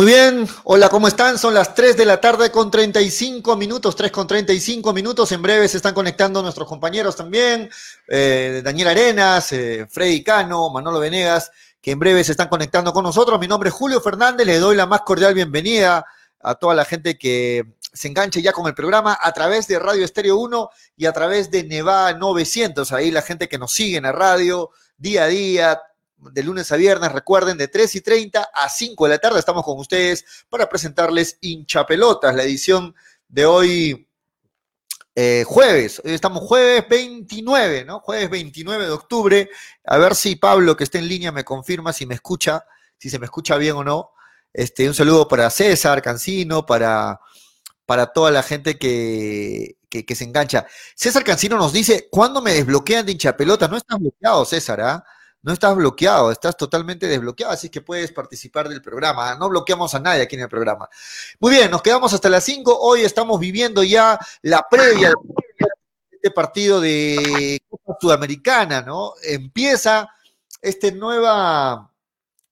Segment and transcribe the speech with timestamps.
[0.00, 1.36] Muy bien, hola, ¿cómo están?
[1.36, 5.30] Son las 3 de la tarde con 35 minutos, 3 con 35 minutos.
[5.30, 7.68] En breve se están conectando nuestros compañeros también,
[8.08, 11.50] eh, Daniel Arenas, eh, Freddy Cano, Manolo Venegas,
[11.82, 13.38] que en breve se están conectando con nosotros.
[13.38, 16.06] Mi nombre es Julio Fernández, le doy la más cordial bienvenida
[16.40, 20.06] a toda la gente que se enganche ya con el programa a través de Radio
[20.06, 22.90] Estéreo 1 y a través de Neva 900.
[22.92, 25.82] Ahí la gente que nos sigue en la radio día a día,
[26.20, 29.64] de lunes a viernes, recuerden, de 3 y 30 a 5 de la tarde estamos
[29.64, 32.94] con ustedes para presentarles Hinchapelotas, la edición
[33.28, 34.08] de hoy
[35.14, 36.00] eh, jueves.
[36.04, 38.00] Hoy estamos jueves 29, ¿no?
[38.00, 39.50] Jueves 29 de octubre.
[39.84, 42.64] A ver si Pablo, que está en línea, me confirma si me escucha,
[42.98, 44.12] si se me escucha bien o no.
[44.52, 47.20] Este, un saludo para César Cancino, para,
[47.86, 50.66] para toda la gente que, que, se engancha.
[50.94, 53.70] César Cancino nos dice, ¿cuándo me desbloquean de hinchapelotas?
[53.70, 55.04] No estás bloqueado, César, ¿ah?
[55.42, 59.34] No estás bloqueado, estás totalmente desbloqueado, así que puedes participar del programa.
[59.36, 60.88] No bloqueamos a nadie aquí en el programa.
[61.38, 62.78] Muy bien, nos quedamos hasta las 5.
[62.78, 69.14] Hoy estamos viviendo ya la previa de este partido de Copa Sudamericana, ¿no?
[69.22, 70.10] Empieza
[70.60, 71.90] este nueva,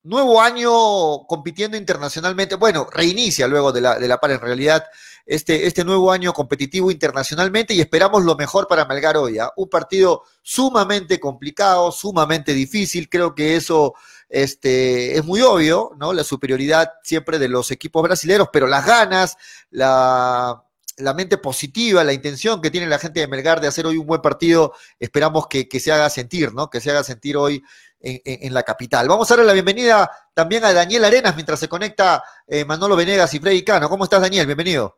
[0.02, 2.54] nuevo año compitiendo internacionalmente.
[2.54, 4.84] Bueno, reinicia luego de la, de la par en realidad
[5.28, 9.38] este, este nuevo año competitivo internacionalmente y esperamos lo mejor para Melgar hoy.
[9.38, 9.52] ¿ah?
[9.56, 13.10] Un partido sumamente complicado, sumamente difícil.
[13.10, 13.94] Creo que eso
[14.30, 16.14] este, es muy obvio, ¿no?
[16.14, 19.36] La superioridad siempre de los equipos brasileños, pero las ganas,
[19.68, 20.64] la,
[20.96, 24.06] la mente positiva, la intención que tiene la gente de Melgar de hacer hoy un
[24.06, 26.70] buen partido, esperamos que, se haga sentir, ¿no?
[26.70, 27.62] Que se haga sentir hoy
[28.00, 29.06] en, la capital.
[29.08, 33.34] Vamos a darle la bienvenida también a Daniel Arenas mientras se conecta eh, Manolo Venegas
[33.34, 33.90] y Freddy Cano.
[33.90, 34.46] ¿Cómo estás, Daniel?
[34.46, 34.97] Bienvenido.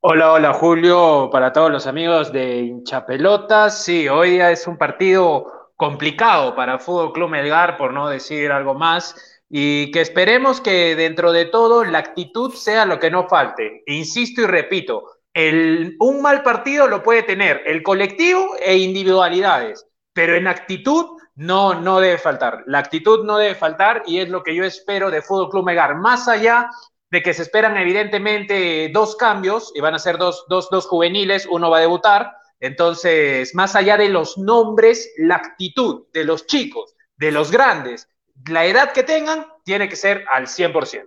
[0.00, 3.82] Hola, hola Julio, para todos los amigos de hinchapelotas.
[3.82, 9.42] Sí, hoy es un partido complicado para Fútbol Club Melgar, por no decir algo más,
[9.48, 13.82] y que esperemos que dentro de todo la actitud sea lo que no falte.
[13.86, 15.04] Insisto y repito,
[15.34, 21.74] el, un mal partido lo puede tener el colectivo e individualidades, pero en actitud no,
[21.74, 22.62] no debe faltar.
[22.66, 25.96] La actitud no debe faltar y es lo que yo espero de Fútbol Club Melgar,
[25.96, 26.70] más allá
[27.16, 31.46] de que se esperan evidentemente dos cambios, y van a ser dos, dos, dos juveniles,
[31.50, 36.94] uno va a debutar, entonces, más allá de los nombres, la actitud de los chicos,
[37.16, 38.06] de los grandes,
[38.50, 41.06] la edad que tengan, tiene que ser al 100%.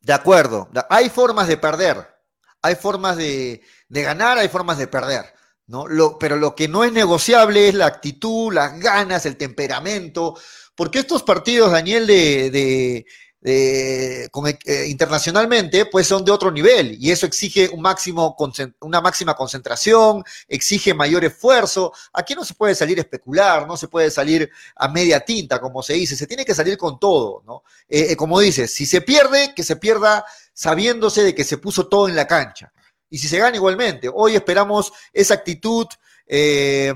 [0.00, 1.98] De acuerdo, hay formas de perder,
[2.62, 3.60] hay formas de,
[3.90, 5.34] ganar, hay formas de perder.
[5.66, 5.86] ¿no?
[5.86, 10.34] Lo, pero lo que no es negociable es la actitud, las ganas, el temperamento,
[10.74, 13.04] porque estos partidos, Daniel, de,
[13.44, 14.28] eh,
[14.86, 18.36] internacionalmente, pues son de otro nivel y eso exige un máximo,
[18.80, 21.92] una máxima concentración, exige mayor esfuerzo.
[22.12, 25.94] Aquí no se puede salir especular, no se puede salir a media tinta, como se
[25.94, 27.64] dice, se tiene que salir con todo, ¿no?
[27.88, 31.88] Eh, eh, como dices, si se pierde, que se pierda sabiéndose de que se puso
[31.88, 32.72] todo en la cancha.
[33.10, 35.88] Y si se gana igualmente, hoy esperamos esa actitud
[36.28, 36.94] de,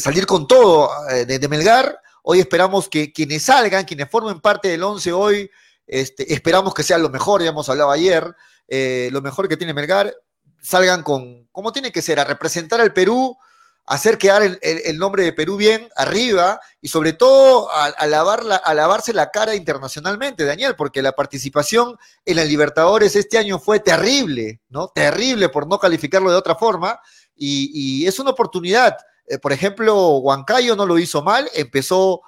[0.00, 5.12] salir con todo de Melgar Hoy esperamos que quienes salgan, quienes formen parte del 11
[5.12, 5.50] hoy,
[5.88, 8.32] este, esperamos que sea lo mejor, ya hemos hablado ayer,
[8.68, 10.14] eh, lo mejor que tiene Melgar,
[10.62, 13.36] salgan con, como tiene que ser, a representar al Perú,
[13.86, 19.56] hacer quedar el, nombre de Perú bien arriba y sobre todo a, lavarse la cara
[19.56, 24.86] internacionalmente, Daniel, porque la participación en la Libertadores este año fue terrible, ¿no?
[24.94, 27.00] Terrible por no calificarlo de otra forma
[27.34, 28.96] y es una oportunidad
[29.26, 32.22] eh, por ejemplo, Huancayo no lo hizo mal, empezó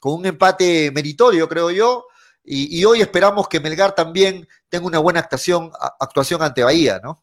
[0.00, 2.06] con un empate meritorio, creo yo,
[2.42, 5.70] y, hoy esperamos que Melgar también tenga una buena actuación,
[6.40, 7.22] ante Bahía, ¿no?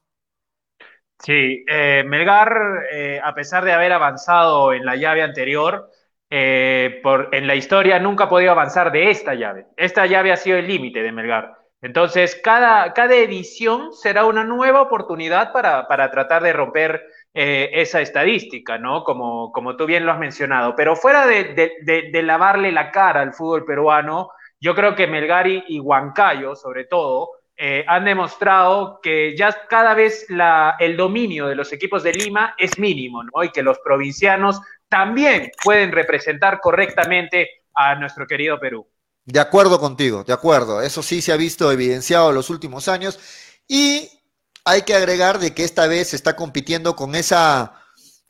[1.19, 5.89] Sí, eh, Melgar, eh, a pesar de haber avanzado en la llave anterior,
[6.29, 9.65] en la historia nunca ha podido avanzar de esta llave.
[9.75, 11.57] Esta llave ha sido el límite de Melgar.
[11.81, 17.01] Entonces, cada, edición será una nueva oportunidad para tratar de romper
[17.39, 19.03] eh, esa estadística, ¿no?
[19.03, 20.75] Como, como tú bien lo has mencionado.
[20.75, 26.55] Pero fuera de, lavarle la cara al fútbol peruano, yo creo que Melgari y Huancayo,
[26.55, 32.01] sobre todo, eh, han demostrado que ya cada vez la, el dominio de los equipos
[32.01, 33.43] de Lima es mínimo, ¿no?
[33.43, 38.87] Y que los provincianos también pueden representar correctamente a nuestro querido Perú.
[39.25, 40.81] De acuerdo contigo, de acuerdo.
[40.81, 43.19] Eso sí se ha visto evidenciado en los últimos años.
[43.67, 44.09] Y
[44.67, 47.71] hay que agregar de que esta vez se está compitiendo con esa,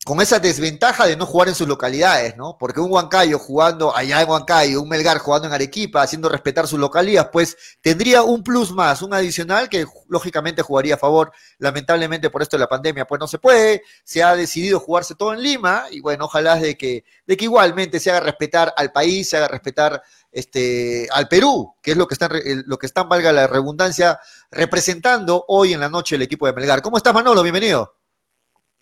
[0.05, 2.59] con esa desventaja de no jugar en sus localidades, ¿no?
[2.59, 6.77] Porque un Huancayo jugando allá en Huancayo, un Melgar jugando en Arequipa, haciendo respetar sus
[6.77, 11.31] localidades, pues tendría un plus más, un adicional que lógicamente jugaría a favor.
[11.57, 13.81] Lamentablemente por esto de la pandemia, pues no se puede.
[14.03, 17.99] Se ha decidido jugarse todo en Lima y bueno, ojalá de que, de que igualmente
[17.99, 22.13] se haga respetar al país, se haga respetar este, al Perú, que es lo que
[22.13, 22.31] están,
[22.65, 24.19] lo que están, valga la redundancia,
[24.51, 26.81] representando hoy en la noche el equipo de Melgar.
[26.81, 27.43] ¿Cómo estás, Manolo?
[27.43, 27.93] Bienvenido.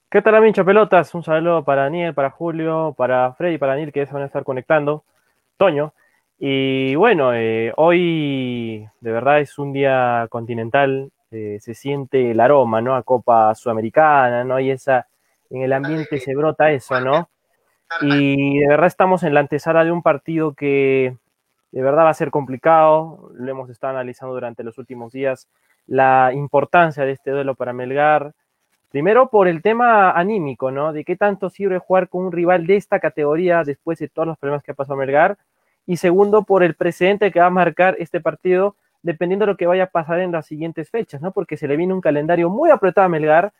[0.10, 1.14] ¿Qué tal, amigo Pelotas?
[1.14, 4.44] Un saludo para Daniel, para Julio, para Freddy, para Daniel, que se van a estar
[4.44, 5.04] conectando.
[5.58, 5.94] Toño.
[6.38, 11.12] Y bueno, eh, hoy de verdad es un día continental.
[11.32, 12.96] Eh, se siente el aroma, ¿no?
[12.96, 14.60] A Copa Sudamericana, ¿no?
[14.60, 15.08] Y esa,
[15.50, 17.30] en el ambiente se brota eso, ¿no?
[18.02, 21.18] Y de verdad estamos en la antesala de un partido que
[21.76, 23.30] de verdad va a ser complicado.
[23.36, 25.50] Lo hemos estado analizando durante los últimos días.
[25.86, 28.34] La importancia de este duelo para Melgar
[28.96, 30.94] Primero por el tema anímico, ¿no?
[30.94, 34.38] De qué tanto sirve jugar con un rival de esta categoría después de todos los
[34.38, 35.38] problemas que ha pasado Melgar.
[35.86, 39.68] Y segundo por el precedente que va a marcar este partido dependiendo de lo que
[39.68, 41.34] vaya a pasar en las siguientes fechas, ¿no?
[41.34, 43.52] Porque se le viene un calendario muy apretado a Melgar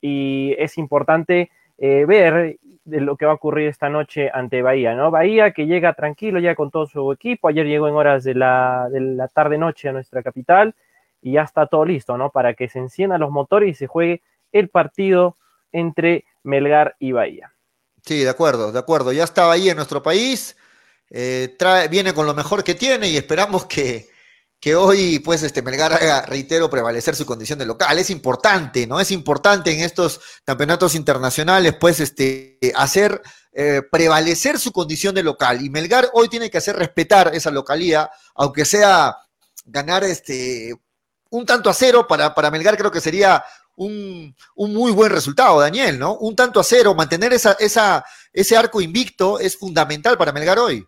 [0.00, 4.94] y es importante eh, ver de lo que va a ocurrir esta noche ante Bahía,
[4.94, 5.10] ¿no?
[5.10, 8.88] Bahía que llega tranquilo ya con todo su equipo, ayer llegó en horas de la,
[8.90, 10.74] de la tarde-noche a nuestra capital
[11.22, 12.30] y ya está todo listo, ¿no?
[12.30, 15.36] Para que se enciendan los motores y se juegue el partido
[15.72, 17.52] entre Melgar y Bahía.
[18.02, 19.12] Sí, de acuerdo, de acuerdo.
[19.12, 20.56] Ya está Bahía en nuestro país,
[21.10, 21.56] eh,
[21.90, 24.08] viene con lo mejor que tiene y esperamos que,
[24.60, 27.98] que hoy, pues, este Melgar haga, reitero, prevalecer su condición de local.
[27.98, 29.00] Es importante, ¿no?
[29.00, 33.22] Es importante en estos campeonatos internacionales, pues, este, hacer
[33.52, 35.64] eh, prevalecer su condición de local.
[35.64, 39.16] Y Melgar hoy tiene que hacer respetar esa localía, aunque sea
[39.64, 40.74] ganar este
[41.30, 43.44] un tanto a cero para, para Melgar, creo que sería
[43.76, 46.14] un, muy buen resultado, Daniel, ¿no?
[46.18, 50.86] Un tanto a cero, mantener esa, esa, ese arco invicto es fundamental para Melgar hoy.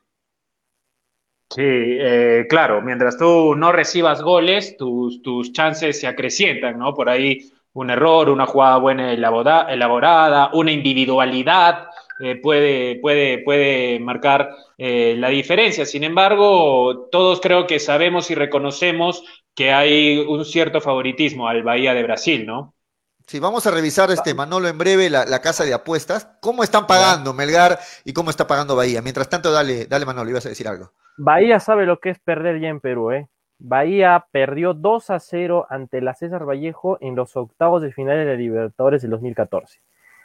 [1.53, 6.95] Sí, eh, claro, mientras tú no recibas goles, tus, tus chances se acrecientan, ¿no?
[6.95, 11.89] Por ahí un error, una jugada buena elaborada, una individualidad
[12.21, 15.87] eh, puede, puede, puede marcar eh, la diferencia.
[15.87, 21.95] Sin embargo, todos creo que sabemos y reconocemos que hay un cierto favoritismo al Bahía
[21.95, 22.75] de Brasil, ¿no?
[23.27, 26.29] Sí, vamos a revisar, este Manolo, en breve la, casa de apuestas.
[26.41, 29.03] ¿Cómo están pagando Melgar y cómo está pagando Bahía?
[29.03, 30.93] Mientras tanto, dale, dale Manolo, ibas a decir algo.
[31.23, 33.29] Bahía sabe lo que es perder ya en Perú, ¿eh?
[33.59, 38.37] Bahía perdió 2 a 0 ante la César Vallejo en los octavos de final de
[38.39, 39.81] Libertadores del 2014.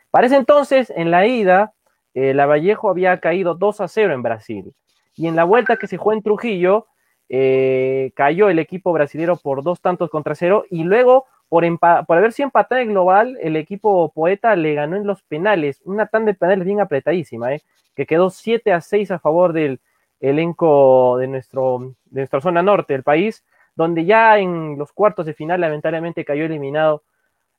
[0.09, 1.73] Para ese entonces, en la ida,
[2.13, 4.73] eh, la Vallejo había caído 2 a 0 en Brasil.
[5.17, 6.87] Y en la vuelta que se jugó en Trujillo,
[7.27, 11.65] eh, cayó el equipo brasilero por dos tantos contra cero y luego por,
[12.07, 16.05] por haber sido empatado en global, el equipo poeta le ganó en los penales, una
[16.05, 17.61] tanda de penales bien apretadísima, ¿eh?
[17.95, 19.81] que quedó 7 a 6 a favor del
[20.19, 23.45] elenco de, nuestro, de nuestra zona norte del país,
[23.75, 27.03] donde ya en los cuartos de final lamentablemente cayó eliminado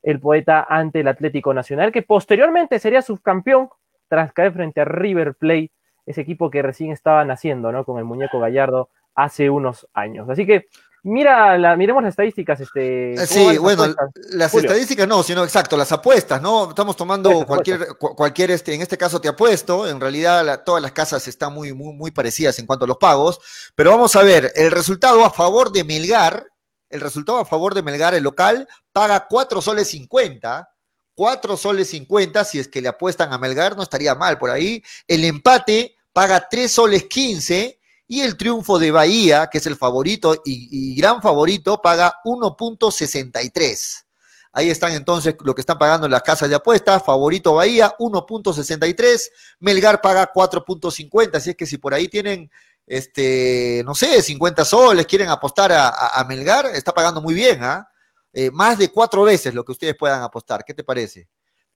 [0.03, 3.69] el poeta ante el Atlético Nacional, que posteriormente sería subcampeón
[4.09, 5.73] tras caer frente a River Plate,
[6.07, 7.85] ese equipo que recién estaba naciendo, ¿no?
[7.85, 10.29] Con el muñeco Gallardo hace unos años.
[10.29, 10.67] Así que
[11.09, 12.61] Mira, la, miremos las estadísticas.
[12.61, 13.95] Este, eh, sí, bueno,
[14.31, 16.71] las estadísticas no, sino exacto, las apuestas, ¿no?
[16.71, 21.29] Estamos tomando cualquier, cualquier, este, en este caso te apuesto, en realidad todas las casas
[21.29, 23.39] están muy, muy, muy parecidas en cuanto a los pagos,
[23.77, 26.45] pero vamos a ver, el resultado a favor de Melgar,
[26.91, 30.69] el resultado a favor de Melgar, el local, paga 4 soles 50,
[31.15, 34.83] 4 soles 50, si es que le apuestan a Melgar, no estaría mal por ahí,
[35.07, 40.43] el empate paga 3 soles 15, y el triunfo de Bahía, que es el favorito
[40.45, 44.05] y, gran favorito, paga 1.63.
[44.53, 47.03] Ahí están entonces lo que están pagando en las casas de apuestas.
[47.05, 49.31] Favorito Bahía, 1.63.
[49.59, 51.35] Melgar paga 4.50.
[51.35, 52.51] Así es que si por ahí tienen,
[52.87, 57.89] este, no sé, 50 soles, quieren apostar a, Melgar, está pagando muy bien, ¿ah?
[58.33, 60.65] Eh, más de cuatro veces lo que ustedes puedan apostar.
[60.65, 61.29] ¿Qué te parece?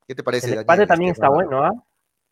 [0.07, 0.53] ¿Qué te parece?
[0.53, 1.73] El empate también este está bueno, ¿ah?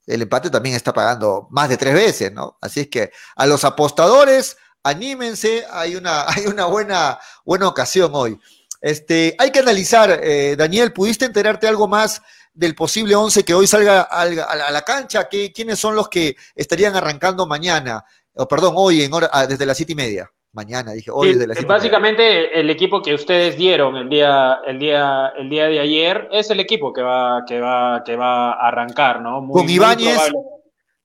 [0.08, 2.56] El empate también está pagando más de tres veces, ¿no?
[2.60, 8.38] Así es que a los apostadores, anímense, hay una, hay una buena, buena ocasión hoy.
[8.80, 12.22] Este, hay que analizar, eh, Daniel, ¿pudiste enterarte algo más
[12.54, 15.28] del posible 11 que hoy salga a, la cancha?
[15.28, 18.04] ¿Qué, ¿Quiénes son los que estarían arrancando mañana?
[18.34, 21.46] O perdón, hoy en hora, ah, desde las siete y media mañana, dije hoy de
[21.46, 26.28] la Básicamente el equipo que ustedes dieron el día, el día, el día de ayer
[26.32, 29.46] es el equipo que va, que va, que va a arrancar, ¿no?
[29.48, 30.32] con Ibáñez,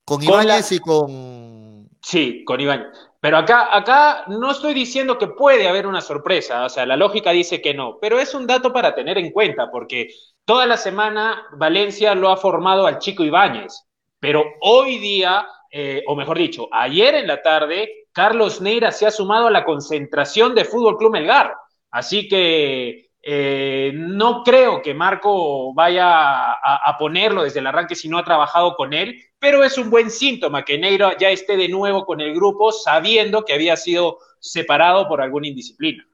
[0.05, 1.73] con Ibáñez y con
[2.03, 2.91] Sí, con Iván.
[3.21, 7.31] Pero acá, acá no estoy diciendo que puede haber una sorpresa, o sea, la lógica
[7.31, 10.09] dice que no, pero es un dato para tener en cuenta, porque
[10.43, 13.87] toda la semana Valencia lo ha formado al chico Ibáñez,
[14.19, 19.11] pero hoy día, eh, o mejor dicho, ayer en la tarde, Carlos Neira se ha
[19.11, 21.55] sumado a la concentración de Fútbol Club Melgar.
[21.91, 28.17] Así que eh, no creo que Marco vaya a, ponerlo desde el arranque si no
[28.17, 32.05] ha trabajado con él, pero es un buen síntoma que Neira ya esté de nuevo
[32.05, 36.05] con el grupo sabiendo que había sido separado por alguna indisciplina.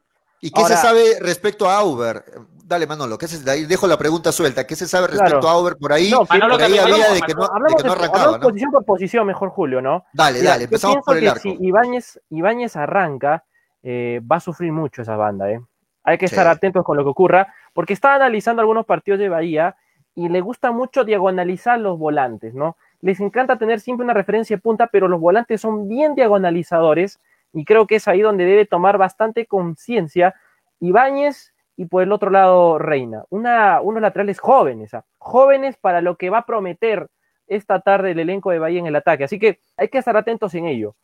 [0.42, 2.24] ¿Y qué se sabe respecto a Auber?
[2.70, 4.68] Dale, Manolo, ¿qué se, ahí dejo la pregunta suelta.
[4.68, 6.12] ¿Qué se sabe respecto a Auber por ahí?
[6.12, 8.40] No, por ahí había de que no, de que no arrancaba, ¿no?
[8.40, 10.06] posición por posición, mejor Julio, ¿no?
[10.14, 11.42] Dale, dale, empezamos por el arco.
[11.42, 13.44] Si Ibáñez, Ibáñez arranca,
[13.82, 15.60] eh, va a sufrir mucho esa banda, ¿eh?
[16.04, 19.76] Hay que estar atentos con lo que ocurra, porque está analizando algunos partidos de Bahía
[20.14, 22.78] y le gusta mucho diagonalizar los volantes, ¿no?
[23.02, 27.20] Les encanta tener siempre una referencia de punta, pero los volantes son bien diagonalizadores
[27.52, 30.36] y creo que es ahí donde debe tomar bastante conciencia
[30.80, 33.24] Ibáñez y por el otro lado Reina.
[33.30, 35.06] Una, unos laterales jóvenes, ¿ah?
[35.18, 37.08] jóvenes para lo que va a prometer
[37.48, 39.24] esta tarde el elenco de Bahía en el ataque.
[39.24, 40.98] Así que hay que estar atentos en ello.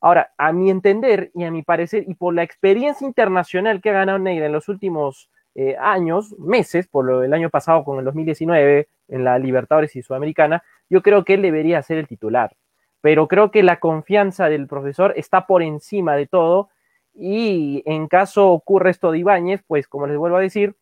[0.00, 3.92] Ahora, a mi entender y a mi parecer, y por la experiencia internacional que ha
[3.92, 8.04] ganado Neira en los últimos eh, años, meses, por lo del año pasado con el
[8.04, 12.56] 2019 en la Libertadores y Sudamericana, yo creo que él debería ser el titular.
[13.02, 16.70] Pero creo que la confianza del profesor está por encima de todo
[17.18, 20.76] y en caso ocurra esto de Ibáñez, pues como les vuelvo a decir,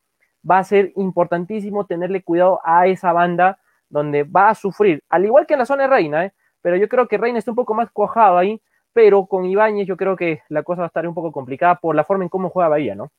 [0.49, 5.47] va a ser importantísimo tenerle cuidado a esa banda donde va a sufrir, al igual
[5.47, 6.33] que en la zona de Reina, ¿eh?
[6.61, 8.61] pero yo creo que Reina está un poco más cuajado ahí,
[8.93, 11.95] pero con Ibáñez yo creo que la cosa va a estar un poco complicada por
[11.95, 13.11] la forma en cómo juega Bahía, ¿no?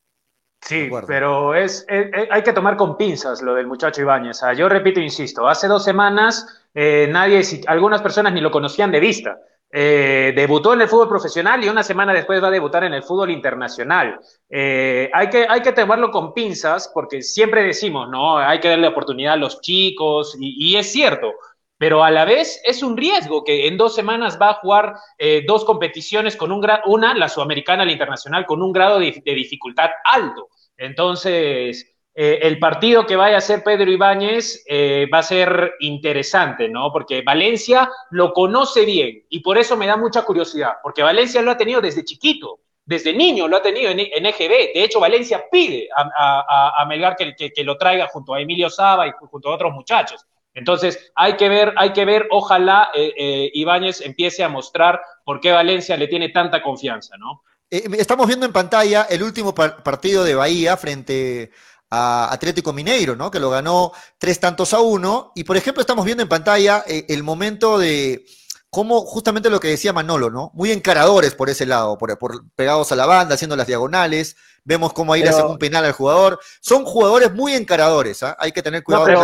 [0.62, 4.42] Sí, pero es, hay que tomar con pinzas lo del muchacho Ibáñez.
[4.58, 9.40] yo repito, insisto, hace dos semanas eh, nadie, algunas personas ni lo conocían de vista.
[9.70, 13.04] Eh, debutó en el fútbol profesional y una semana después va a debutar en el
[13.04, 14.20] fútbol internacional.
[14.50, 18.88] Eh, hay, que, hay que tomarlo con pinzas porque siempre decimos, no, hay que darle
[18.88, 21.34] oportunidad a los chicos y, es cierto,
[21.78, 25.44] pero a la vez es un riesgo que en dos semanas va a jugar eh,
[25.46, 30.48] dos competiciones con un una, la sudamericana, la internacional, con un grado de dificultad alto.
[30.78, 36.68] Entonces, eh, el partido que vaya a hacer Pedro Ibáñez eh, va a ser interesante,
[36.68, 36.92] ¿no?
[36.92, 41.52] Porque Valencia lo conoce bien y por eso me da mucha curiosidad, porque Valencia lo
[41.52, 44.74] ha tenido desde chiquito, desde niño lo ha tenido en, EGB.
[44.74, 49.52] De hecho, Valencia pide a, Melgar que, lo traiga junto a Emilio Saba y junto
[49.52, 50.26] a otros muchachos.
[50.56, 55.52] Entonces, hay que ver, hay que ver, ojalá eh, Ibáñez empiece a mostrar por qué
[55.52, 57.44] Valencia le tiene tanta confianza, ¿no?
[57.70, 61.52] estamos viendo en pantalla el último partido de Bahía frente
[61.89, 63.32] a Atlético Mineiro, ¿no?
[63.32, 65.32] Que lo ganó tres tantos a uno.
[65.36, 68.25] Y por ejemplo, estamos viendo en pantalla eh, el momento de
[68.70, 70.51] cómo, justamente lo que decía Manolo, ¿no?
[70.53, 72.17] Muy encaradores por ese lado, por,
[72.56, 74.36] pegados a la banda, haciendo las diagonales.
[74.68, 76.42] Vemos cómo ahí le hacen un penal al jugador.
[76.60, 78.36] Son jugadores muy encaradores, ¿ah?
[78.38, 79.06] Hay que tener cuidado.
[79.06, 79.22] pero,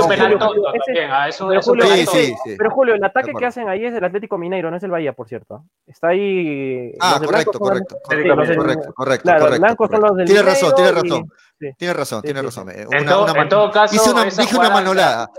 [2.72, 5.28] Julio, el ataque que hacen ahí es el Atlético Mineiro, no es el Bahía, por
[5.28, 5.66] cierto.
[5.86, 6.94] Está ahí.
[6.98, 9.30] Ah, correcto, correcto, correcto, correcto, correcto,
[10.26, 11.30] Tiene razón, tiene razón.
[11.78, 12.70] Tiene razón, tiene razón.
[12.70, 13.06] en,
[13.50, 15.30] todo, caso, dije una manolada.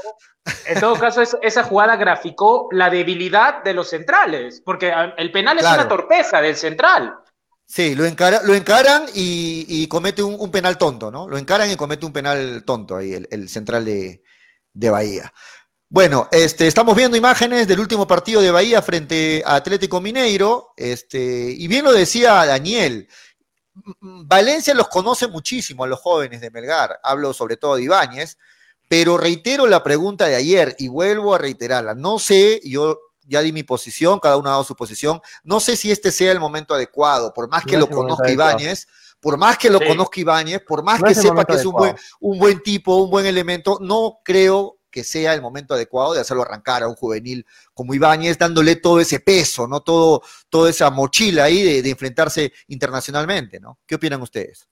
[0.66, 5.64] En todo caso, esa jugada graficó la debilidad de los centrales, porque el penal es
[5.64, 7.23] una torpeza del central.
[7.66, 11.28] Sí, lo, lo encaran y, comete un, penal tonto, ¿no?
[11.28, 14.22] Lo encaran y comete un penal tonto ahí, el, central de,
[14.74, 15.32] Bahía.
[15.88, 21.18] Bueno, este, estamos viendo imágenes del último partido de Bahía frente a Atlético Mineiro, este,
[21.18, 23.08] y bien lo decía Daniel,
[24.00, 28.38] Valencia los conoce muchísimo a los jóvenes de Melgar, hablo sobre todo de Ibáñez,
[28.88, 31.94] pero reitero la pregunta de ayer y vuelvo a reiterarla.
[31.94, 35.76] No sé, yo ya di mi posición, cada uno ha dado su posición, no sé
[35.76, 38.86] si este sea el momento adecuado, por más que lo conozca Ibáñez,
[39.20, 42.38] por más que lo conozca Ibáñez, por más que sepa que es un buen, un
[42.38, 46.84] buen tipo, un buen elemento, no creo que sea el momento adecuado de hacerlo arrancar
[46.84, 49.80] a un juvenil como Ibáñez, dándole todo ese peso, ¿no?
[49.80, 53.80] Todo, toda esa mochila ahí de, enfrentarse internacionalmente, ¿no?
[53.84, 54.68] ¿Qué opinan ustedes?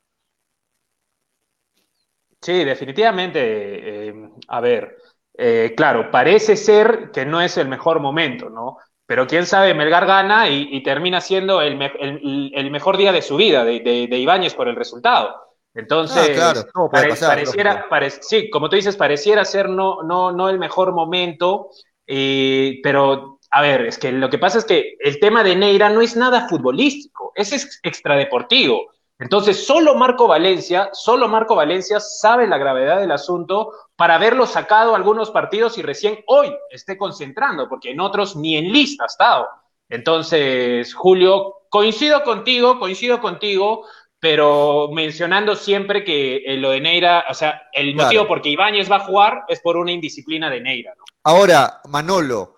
[2.41, 3.41] Sí, definitivamente.
[3.41, 4.15] Eh,
[4.47, 4.97] a ver,
[5.39, 8.79] eh, claro, parece ser que no es el mejor momento, ¿no?
[9.07, 13.81] Pero quién sabe, Melgar gana y, termina siendo el, mejor día de su vida, de,
[13.81, 15.35] de Ibáñez por el resultado.
[15.75, 16.55] Entonces, ah,
[16.91, 17.87] pareciera,
[18.21, 21.71] sí, como tú dices, pareciera ser no, no, no el mejor momento,
[22.07, 25.89] eh, pero a ver, es que lo que pasa es que el tema de Neira
[25.89, 28.91] no es nada futbolístico, es extradeportivo.
[29.23, 34.97] Entonces, solo Marco Valencia, solo Marco Valencia sabe la gravedad del asunto para haberlo sacado
[34.97, 39.47] algunos partidos y recién hoy esté concentrando, porque en otros ni en lista ha estado.
[39.89, 43.87] Entonces, Julio, coincido contigo, coincido contigo,
[44.19, 48.91] pero mencionando siempre que eh, lo de Neira, o sea, el motivo por que Ibáñez
[48.91, 50.95] va a jugar es por una indisciplina de Neira.
[50.99, 51.05] ¿no?
[51.23, 52.57] Ahora, Manolo,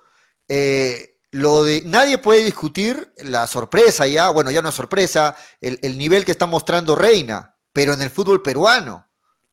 [0.48, 5.80] eh, lo de nadie puede discutir la sorpresa ya, bueno, ya no es sorpresa, el,
[5.82, 9.08] el nivel que está mostrando Reina, pero en el fútbol peruano.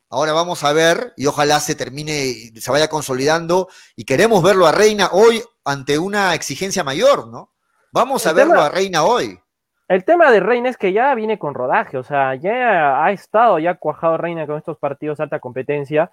[0.08, 4.72] Ahora vamos a ver, y ojalá se termine, se vaya consolidando, y queremos verlo a
[4.72, 7.52] Reina hoy ante una exigencia mayor, ¿no?
[7.92, 9.40] Vamos a verlo a Reina hoy.
[9.88, 13.58] El tema de Reina es que ya viene con rodaje, o sea, ya ha estado,
[13.58, 16.12] ya cuajado Reina con estos partidos de alta competencia,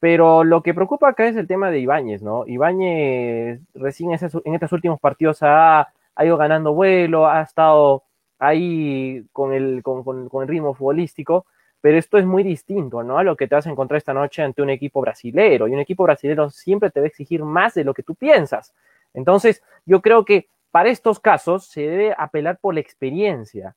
[0.00, 2.46] pero lo que preocupa acá es el tema de Ibáñez, ¿no?
[2.46, 5.88] Ibáñez recién en estos últimos partidos ha,
[6.20, 8.04] ido ganando vuelo, ha estado
[8.38, 11.46] ahí con el, con, con el ritmo futbolístico,
[11.80, 13.18] pero esto es muy distinto, ¿no?
[13.18, 15.80] A lo que te vas a encontrar esta noche ante un equipo brasilero, y un
[15.80, 18.74] equipo brasilero siempre te va a exigir más de lo que tú piensas.
[19.14, 23.76] Entonces, yo creo que para estos casos se debe apelar por la experiencia.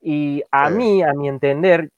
[0.00, 1.90] Y a mí, a mi entender,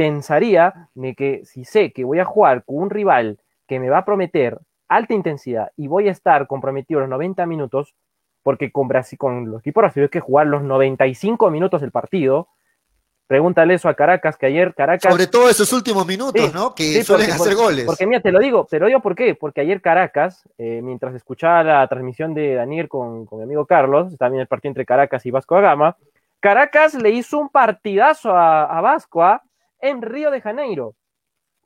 [0.00, 3.98] pensaría de que si sé que voy a jugar con un rival que me va
[3.98, 4.58] a prometer
[4.88, 7.94] alta intensidad y voy a estar comprometido los 90 minutos,
[8.42, 12.48] porque con, Brasil, con los equipos brasileños hay que jugar los 95 minutos del partido,
[13.26, 15.08] Pregúntale eso a Caracas, que ayer Caracas.
[15.08, 16.74] Sobre todo esos últimos minutos, ¿no?
[16.74, 17.84] Que suelen hacer goles.
[17.84, 19.36] Porque mira, te lo digo, te lo digo por qué.
[19.36, 24.40] Porque ayer Caracas, eh, mientras escuchaba la transmisión de Daniel con, mi amigo Carlos, también
[24.40, 25.96] el partido entre Caracas y Vasco Agama,
[26.40, 29.44] Caracas le hizo un partidazo a, a Vasco ¿ah?
[29.80, 30.94] En Río de Janeiro.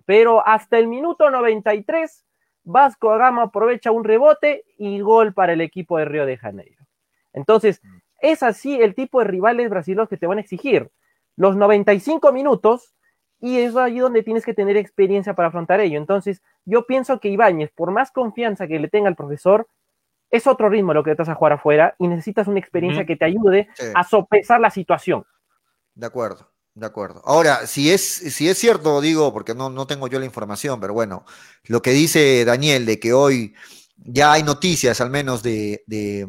[0.06, 2.24] Pero hasta el minuto 93,
[2.64, 6.84] Vasco Agama aprovecha un rebote y gol para el equipo de Río de Janeiro.
[7.32, 7.80] Entonces,
[8.20, 10.90] es así el tipo de rivales brasileños que te van a exigir
[11.36, 12.94] los 95 minutos
[13.40, 15.98] y es allí donde tienes que tener experiencia para afrontar ello.
[15.98, 19.68] Entonces, yo pienso que Ibáñez, por más confianza que le tenga el profesor,
[20.30, 23.16] es otro ritmo lo que te vas a jugar afuera y necesitas una experiencia que
[23.16, 25.24] te ayude a sopesar la situación.
[25.94, 27.22] De acuerdo, de acuerdo.
[27.24, 30.92] Ahora, si es, si es cierto, digo, porque no, no tengo yo la información, pero
[30.92, 31.24] bueno,
[31.64, 33.54] lo que dice Daniel de que hoy
[33.96, 36.26] ya hay noticias al menos de, de,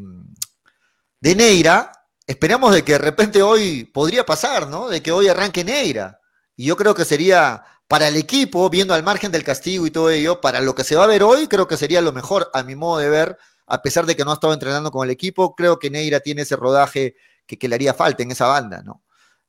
[1.35, 1.91] Neira,
[2.27, 4.87] esperamos de que de repente hoy podría pasar, ¿no?
[4.87, 6.19] De que hoy arranque Neira.
[6.55, 10.11] Y yo creo que sería para el equipo, viendo al margen del castigo y todo
[10.11, 12.63] ello, para lo que se va a ver hoy, creo que sería lo mejor, a
[12.63, 15.55] mi modo de ver, a pesar de que no ha estado entrenando con el equipo,
[15.55, 17.15] creo que Neira tiene ese rodaje
[17.47, 19.04] que, que le haría falta en esa banda, ¿no?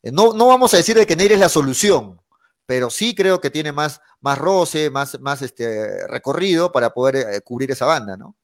[0.06, 2.20] Eh, no, no vamos a decir de que Neira es la solución,
[2.64, 7.40] pero sí creo que tiene más, más roce, más, más este, recorrido para poder eh,
[7.40, 8.36] cubrir esa banda, ¿no?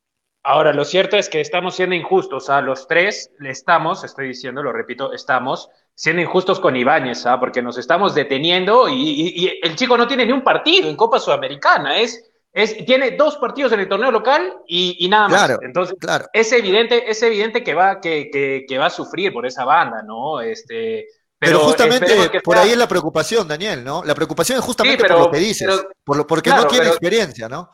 [0.42, 4.60] Ahora, lo cierto es que estamos siendo injustos, a los tres le estamos, estoy diciendo,
[4.60, 7.38] lo repito, estamos siendo injustos con Ibáñez, ¿ah?
[7.38, 11.96] porque nos estamos deteniendo y, el chico no tiene ni un partido en Copa Sudamericana,
[11.96, 15.44] es, es, tiene dos partidos en el torneo local y, nada más.
[15.44, 16.26] Claro, Entonces, claro.
[16.32, 20.40] es evidente, es evidente que va, que, que, va a sufrir por esa banda, ¿no?
[20.40, 21.06] Este,
[21.46, 24.04] pero, justamente por ahí es la preocupación, Daniel, ¿no?
[24.04, 27.70] La preocupación es justamente por lo que dices, por lo, porque no tiene experiencia, ¿no?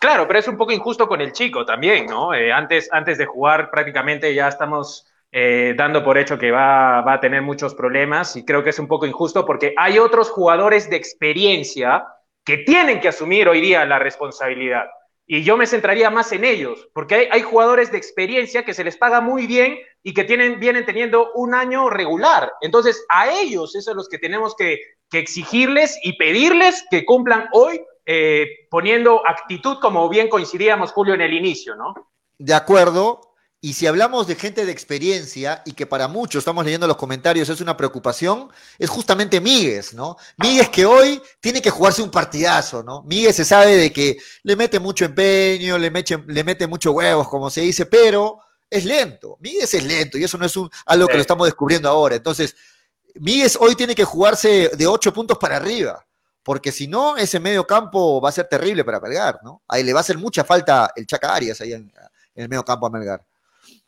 [0.00, 2.34] Claro, pero es un poco injusto con el chico también, ¿no?
[2.34, 7.14] Eh, antes, antes de jugar prácticamente ya estamos eh, dando por hecho que va, va,
[7.14, 10.90] a tener muchos problemas y creo que es un poco injusto porque hay otros jugadores
[10.90, 12.04] de experiencia
[12.44, 14.86] que tienen que asumir hoy día la responsabilidad.
[15.26, 18.96] Y yo me centraría más en ellos, porque hay, jugadores de experiencia que se les
[18.96, 22.52] paga muy bien y que tienen, vienen teniendo un año regular.
[22.60, 27.48] Entonces, a ellos, esos son los que tenemos que, que exigirles y pedirles que cumplan
[27.52, 31.94] hoy eh, poniendo actitud como bien coincidíamos, Julio, en el inicio, ¿no?
[32.38, 33.31] De acuerdo.
[33.64, 37.48] Y si hablamos de gente de experiencia y que para muchos, estamos leyendo los comentarios,
[37.48, 40.16] es una preocupación, es justamente Míguez, ¿no?
[40.36, 43.04] Míguez que hoy tiene que jugarse un partidazo, ¿no?
[43.04, 47.28] Míguez se sabe de que le mete mucho empeño, le mete, le mete mucho huevos,
[47.28, 49.38] como se dice, pero es lento.
[49.40, 52.16] Míguez es lento y eso no es un, algo que lo estamos descubriendo ahora.
[52.16, 52.56] Entonces,
[53.14, 56.04] Míguez hoy tiene que jugarse de ocho puntos para arriba
[56.42, 59.62] porque si no, ese medio campo va a ser terrible para Melgar, ¿no?
[59.68, 61.92] Ahí le va a hacer mucha falta el Chaca Arias ahí en,
[62.34, 63.24] el medio campo a Melgar.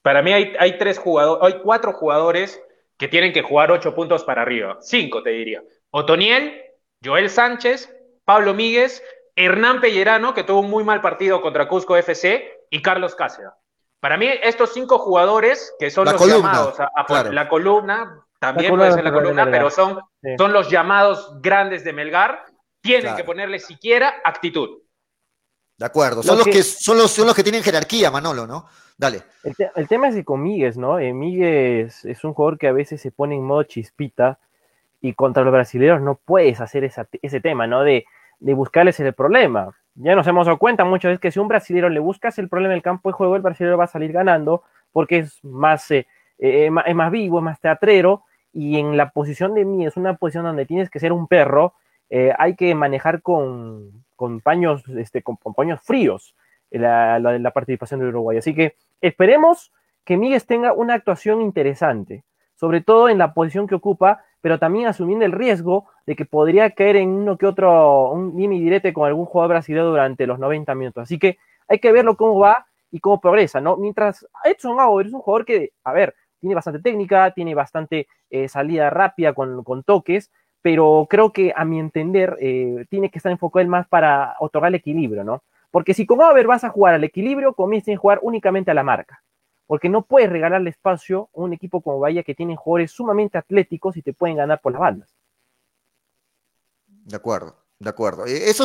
[0.04, 2.60] Para mí hay, hay, tres jugadores, hay cuatro jugadores
[2.98, 5.62] que tienen que jugar ocho puntos para arriba, cinco te diría.
[5.92, 6.62] Otoniel,
[7.02, 7.90] Joel Sánchez,
[8.26, 9.02] Pablo Míguez,
[9.34, 13.52] Hernán Pellerano, que tuvo un muy mal partido contra Cusco FC, y Carlos Cáceres.
[13.98, 19.04] Para mí, estos cinco jugadores, que son los llamados a, la columna, también puede ser
[19.04, 20.00] la columna, pero son,
[20.36, 22.44] son los llamados grandes de Melgar,
[22.82, 24.82] tienen que ponerle siquiera actitud.
[25.78, 28.68] De acuerdo, son los, que, son los, son los que tienen jerarquía, Manolo, ¿no?
[28.96, 29.22] Dale.
[29.42, 30.44] El, tema es que con
[30.76, 30.98] ¿no?
[31.00, 34.38] Eh, es un jugador que a veces se pone en modo chispita
[35.00, 37.82] y contra los brasileños no puedes hacer ese tema, ¿no?
[37.82, 38.06] De,
[38.38, 39.76] de buscarles el problema.
[39.96, 42.72] Ya nos hemos dado cuenta muchas veces que si un brasileño le buscas el problema
[42.72, 46.06] en el campo de juego, el brasileño va a salir ganando porque es más, eh,
[46.38, 50.14] eh, es más vivo, es más teatrero, y en la posición de mí es una
[50.14, 51.74] posición donde tienes que ser un perro,
[52.38, 56.36] hay que manejar con, con paños, este, con, paños fríos
[56.78, 58.38] la, la, participación de Uruguay.
[58.38, 59.72] Así que esperemos
[60.04, 64.86] que Miguel tenga una actuación interesante, sobre todo en la posición que ocupa, pero también
[64.86, 69.06] asumiendo el riesgo de que podría caer en uno que otro, un mini direte con
[69.06, 71.02] algún jugador brasileño durante los 90 minutos.
[71.04, 73.76] Así que hay que verlo cómo va y cómo progresa, ¿no?
[73.76, 78.48] Mientras Edson Auer es un jugador que, a ver, tiene bastante técnica, tiene bastante eh,
[78.48, 83.62] salida rápida con, toques, pero creo que a mi entender eh, tiene que estar enfocado
[83.62, 85.42] él más para otorgar el equilibrio, ¿no?
[85.74, 88.84] Porque si con Auer vas a jugar al equilibrio, comiencen a jugar únicamente a la
[88.84, 89.24] marca
[89.66, 93.96] porque no puedes regalarle espacio a un equipo como Bahía que tiene jugadores sumamente atléticos
[93.96, 95.14] y te pueden ganar por las bandas.
[96.86, 97.56] De acuerdo.
[97.76, 98.24] De acuerdo.
[98.24, 98.64] Eh, eso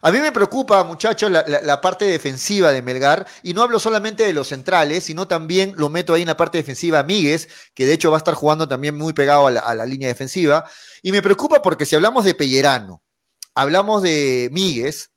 [0.00, 4.32] a mí me preocupa, muchachos, la, parte defensiva de Melgar, y no hablo solamente de
[4.32, 7.92] los centrales, sino también lo meto ahí en la parte defensiva a Míguez, que de
[7.92, 10.64] hecho va a estar jugando también muy pegado a la, línea defensiva.
[11.02, 13.02] Y me preocupa porque si hablamos de Pellerano,
[13.54, 15.10] hablamos de Míguez,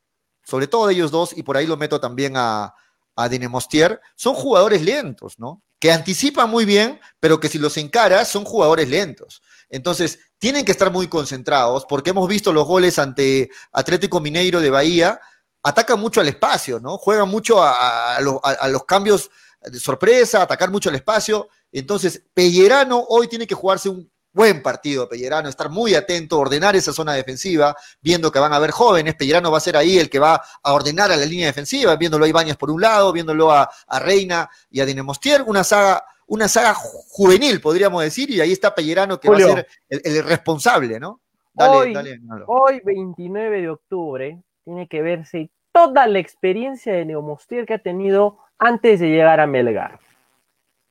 [0.50, 2.74] sobre todo de ellos dos, y por ahí lo meto también a,
[3.16, 5.62] a Dinemostier, son jugadores lentos, ¿no?
[5.80, 9.42] Que anticipan muy bien, pero que si los encaras son jugadores lentos.
[9.70, 14.70] Entonces, tienen que estar muy concentrados, porque hemos visto los goles ante Atlético Mineiro de
[14.70, 15.20] Bahía,
[15.62, 16.98] atacan mucho al espacio, ¿no?
[16.98, 19.30] Juegan mucho a, a los cambios
[19.62, 21.50] de sorpresa, atacar mucho al espacio.
[21.72, 26.94] Entonces, Pellerano hoy tiene que jugarse un buen partido Pellerano, estar muy atento, ordenar esa
[26.94, 30.20] zona defensiva, viendo que van a haber jóvenes, Pellerano va a ser ahí el que
[30.20, 33.70] va a ordenar a la línea defensiva, viéndolo a Ibáñez por un lado, viéndolo a,
[34.00, 39.20] Reina y a Dinemostier, una saga, una saga juvenil, podríamos decir, y ahí está Pellerano
[39.20, 41.22] que va a ser el, responsable, ¿no?
[41.54, 47.66] Dale, hoy, dale, hoy, 29 de octubre, tiene que verse toda la experiencia de Neomostier
[47.66, 50.00] que ha tenido antes de llegar a Melgar.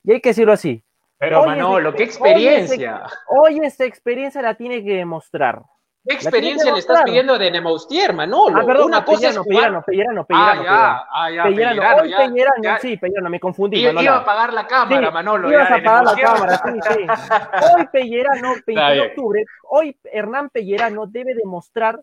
[0.04, 0.82] Y hay que decirlo así,
[1.18, 3.02] pero Manolo, ¿qué experiencia?
[3.26, 5.62] Hoy, esa experiencia la tiene que demostrar.
[6.08, 8.56] ¿Qué experiencia le estás pidiendo de Nemaustier, Manolo?
[8.56, 12.78] Ah, perdón, Una cosa es Pellerano, Pellerano, Pellerano, Ah, ya, ah, ya, Pellerano, hoy Pellerano,
[12.80, 13.80] sí, Pellerano, me confundí.
[13.80, 15.50] Iba, iba a apagar la cámara, Manolo.
[15.50, 17.06] Ibas a apagar la cámara, sí, sí.
[17.76, 22.00] Hoy Pellerano, 20 de octubre, hoy Hernán Pellerano debe demostrar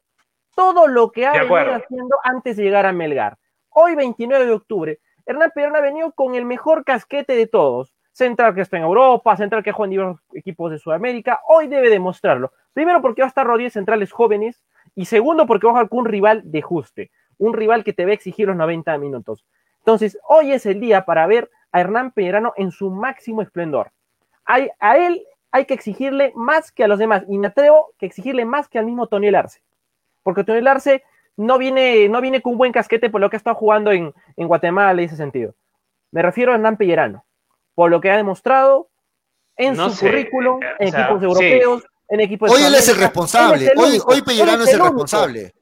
[0.56, 3.38] todo lo que ha venido haciendo antes de llegar a Melgar.
[3.70, 8.56] Hoy, 29 de octubre, Hernán Pellerano ha venido con el mejor casquete de todos central
[8.56, 12.54] que está en Europa, central que juega en diversos equipos de Sudamérica, hoy debe demostrarlo.
[12.74, 14.64] Primero porque va a estar rodeado centrales jóvenes
[14.96, 18.06] y segundo porque va a jugar con un rival de ajuste, un rival que te
[18.06, 19.46] va a exigir los 90 minutos.
[19.80, 23.92] Entonces, hoy es el día para ver a Hernán Peñerano en su máximo esplendor.
[24.46, 28.06] Hay, a él hay que exigirle más que a los demás y me atrevo que
[28.06, 29.62] exigirle más que al mismo Tony Arce,
[30.24, 31.04] porque Tony Arce
[31.36, 34.14] no viene, no viene con un buen casquete por lo que ha estado jugando en,
[34.38, 35.54] en Guatemala en ese sentido.
[36.12, 37.26] Me refiero a Hernán Pellerano
[37.76, 38.90] por lo que ha demostrado
[39.58, 44.00] en su currículum, eh, en equipos europeos, en equipos Hoy él es el responsable, hoy,
[44.06, 45.54] hoy Pellerano es el, responsable.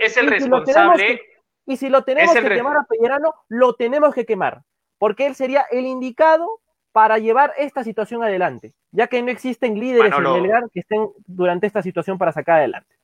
[0.00, 1.20] es el responsable.
[1.66, 4.62] Y si lo tenemos que quemar a Pellerano, lo tenemos que quemar,
[4.98, 6.60] porque él sería el indicado
[6.92, 11.66] para llevar esta situación adelante, ya que no existen líderes en Belgar que estén durante
[11.66, 12.96] esta situación para sacar adelante.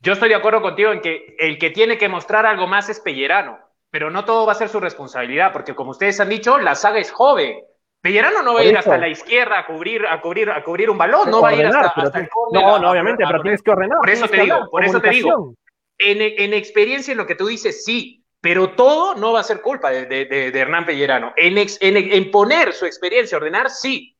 [0.00, 3.00] Yo estoy de acuerdo contigo en que el que tiene que mostrar algo más es
[3.00, 3.58] Pellerano
[3.90, 6.98] pero no todo va a ser su responsabilidad, porque como ustedes han dicho, la saga
[6.98, 7.60] es joven.
[8.00, 10.96] Pellerano no va a ir hasta la izquierda a cubrir, a cubrir, a cubrir un
[10.96, 12.62] balón, no va a ir hasta, el córner.
[12.62, 13.98] No, no, obviamente, pero tienes que ordenar.
[13.98, 15.54] Por eso te digo, por eso te digo.
[15.98, 19.90] En, experiencia, en lo que tú dices, sí, pero todo no va a ser culpa
[19.90, 21.34] de, Hernán Pellerano.
[21.36, 24.16] En, en, poner su experiencia, ordenar, sí.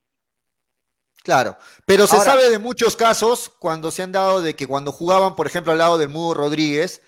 [1.22, 1.56] Claro,
[1.86, 5.46] pero se sabe de muchos casos cuando se han dado de que cuando jugaban, por
[5.46, 7.02] ejemplo, al lado del Mudo Rodríguez,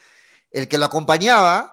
[0.51, 1.72] el que lo acompañaba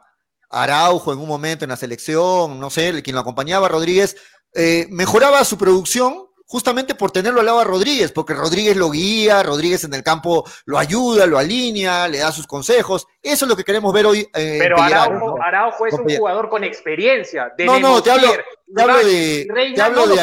[0.49, 4.17] Araujo en un momento en la selección, no sé, quien lo acompañaba, Rodríguez,
[4.53, 9.43] eh, mejoraba su producción justamente por tenerlo al lado a Rodríguez, porque Rodríguez lo guía,
[9.43, 13.05] Rodríguez en el campo lo ayuda, lo alinea, le da sus consejos.
[13.21, 14.27] Eso es lo que queremos ver hoy.
[14.33, 17.53] Eh, Pero Araujo, es un jugador con experiencia.
[17.59, 18.29] no, no, te hablo,
[18.75, 20.15] te hablo de, te hablo de,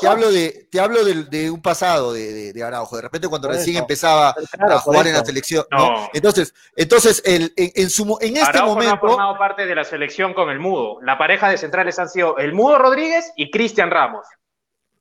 [0.00, 2.96] te, hablo de, te hablo de, un pasado de, de, Araujo.
[2.96, 5.64] De repente, cuando recién empezaba a jugar en la selección.
[6.12, 8.94] Entonces, entonces el, en, su, en este Araujo momento.
[8.94, 11.00] No ha formado parte de la selección con el Mudo.
[11.02, 14.26] La pareja de centrales han sido el Mudo Rodríguez y Cristian Ramos.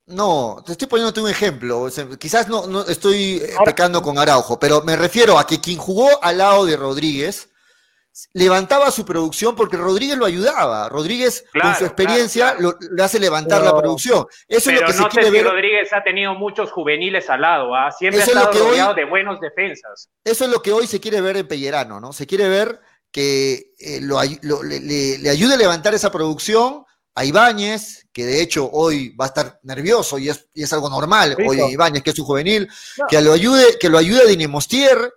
[0.08, 1.88] No, te estoy poniéndote un ejemplo.
[2.20, 6.40] quizás no, no estoy pecando con Araujo, pero me refiero a que quien jugó al
[6.40, 7.51] lado de Rodríguez
[8.34, 10.90] levantaba su producción porque Rodríguez lo ayudaba.
[10.90, 14.26] Rodríguez, con su experiencia, Lo, le hace levantar la producción.
[14.48, 15.46] Eso es lo que se quiere ver.
[15.46, 17.92] Rodríguez ha tenido muchos juveniles al lado, ¿ah?
[17.92, 20.10] siempre ha estado rodeado de buenos defensas.
[20.24, 22.14] Eso es lo que hoy se quiere ver en Pellerano, ¿no?
[22.14, 22.80] Se quiere ver
[23.12, 29.14] que eh, lo, le, ayude a levantar esa producción, a Ibáñez, que de hecho hoy
[29.16, 32.26] va a estar nervioso y es, y es algo normal, hoy Ibáñez, que es un
[32.26, 32.70] juvenil,
[33.10, 35.14] que lo ayude, que lo ayude a Dinemostier,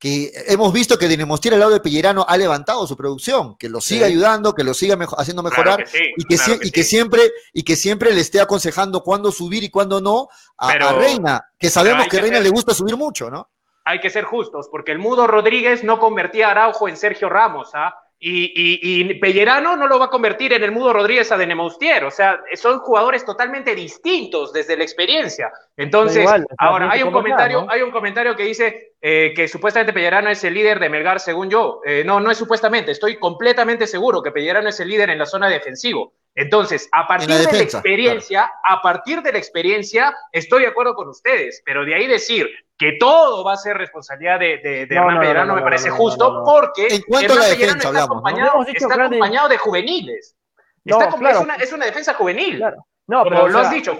[0.00, 3.82] que hemos visto que Dinemostier al lado de Pellerano ha levantado su producción, que lo
[3.82, 5.84] siga ayudando, que lo siga haciendo mejorar
[6.16, 10.00] y, que, y que siempre y que siempre le esté aconsejando cuándo subir y cuándo
[10.00, 13.50] no a, Reina, que sabemos que a Reina le gusta subir mucho, ¿no?
[13.84, 17.70] Hay que ser justos, porque el Mudo Rodríguez no convertía a Araujo en Sergio Ramos,
[17.74, 17.94] ¿ah?
[18.22, 22.04] Y, Pellerano no lo va a convertir en el Mudo Rodríguez a de Nemoustier.
[22.04, 25.50] O sea, son jugadores totalmente distintos desde la experiencia.
[25.76, 26.28] Entonces,
[26.58, 30.52] ahora hay un comentario, hay un comentario que dice eh, que supuestamente Pellerano es el
[30.52, 31.80] líder de Melgar, según yo.
[31.86, 32.92] Eh, no, no es supuestamente.
[32.92, 36.12] Estoy completamente seguro que Pellerano es el líder en la zona defensivo.
[36.34, 41.08] Entonces, a partir de la experiencia, a partir de la experiencia, estoy de acuerdo con
[41.08, 45.56] ustedes, pero de ahí decir que todo va a ser responsabilidad de, de, Hernán no,
[45.56, 49.48] me parece justo, porque ¿En cuanto Hernán a la defensa, está, hablamos, acompañado, está acompañado
[49.48, 50.36] de juveniles.
[50.84, 52.64] Está es, una, es, una, defensa juvenil.
[53.06, 53.96] No, pero lo has dicho.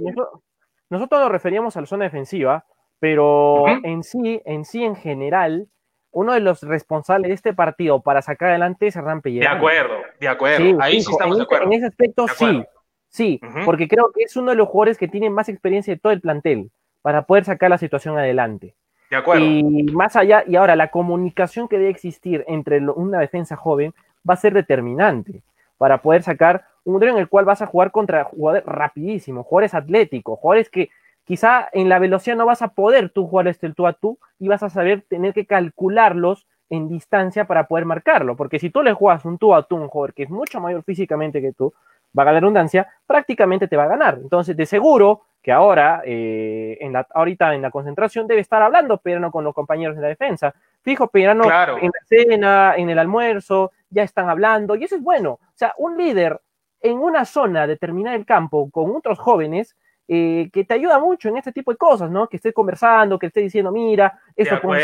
[0.89, 2.65] Nosotros, nos referíamos a la zona defensiva,
[2.99, 5.69] pero en sí, en sí, en general,
[6.13, 9.55] uno de los responsables de este partido para sacar adelante es Hernán Pellerano.
[9.55, 10.83] De acuerdo, de acuerdo.
[10.83, 11.67] Ahí sí estamos en, de acuerdo.
[11.67, 12.65] En ese aspecto sí,
[13.09, 16.13] sí, porque creo que es uno de los jugadores que tiene más experiencia de todo
[16.13, 16.71] el plantel
[17.03, 18.75] para poder sacar la situación adelante.
[19.11, 19.45] De acuerdo.
[19.45, 23.95] Y más allá, y ahora la comunicación que debe existir entre una defensa joven
[24.29, 25.43] va a ser determinante
[25.79, 29.75] para poder sacar un tren en el cual vas a jugar contra jugadores rapidísimos, jugadores
[29.75, 30.91] atléticos, jugadores que
[31.31, 34.19] quizá en la velocidad no vas a poder tú jugar este el tú a tú
[34.41, 38.83] y vas a saber tener que calcularlos en distancia para poder marcarlo, porque si tú
[38.83, 41.53] le juegas un tú a tú a un jugador que es mucho mayor físicamente que
[41.53, 41.73] tú,
[42.19, 44.19] va a ganar redundancia, prácticamente te va a ganar.
[44.21, 48.99] Entonces, de seguro que ahora, eh, en la, ahorita en la concentración, debe estar hablando
[48.99, 50.53] Perano con los compañeros de la defensa.
[50.83, 55.35] Fijo, Perano en la cena, en el almuerzo, ya están hablando, y eso es bueno.
[55.35, 56.41] O sea, un líder
[56.81, 59.77] en una zona determinada del campo con otros jóvenes,
[60.13, 62.29] eh, que te ayuda mucho en este tipo de cosas, ¿no?
[62.29, 64.77] Que esté conversando, que esté diciendo, mira, esto con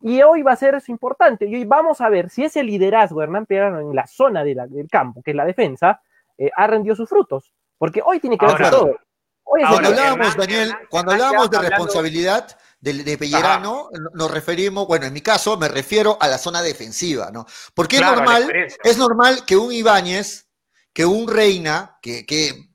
[0.00, 1.46] Y hoy va a ser eso importante.
[1.46, 4.88] Y hoy vamos a ver si ese liderazgo de Hernán Perano en la zona del
[4.88, 6.00] campo, que es la defensa,
[6.38, 7.52] eh, ha rendido sus frutos.
[7.78, 8.96] Porque hoy tiene que ver todo.
[9.42, 15.58] cuando hablábamos, Daniel, cuando hablábamos de responsabilidad de, Pellerano, nos referimos, bueno, en mi caso
[15.58, 17.44] me refiero a la zona defensiva, ¿no?
[17.74, 18.48] Porque es normal,
[18.84, 20.48] es normal que un Ibáñez,
[20.92, 22.67] que un Reina, que, que,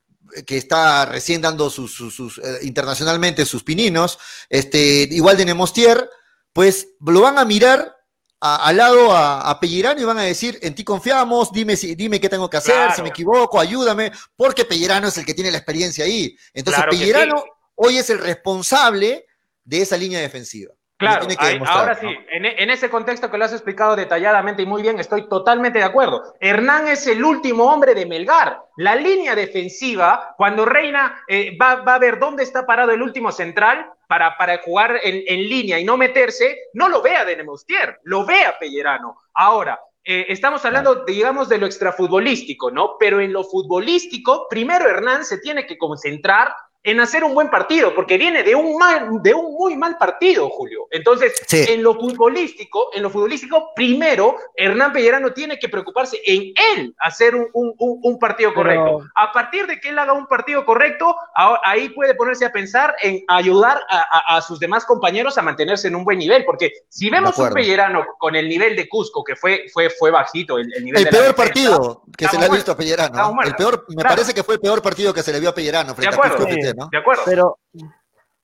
[0.48, 4.20] está recién dando sus, sus, eh, internacionalmente sus pininos,
[4.50, 6.10] este, igual de Nemostier,
[6.52, 7.96] pues lo van a mirar
[8.40, 12.20] al lado a, a, Pellerano y van a decir, en ti confiamos, dime, si, dime
[12.20, 15.60] qué tengo que hacer, si me equivoco, ayúdame, porque Pellerano es el que tiene la
[15.60, 16.36] experiencia ahí.
[16.54, 17.42] Entonces Pellerano
[17.76, 19.26] hoy es el responsable
[19.64, 20.74] de esa línea defensiva.
[21.04, 21.28] Claro,
[21.68, 25.80] ahora sí, en, ese contexto que lo has explicado detalladamente y muy bien, estoy totalmente
[25.80, 26.36] de acuerdo.
[26.40, 28.62] Hernán es el último hombre de Melgar.
[28.78, 33.92] La línea defensiva, cuando Reina eh, va, a ver dónde está parado el último central
[34.08, 38.58] para, para jugar en, línea y no meterse, no lo vea de Nemostier, lo vea
[38.60, 39.18] Pellerano.
[39.34, 42.98] Ahora, eh, estamos hablando, digamos, de lo extrafutbolístico, ¿no?
[43.00, 47.96] Pero en lo futbolístico, primero Hernán se tiene que concentrar en hacer un buen partido,
[47.96, 50.88] porque viene de un mal, de un muy mal partido, Julio.
[50.92, 56.94] Entonces, en lo futbolístico, en lo futbolístico, primero Hernán Pellerano tiene que preocuparse en él
[57.00, 59.02] hacer un, un, partido correcto.
[59.16, 61.16] A partir de que él haga un partido correcto,
[61.64, 66.04] ahí puede ponerse a pensar en ayudar a, sus demás compañeros a mantenerse en un
[66.04, 69.90] buen nivel, porque si vemos un Pellerano con el nivel de Cusco, que fue, fue,
[69.90, 73.38] fue bajito, el, nivel el peor partido que se le ha visto a Pellerano.
[73.44, 75.96] El peor, me parece que fue el peor partido que se le vio a Pellerano
[75.96, 76.73] frente a Cusco.
[76.92, 77.24] De acuerdo.
[77.26, 77.58] Pero,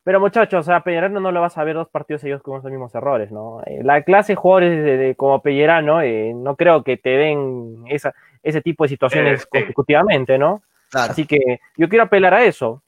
[0.03, 2.93] pero muchachos, o Pellerano no le vas a ver dos partidos seguidos con los mismos
[2.95, 3.61] errores, ¿no?
[3.65, 8.13] Eh, la clase de jugadores de, como Pellerano, eh, no creo que te den esa,
[8.43, 10.61] ese tipo de situaciones consecutivamente, ¿no?
[10.93, 12.81] Así que yo quiero apelar a eso.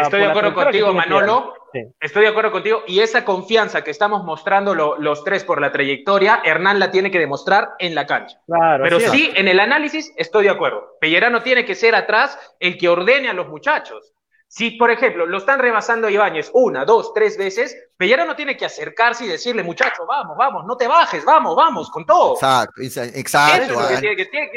[0.00, 1.54] Estoy de acuerdo contigo, Manolo.
[2.00, 2.82] Estoy de acuerdo contigo.
[2.86, 7.18] Y esa confianza que estamos mostrando los tres por la trayectoria, Hernán la tiene que
[7.18, 8.40] demostrar en la cancha.
[8.82, 10.96] Pero sí, en el análisis estoy de acuerdo.
[11.00, 14.14] Pellerano tiene que ser atrás el que ordene a los muchachos.
[14.50, 18.64] Si, por ejemplo, lo están rebasando a Ibáñez una, dos, tres veces, no tiene que
[18.64, 22.32] acercarse y decirle, muchacho, vamos, vamos, no te bajes, vamos, vamos, con todo.
[22.32, 23.78] Exacto, exacto.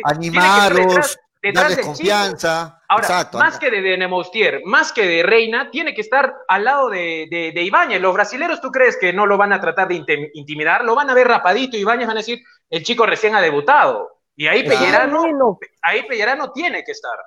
[0.06, 1.20] Animarlos,
[1.54, 2.82] darles confianza.
[2.88, 7.28] Ahora, más que de, Nemostier, más que de Reina, tiene que estar al lado de,
[7.54, 8.00] de, Ibáñez.
[8.00, 10.86] Los brasileros, ¿tú crees que no lo van a tratar de intimidar?
[10.86, 14.22] Lo van a ver rapadito, Ibáñez van a decir, el chico recién ha debutado.
[14.38, 17.18] Y ahí Pellerano, ahí Pellerano tiene que estar.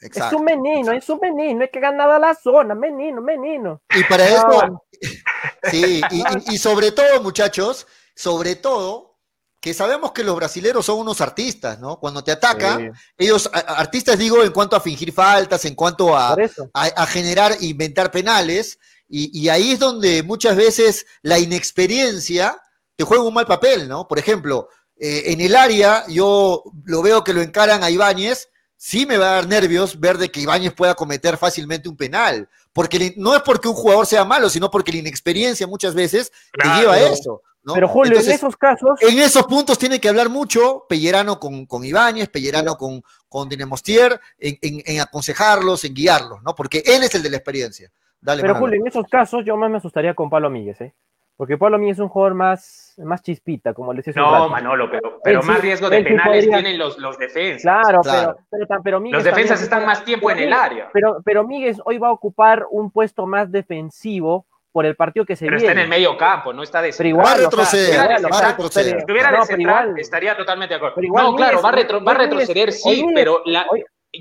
[0.00, 3.82] Es un menino, es un menino, es que ganado la zona, menino, menino.
[3.94, 4.86] Y para eso,
[5.70, 6.00] sí,
[6.46, 9.18] y, sobre todo, muchachos, sobre todo,
[9.60, 11.98] que sabemos que los brasileros son unos artistas, ¿no?
[11.98, 16.36] Cuando te atacan, ellos, artistas digo, en cuanto a fingir faltas, en cuanto a,
[16.72, 22.60] a, generar, inventar penales, y, ahí es donde muchas veces la inexperiencia
[22.94, 24.06] te juega un mal papel, ¿no?
[24.06, 29.04] Por ejemplo, eh, en el área yo lo veo que lo encaran a Ibáñez, sí
[29.04, 33.12] me va a dar nervios ver de que Ibáñez pueda cometer fácilmente un penal, porque
[33.18, 36.94] no es porque un jugador sea malo, sino porque la inexperiencia muchas veces te lleva
[36.94, 37.42] a eso.
[37.74, 38.98] Pero Julio, en esos casos.
[39.02, 44.18] En esos puntos tiene que hablar mucho Pellerano con, con Ibáñez, Pellerano con, con Dinemostier,
[44.38, 46.54] en, en, aconsejarlos, en guiarlos, ¿no?
[46.54, 47.90] Porque él es el de la experiencia.
[48.20, 50.94] Dale, Pero Julio, en esos casos yo más me asustaría con Pablo Míguez, ¿eh?
[51.38, 54.12] Porque Pablo Míguez es un jugador más, más chispita, como le decía.
[54.20, 57.62] No, Manolo, pero, pero más riesgo de penales tienen los, los defensas.
[57.62, 60.90] Claro, Pero, pero, pero Los defensas están más tiempo en el área.
[60.92, 65.36] Pero, pero Míguez hoy va a ocupar un puesto más defensivo por el partido que
[65.36, 65.68] se pero viene.
[65.68, 68.48] está en el medio campo, no está de Pero igual, va a retroceder, va a
[68.50, 68.92] retroceder.
[68.94, 71.00] Si estuviera de central, estaría totalmente de acuerdo.
[71.00, 73.64] no, claro, va a, retro, va a retroceder, sí, pero la,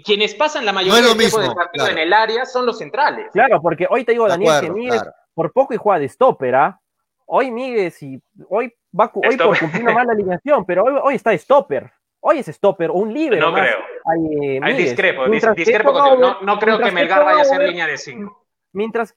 [0.06, 3.32] quienes pasan la mayoría del tiempo del partido en el área son los centrales.
[3.34, 5.02] Claro, porque hoy te digo, Daniel, que Miguel,
[5.34, 6.80] por poco y juega de stopper, ¿ah?
[7.30, 11.38] Hoy Miguel, si, hoy va hoy por cumplir una mala alineación, pero hoy, hoy está
[11.38, 11.92] stopper.
[12.22, 13.40] Hoy es stopper, un libre.
[13.40, 13.80] No creo.
[14.06, 18.46] Hay, Hay discrepo, discrepo no, no, creo que Melgar vaya a ser línea de 5.
[18.72, 19.16] Mientras,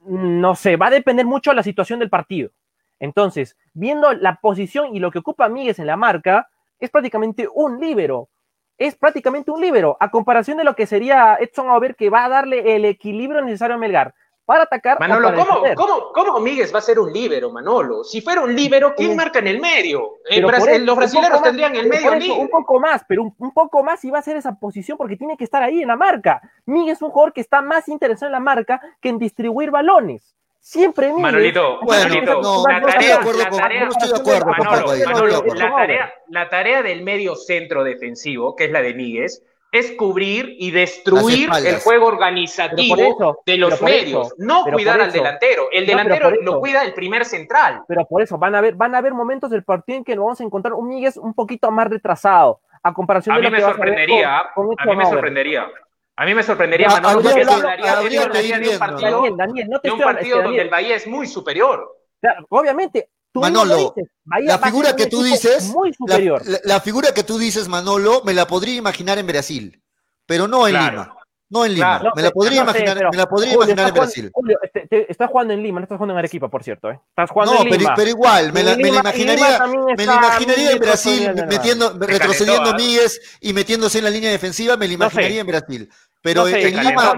[0.00, 2.50] no sé, va a depender mucho de la situación del partido.
[2.98, 6.48] Entonces, viendo la posición y lo que ocupa Miguel en la marca,
[6.80, 8.28] es prácticamente un líbero.
[8.76, 12.28] Es prácticamente un líbero, a comparación de lo que sería Edson Aubert, que va a
[12.28, 14.98] darle el equilibrio necesario a Melgar para atacar.
[14.98, 18.04] Manolo, ¿cómo, ¿cómo, ¿cómo, Míguez va a ser un líbero, Manolo?
[18.04, 20.18] Si fuera un líbero, ¿quién marca en el medio?
[20.30, 24.18] los brasileños tendrían el medio eso, Un poco más, pero un, poco más y va
[24.18, 26.40] a ser esa posición porque tiene que estar ahí en la marca.
[26.66, 30.36] Míguez es un jugador que está más interesado en la marca que en distribuir balones.
[30.60, 31.22] Siempre Míguez.
[31.22, 33.20] Manolito, Manolito, no, la, tarea,
[36.28, 39.42] la tarea del medio centro defensivo, que es la de Míguez,
[39.72, 45.68] es cubrir y destruir el juego organizativo de los medios, no cuidar al delantero.
[45.72, 47.82] El delantero lo cuida el primer central.
[47.88, 50.26] Pero por eso van a haber, van a haber momentos del partido en que nos
[50.26, 53.50] vamos a encontrar un Miguel un poquito más retrasado, a comparación a de mí lo
[53.50, 55.66] me que sorprendería, a, con, a mí me sorprendería.
[56.14, 59.94] A mí me sorprendería, Manolo, porque eso hablaría de un partido, Daniel, no te de
[59.94, 61.96] un partido donde el Bahía es muy superior.
[62.50, 65.72] obviamente, Manolo, la figura que tú dices,
[66.64, 69.82] La, figura que tú dices, Manolo, me la podría imaginar en Brasil,
[70.26, 71.16] pero no en Lima.
[71.48, 74.30] No en Lima, me la podría imaginar, me la podría imaginar en Brasil.
[74.32, 76.98] Julio, este, estás jugando en Lima, no estás jugando en Arequipa, por cierto, ¿eh?
[77.10, 77.78] Estás jugando en Lima.
[77.78, 79.60] Pero, pero igual, me la, me la imaginaría,
[79.94, 84.78] me la imaginaría en Brasil, metiendo, retrocediendo a Míguez y metiéndose en la línea defensiva,
[84.78, 85.90] me la imaginaría en Brasil.
[86.22, 87.14] Pero en, Lima,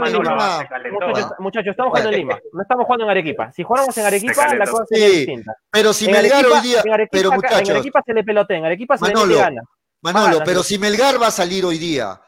[1.39, 3.53] muchachos, estamos jugando en Lima, no estamos jugando en Arequipa.
[3.53, 5.57] Si jugamos en Arequipa, la cosa sería distinta.
[5.71, 9.03] Pero si Melgar hoy día, pero muchachos, en Arequipa se le pelotea, en Arequipa se
[9.03, 9.63] Manolo, le gana.
[10.01, 12.19] Manolo, pero si Melgar va a salir hoy día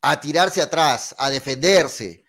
[0.00, 2.24] a tirarse atrás, a defenderse,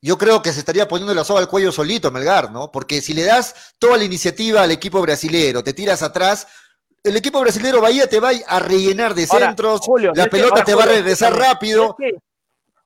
[0.00, 2.72] yo creo que se estaría poniendo la soga al cuello solito Melgar, ¿no?
[2.72, 6.46] Porque si le das toda la iniciativa al equipo brasilero, te tiras atrás,
[7.04, 9.82] el equipo brasilero Bahía te va a rellenar de centros,
[10.14, 11.96] la pelota te va a regresar rápido.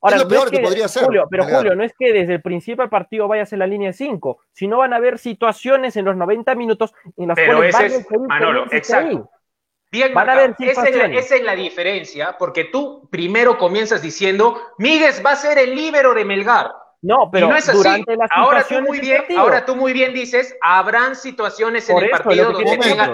[0.05, 1.05] Ahora, es lo peor que, podría ser.
[1.05, 3.66] Julio, pero Julio, no es que desde el principio del partido vaya a ser la
[3.66, 7.57] línea de 5, sino van a haber situaciones en los 90 minutos en las pero
[7.57, 9.30] cuales ese es, Manolo, exacto.
[10.12, 14.61] van a haber esa, es la, esa es la diferencia, porque tú primero comienzas diciendo,
[14.76, 16.70] Míguez va a ser el líbero de Melgar.
[17.05, 17.76] No, pero no es así.
[17.76, 22.11] durante las ahora tú muy bien, ahora tú muy bien dices, habrán situaciones en el
[22.11, 23.11] partido donde tengas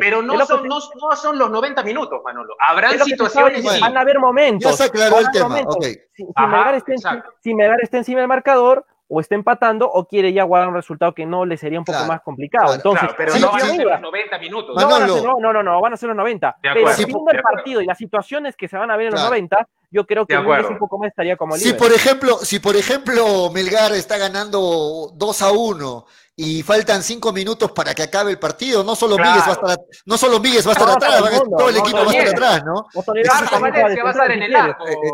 [0.00, 2.54] Pero no son, no, no son, los 90 minutos, Manolo.
[2.60, 3.64] Habrán situaciones.
[3.80, 4.70] Van a haber momentos.
[4.70, 5.60] Ya se aclaró el tema.
[5.66, 5.94] Okay.
[6.12, 10.32] Si, si, Melgar está, si Melgar está encima del marcador, o está empatando o quiere
[10.32, 12.74] ya guardar un resultado que no le sería un poco más complicado.
[12.74, 14.76] Entonces, pero no van a ser los 90 minutos.
[14.76, 16.56] No, no, no, no, van a ser los 90.
[16.60, 19.66] pero viendo el partido y las situaciones que se van a ver en los 90,
[19.90, 21.70] yo creo que un poco más estaría como libre.
[21.70, 27.32] Si por ejemplo, si por ejemplo Melgar está ganando 2 a 1 y faltan 5
[27.32, 30.62] minutos para que acabe el partido, no solo Miguel va a estar, no solo Miguel
[30.66, 32.86] va a estar atrás, todo el equipo va a estar atrás, ¿no?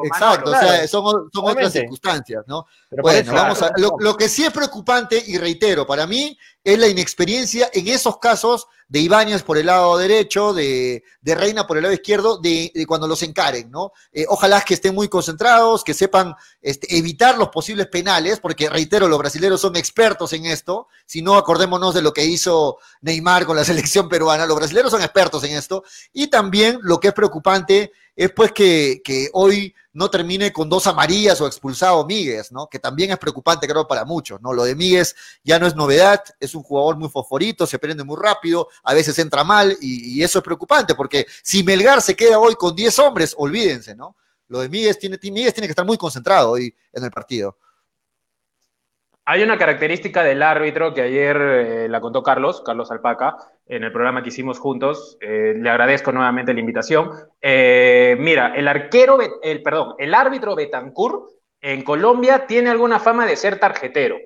[0.05, 2.67] Exacto, o sea, son, son otras circunstancias, ¿no?
[2.91, 6.89] bueno, vamos a, lo, lo que sí es preocupante, y reitero, para mí es la
[6.89, 11.95] inexperiencia en esos casos de Ibáñez por el lado derecho, de, Reina por el lado
[11.95, 13.91] izquierdo, de, cuando los encaren, ¿no?
[14.13, 19.09] Eh, ojalá que estén muy concentrados, que sepan este, evitar los posibles penales, porque reitero,
[19.09, 23.57] los brasileños son expertos en esto, si no acordémonos de lo que hizo Neymar con
[23.57, 25.83] la selección peruana, los brasileños son expertos en esto,
[26.13, 30.87] y también lo que es preocupante es pues que, que hoy no termine con dos
[30.87, 32.69] amarillas o expulsado Míguez, ¿no?
[32.69, 34.53] Que también es preocupante, creo, para muchos, ¿no?
[34.53, 38.17] Lo de Míguez ya no es novedad, es un jugador muy fosforito, se prende muy
[38.21, 42.55] rápido, a veces entra mal y, eso es preocupante, porque si Melgar se queda hoy
[42.57, 44.17] con 10 hombres, olvídense, ¿no?
[44.49, 47.57] Lo de Míguez tiene, Míguez tiene que estar muy concentrado hoy en el partido.
[49.27, 53.91] Hay una característica del árbitro que ayer eh, la contó Carlos, Carlos Alpaca, en el
[53.91, 55.17] programa que hicimos juntos.
[55.23, 57.11] Eh, le agradezco nuevamente la invitación.
[57.41, 61.31] Eh, mira, el arquero, el, perdón, el árbitro Betancourt
[61.63, 64.19] en Colombia tiene alguna fama de ser tarjetero.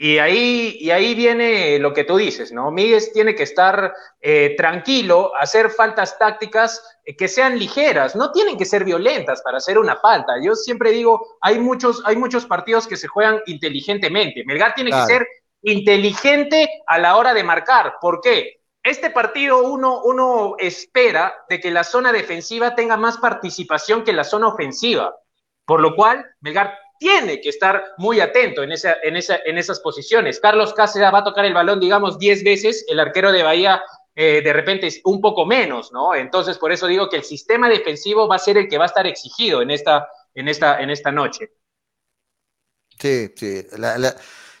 [0.00, 2.70] Y ahí, y ahí viene lo que tú dices, ¿no?
[2.70, 8.56] Miguel tiene que estar eh, tranquilo, hacer faltas tácticas eh, que sean ligeras, no tienen
[8.56, 10.34] que ser violentas para hacer una falta.
[10.40, 14.44] Yo siempre digo, hay muchos, hay muchos partidos que se juegan inteligentemente.
[14.44, 15.26] Melgar tiene que ser
[15.62, 17.94] inteligente a la hora de marcar.
[18.00, 18.60] ¿Por qué?
[18.84, 24.22] Este partido uno, uno espera de que la zona defensiva tenga más participación que la
[24.22, 25.12] zona ofensiva.
[25.64, 29.80] Por lo cual, Melgar tiene que estar muy atento en, esa, en, esa, en esas
[29.80, 30.40] posiciones.
[30.40, 33.82] Carlos Cáceres va a tocar el balón, digamos, 10 veces, el arquero de Bahía
[34.20, 36.12] eh, de repente es un poco menos, ¿no?
[36.12, 38.88] Entonces, por eso digo que el sistema defensivo va a ser el que va a
[38.88, 41.52] estar exigido en esta, en esta, en esta noche.
[42.98, 43.64] Sí, sí.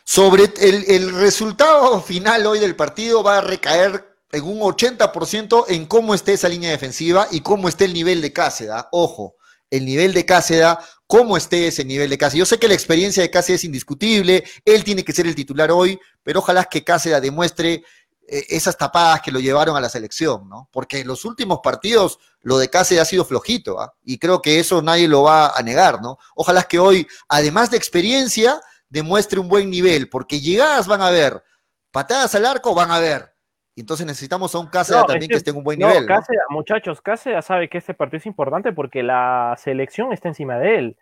[0.04, 6.14] Sobre el, resultado final hoy del partido va a recaer en un 80% en cómo
[6.14, 8.84] esté esa línea defensiva y cómo esté el nivel de Cáceres.
[8.92, 9.37] Ojo,
[9.70, 12.40] el nivel de Cáceres cómo esté ese nivel de Cáceres.
[12.40, 15.70] Yo sé que la experiencia de Cáceres es indiscutible, él tiene que ser el titular
[15.70, 17.82] hoy, pero ojalá que Cáceres demuestre
[18.26, 20.68] eh, esas tapadas que lo llevaron a la selección, ¿no?
[20.70, 23.94] Porque en los últimos partidos lo de Cáceres ha sido flojito, ¿ah?
[24.04, 26.18] Y creo que eso nadie lo va a negar, ¿no?
[26.34, 28.60] Ojalá que hoy, además de experiencia,
[28.90, 31.42] demuestre un buen nivel, porque llegadas van a ver,
[31.90, 33.34] patadas al arco van a ver,
[33.80, 36.06] entonces necesitamos a un Cáceres también que, esté en un buen nivel.
[36.50, 40.96] muchachos, Cáceres sabe que este partido es importante porque la selección está encima de él.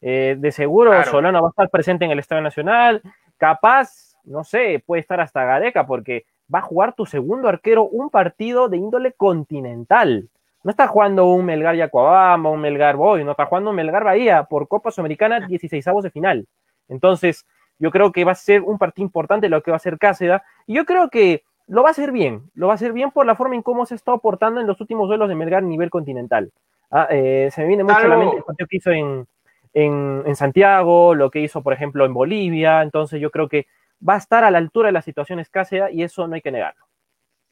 [0.00, 3.02] Eh, de seguro Solano va a estar presente en el Estadio Nacional.
[3.36, 8.10] Capaz, no sé, puede estar hasta Gareca porque va a jugar tu segundo arquero un
[8.10, 10.28] partido de índole continental.
[10.62, 14.44] No está jugando un Melgar Yacuabamba, un Melgar Boy, no está jugando un Melgar Bahía
[14.44, 16.46] por Copa Sudamericana 16 avos de final.
[16.88, 17.46] Entonces,
[17.78, 20.40] yo creo que va a ser un partido importante lo que va a hacer Cáceres.
[20.66, 23.26] Y yo creo que lo va a hacer bien, lo va a hacer bien por
[23.26, 25.90] la forma en cómo se está aportando en los últimos duelos de Melgar a nivel
[25.90, 26.52] continental.
[26.90, 29.26] Ah, eh, se me viene mucho a la mente el partido que hizo en,
[29.74, 33.66] en, Santiago, lo que hizo, por ejemplo, en Bolivia, entonces yo creo que
[34.06, 36.52] va a estar a la altura de la situación escasea y eso no hay que
[36.52, 36.85] negarlo.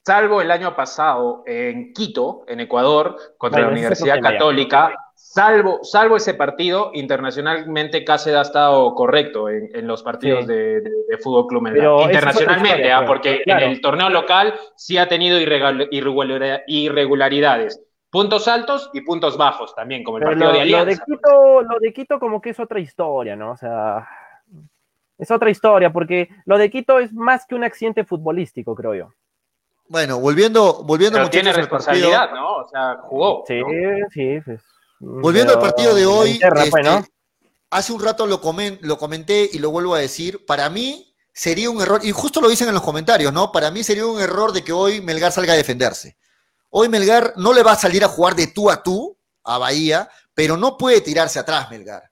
[0.04, 6.34] Salvo el año pasado en Quito, en Ecuador, contra la Universidad Católica, Salvo, salvo ese
[6.34, 10.82] partido, internacionalmente Cáceres ha estado correcto en, los partidos de,
[11.22, 11.68] Fútbol Club
[12.02, 13.04] Internacionalmente, ¿ah?
[13.06, 17.82] porque en el torneo local sí ha tenido irregularidades.
[18.10, 20.84] Puntos altos y puntos bajos también, como el partido de Alianza.
[20.84, 23.50] Lo de, Quito, lo de Quito como que es otra historia, ¿no?
[23.52, 24.06] O sea,
[25.18, 29.08] es otra historia, porque lo de Quito es más que un accidente futbolístico, creo yo.
[29.88, 32.56] Bueno, volviendo, volviendo Pero tiene responsabilidad, ¿no?
[32.56, 33.44] O sea, jugó.
[33.46, 33.60] Sí,
[34.10, 34.60] sí, pues
[35.00, 37.04] Volviendo al partido de hoy, este,
[37.70, 38.40] hace un rato lo,
[38.80, 42.48] lo comenté y lo vuelvo a decir, para mí sería un error, y justo lo
[42.48, 43.52] dicen en los comentarios, ¿no?
[43.52, 46.16] Para mí sería un error de que hoy Melgar salga a defenderse.
[46.70, 50.08] Hoy Melgar no le va a salir a jugar de tú a tú a Bahía,
[50.32, 52.10] pero no puede tirarse atrás Melgar.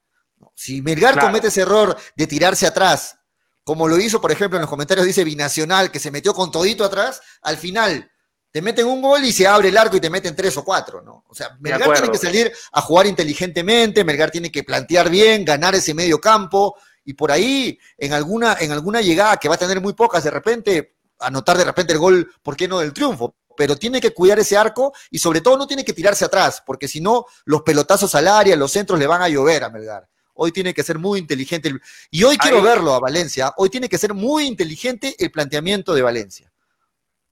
[0.55, 3.19] Si Melgar comete ese error de tirarse atrás,
[3.65, 6.85] como lo hizo, por ejemplo, en los comentarios dice Binacional, que se metió con todito
[6.85, 8.11] atrás, al final
[8.51, 11.01] te meten un gol y se abre el arco y te meten tres o cuatro,
[11.01, 11.25] ¿no?
[11.29, 15.75] O sea, Melgar tiene que salir a jugar inteligentemente, Melgar tiene que plantear bien, ganar
[15.75, 19.81] ese medio campo, y por ahí, en alguna, en alguna llegada que va a tener
[19.81, 23.37] muy pocas, de repente, anotar de repente el gol, ¿por qué no del triunfo?
[23.57, 26.89] Pero tiene que cuidar ese arco y sobre todo no tiene que tirarse atrás, porque
[26.89, 30.09] si no, los pelotazos al área, los centros le van a llover a Melgar.
[30.35, 31.71] Hoy tiene que ser muy inteligente.
[32.11, 33.53] Y hoy quiero verlo a Valencia.
[33.57, 36.53] Hoy tiene que ser muy inteligente el planteamiento de Valencia.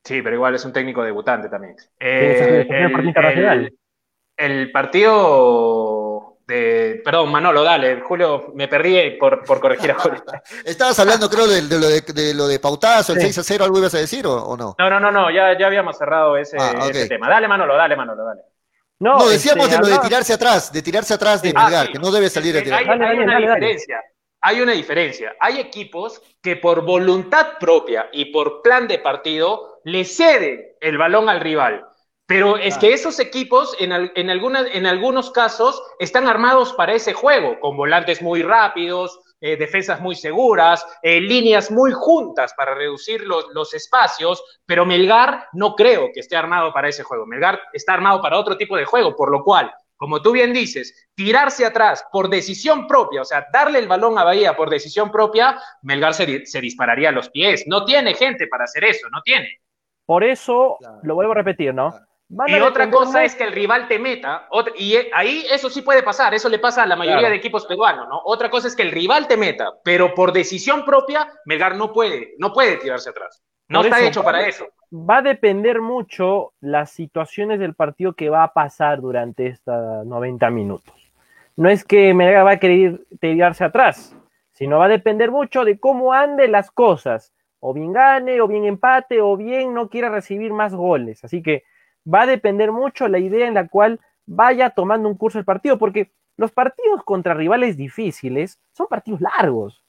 [0.05, 1.77] Sí, pero igual es un técnico debutante también.
[1.99, 2.67] Eh,
[4.37, 7.03] el, partido de.
[7.05, 8.01] Perdón, Manolo, dale.
[8.01, 10.23] Julio, me perdí por, corregir a Julio.
[10.65, 13.79] Estabas hablando, creo, de, lo, de, de lo de Pautazo, el 6 a 0, ¿algo
[13.79, 14.75] ibas a decir o, no?
[14.79, 17.29] No, no, no, no, ya, ya habíamos cerrado ese, ah, tema.
[17.29, 18.43] Dale, Manolo, dale, Manolo, dale.
[19.01, 22.13] No, decíamos este, de lo de tirarse atrás, de tirarse atrás de ah, que no
[22.13, 22.81] debe salir de tirar.
[22.81, 24.01] Hay, hay una diferencia
[24.41, 25.37] hay una diferencia.
[25.41, 31.29] Hay equipos que por voluntad propia y por plan de partido le ceden el balón
[31.29, 31.87] al rival.
[32.27, 37.59] Pero es que esos equipos, en, en, en algunos casos, están armados para ese juego,
[37.59, 43.47] con volantes muy rápidos, eh, defensas muy seguras, eh, líneas muy juntas para reducir los,
[43.55, 47.27] los, espacios, pero Melgar no creo que esté armado para ese juego.
[47.27, 51.11] Melgar está armado para otro tipo de juego, por lo cual como tú bien dices,
[51.15, 55.61] tirarse atrás por decisión propia, o sea, darle el balón a Bahía por decisión propia,
[55.83, 57.65] Melgar se, se dispararía a los pies.
[57.67, 59.61] No tiene gente para hacer eso, no tiene.
[60.07, 61.95] Por eso, lo vuelvo a repetir, ¿no?
[62.47, 66.03] Y otra cosa es que el rival te meta, y eh, ahí eso sí puede
[66.03, 68.21] pasar, eso le pasa a la mayoría de equipos peruanos, ¿no?
[68.25, 72.35] Otra cosa es que el rival te meta, pero por decisión propia, Melgar no puede,
[72.39, 73.43] no puede tirarse atrás.
[73.69, 74.67] No está hecho para eso.
[74.93, 80.51] Va a depender mucho las situaciones del partido que va a pasar durante estos 90
[80.51, 80.95] minutos.
[81.57, 84.17] No es que Melgar va a querer tirarse atrás,
[84.53, 87.33] sino va a depender mucho de cómo anden las cosas.
[87.61, 91.23] O bien gane, o bien empate, o bien no quiera recibir más goles.
[91.25, 91.65] Así que
[92.07, 95.79] va a depender mucho la idea en la cual vaya tomando un curso el partido,
[95.79, 99.83] porque los partidos contra rivales difíciles son partidos largos.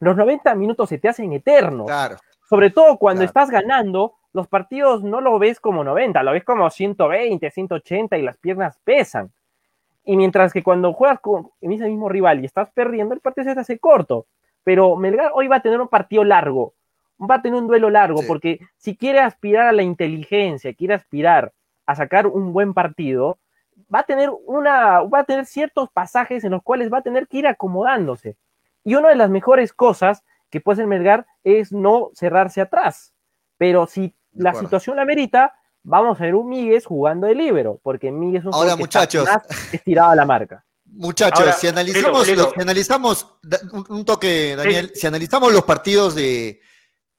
[0.00, 1.86] Los 90 minutos se te hacen eternos.
[1.86, 2.16] Claro.
[2.48, 6.68] Sobre todo cuando estás ganando, los partidos no lo ves como 90, lo ves como
[6.68, 9.32] 120, 180 y las piernas pesan.
[10.04, 13.54] Y mientras que cuando juegas con ese mismo rival y estás perdiendo, el partido se
[13.54, 14.26] te hace corto.
[14.64, 16.74] Pero Melgar hoy va a tener un partido largo
[17.18, 21.52] va a tener un duelo largo, porque si quiere aspirar a la inteligencia, quiere aspirar
[21.86, 23.38] a sacar un buen partido,
[23.92, 27.26] va a tener una, va a tener ciertos pasajes en los cuales va a tener
[27.26, 28.36] que ir acomodándose.
[28.84, 33.12] Y una de las mejores cosas que puede ser Melgar es no cerrarse atrás.
[33.56, 38.10] Pero si la situación la merita, vamos a ver un Miguel jugando de libero, porque
[38.10, 39.24] Miguel es un Ahora, muchachos.
[39.24, 40.64] más estirado a la marca.
[40.84, 43.38] Muchachos, si analizamos, si analizamos
[43.90, 46.60] un, toque, Daniel, si analizamos los partidos de,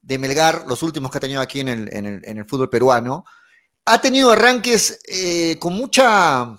[0.09, 3.25] de Melgar, los últimos que ha tenido aquí en el, en el, fútbol peruano,
[3.85, 6.57] ha tenido arranques eh, con mucha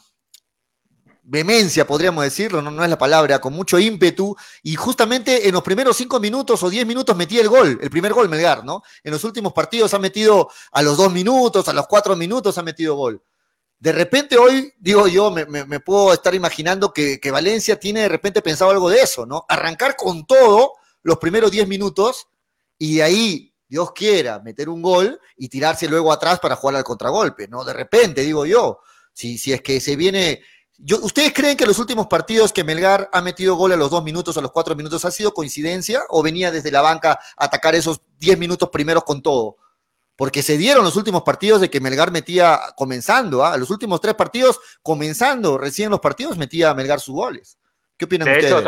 [1.24, 5.64] vehemencia, podríamos decirlo, no, no, es la palabra, con mucho ímpetu, y justamente en los
[5.64, 8.84] primeros cinco minutos o diez minutos metía el gol, el primer gol Melgar, ¿no?
[9.02, 12.62] En los últimos partidos ha metido a los dos minutos, a los cuatro minutos ha
[12.62, 13.20] metido gol.
[13.80, 18.42] De repente hoy, digo yo, me, puedo estar imaginando que, que, Valencia tiene de repente
[18.42, 19.44] pensado algo de eso, ¿no?
[19.48, 22.29] Arrancar con todo los primeros diez minutos
[22.80, 26.82] y de ahí, Dios quiera, meter un gol y tirarse luego atrás para jugar al
[26.82, 27.62] contragolpe, ¿no?
[27.62, 28.80] De repente, digo yo,
[29.12, 30.40] si, si es que se viene...
[30.78, 34.02] Yo, ¿Ustedes creen que los últimos partidos que Melgar ha metido gol a los dos
[34.02, 37.74] minutos, a los cuatro minutos, ha sido coincidencia o venía desde la banca a atacar
[37.74, 39.58] esos diez minutos primeros con todo?
[40.16, 43.58] Porque se dieron los últimos partidos de que Melgar metía comenzando, ¿ah?
[43.58, 47.58] los últimos tres partidos comenzando, recién los partidos metía a Melgar sus goles.
[48.00, 48.62] ¿Qué opinan de hecho,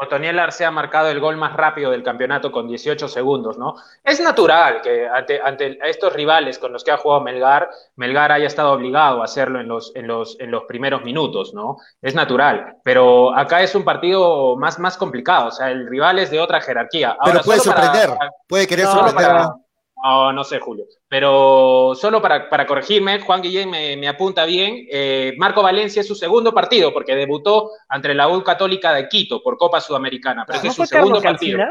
[0.00, 3.74] Otoniel, Arce ha marcado el gol más rápido del campeonato con 18 segundos, ¿no?
[4.02, 8.72] Es natural que ante, estos rivales con los que ha jugado Melgar, Melgar haya estado
[8.72, 11.76] obligado a hacerlo en los, en los, en los primeros minutos, ¿no?
[12.00, 12.76] Es natural.
[12.82, 16.62] Pero acá es un partido más, más complicado, o sea, el rival es de otra
[16.62, 17.14] jerarquía.
[17.22, 18.08] Pero puede sorprender,
[18.46, 19.32] puede querer sorprender.
[19.34, 19.67] No,
[20.02, 20.86] no sé, Julio.
[21.08, 24.86] Pero solo para, corregirme, Juan Guillén me, apunta bien.
[24.90, 29.42] Eh, Marco Valencia es su segundo partido porque debutó ante la U Católica de Quito
[29.42, 30.44] por Copa Sudamericana.
[30.46, 31.64] Pero es su segundo partido.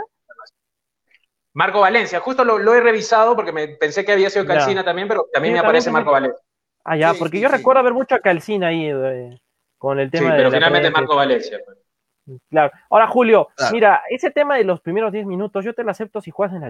[1.53, 5.28] Marco Valencia, justo lo, he revisado porque me pensé que había sido Calcina también, pero
[5.34, 6.39] también me aparece Marco Valencia.
[6.84, 9.41] Ah, ya, porque yo recuerdo haber mucho a Calcina ahí eh,
[9.78, 11.59] con el tema sí, pero finalmente Marco Valencia.
[11.65, 11.78] Pues.
[12.49, 12.71] Claro.
[12.89, 16.32] Ahora, Julio, mira, ese tema de los primeros 10 minutos, yo te lo acepto si
[16.32, 16.67] juegas en la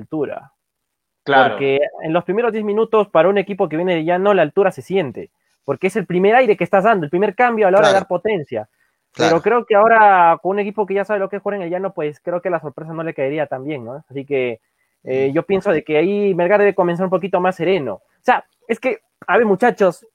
[1.28, 1.50] altura.
[1.50, 4.72] Porque en los primeros 10 minutos, para un equipo que viene de llano, la altura
[4.72, 5.30] se siente.
[5.66, 7.94] Porque es el primer aire que estás dando, el primer cambio a la hora de
[7.94, 8.70] dar potencia.
[9.16, 11.64] Pero creo que ahora, con un equipo que ya sabe lo que es jugar en
[11.64, 14.06] el llano, pues creo que la sorpresa no le caería tan bien, ¿no?
[14.10, 14.62] Así que
[15.04, 17.94] eh, yo pienso de que ahí Melgar debe comenzar un poquito más sereno.
[17.96, 20.06] O sea, es que, a ver, muchachos,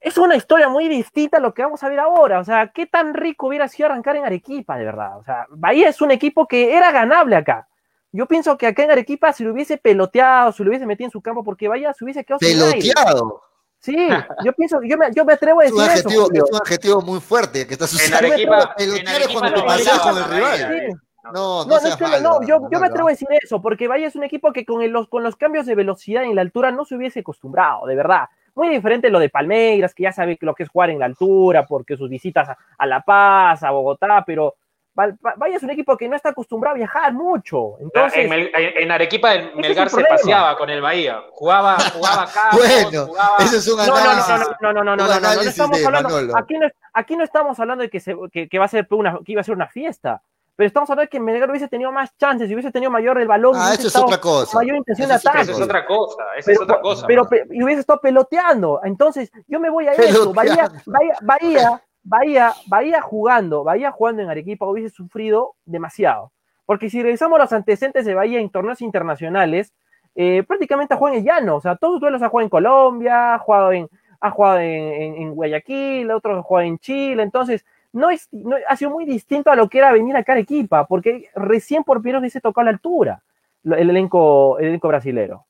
[0.00, 2.40] es una historia muy distinta a lo que vamos a ver ahora.
[2.40, 5.18] O sea, qué tan rico hubiera sido arrancar en Arequipa, de verdad.
[5.18, 7.68] O sea, Bahía es un equipo que era ganable acá.
[8.12, 11.12] Yo pienso que acá en Arequipa, si lo hubiese peloteado, si lo hubiese metido en
[11.12, 13.42] su campo, porque vaya, se hubiese quedado ¿Peloteado?
[13.78, 13.96] Sí,
[14.44, 16.30] yo pienso, yo me, yo me atrevo a decir es eso.
[16.32, 18.26] Es un adjetivo muy fuerte que está sucediendo.
[18.26, 21.00] En Arequipa, pelotear es cuando te paseas con el rival.
[21.32, 24.24] No, no, no, no, yo, yo me atrevo a decir eso, porque vaya es un
[24.24, 27.20] equipo que con, los, con los cambios de velocidad en la altura no se hubiese
[27.20, 28.28] acostumbrado, de verdad.
[28.54, 31.66] Muy diferente lo de Palmeiras, que ya sabe lo que es jugar en la altura,
[31.66, 34.56] porque sus visitas a, a La Paz, a Bogotá, pero
[34.94, 37.78] Vaya es un equipo que no está acostumbrado a viajar mucho.
[37.80, 41.22] Entonces, en, Arequipa el Melgar se paseaba con el Bahía.
[41.32, 42.50] Jugaba, jugaba acá.
[42.52, 44.48] bueno, eso es un análisis.
[44.60, 46.36] No, no, no, no, no, no, no, estamos hablando.
[46.36, 49.18] Aquí no, aquí no estamos hablando de que, se, que, que, va a ser una,
[49.24, 50.22] que iba a ser una fiesta.
[50.56, 53.28] Pero estamos hablando de que Melgar hubiese tenido más chances, y hubiese tenido mayor el
[53.28, 53.54] balón.
[53.56, 54.58] Ah, eso es otra cosa.
[54.58, 55.42] Mayor intención de ataque.
[55.42, 56.22] Eso es otra cosa.
[56.36, 57.06] Eso es otra cosa.
[57.06, 58.80] Pero, y hubiese estado peloteando.
[58.84, 60.34] Entonces, yo me voy a eso.
[60.34, 66.32] Bahía, Bahía, Bahía Bahía, jugando, Bahía jugando en Arequipa hubiese sufrido demasiado.
[66.66, 69.72] Porque si revisamos los antecedentes de Bahía en torneos internacionales,
[70.14, 71.56] eh, prácticamente ha jugado en el llano.
[71.56, 73.88] O sea, todos los duelos ha jugado en Colombia, ha jugado en,
[74.20, 78.28] ha jugado en, Guayaquil, otro ha jugado en Chile, entonces no, es,
[78.68, 82.02] ha sido muy distinto a lo que era venir acá a Arequipa, porque recién por
[82.02, 83.22] vez se tocó la altura
[83.64, 85.46] el elenco, el elenco brasilero.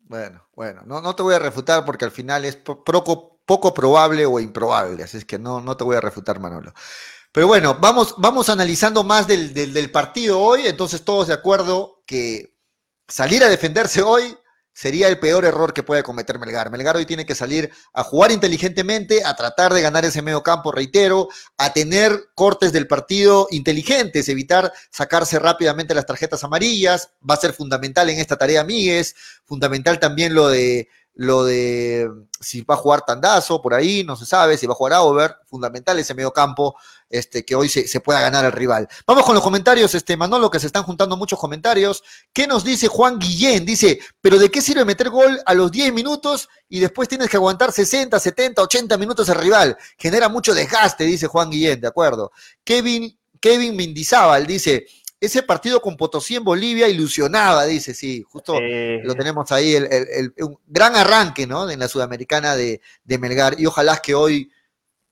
[0.00, 4.24] Bueno, bueno, no, no te voy a refutar porque al final es poco, poco probable
[4.26, 6.72] o improbable, así es que no, no te voy a refutar, Manolo.
[7.32, 12.54] Pero bueno, vamos, vamos analizando más del, del, partido hoy, entonces todos de acuerdo que
[13.08, 14.36] salir a defenderse hoy
[14.72, 16.70] sería el peor error que puede cometer Melgar.
[16.70, 20.70] Melgar hoy tiene que salir a jugar inteligentemente, a tratar de ganar ese medio campo,
[20.70, 21.28] reitero,
[21.58, 27.10] a tener cortes del partido inteligentes, evitar sacarse rápidamente las tarjetas amarillas.
[27.28, 32.08] Va a ser fundamental en esta tarea Míguez, fundamental también lo de lo de
[32.40, 35.36] si va a jugar Tandazo por ahí, no se sabe, si va a jugar Auber,
[35.46, 36.74] fundamental ese medio campo
[37.10, 38.88] este, que hoy se, pueda ganar al rival.
[39.06, 42.02] Vamos con los comentarios, este, Manolo, que se están juntando muchos comentarios.
[42.32, 43.66] ¿Qué nos dice Juan Guillén?
[43.66, 47.36] Dice, pero ¿de qué sirve meter gol a los 10 minutos y después tienes que
[47.36, 49.76] aguantar 60, 70, 80 minutos al rival?
[49.98, 52.32] Genera mucho desgaste, dice Juan Guillén, de acuerdo.
[52.64, 54.86] Kevin, Kevin dice,
[55.20, 60.58] ese partido con Potosí en Bolivia ilusionaba, dice, sí, justo lo tenemos ahí, el, un
[60.66, 61.68] gran arranque, ¿no?
[61.68, 64.50] En la Sudamericana de, de Melgar, y ojalá que hoy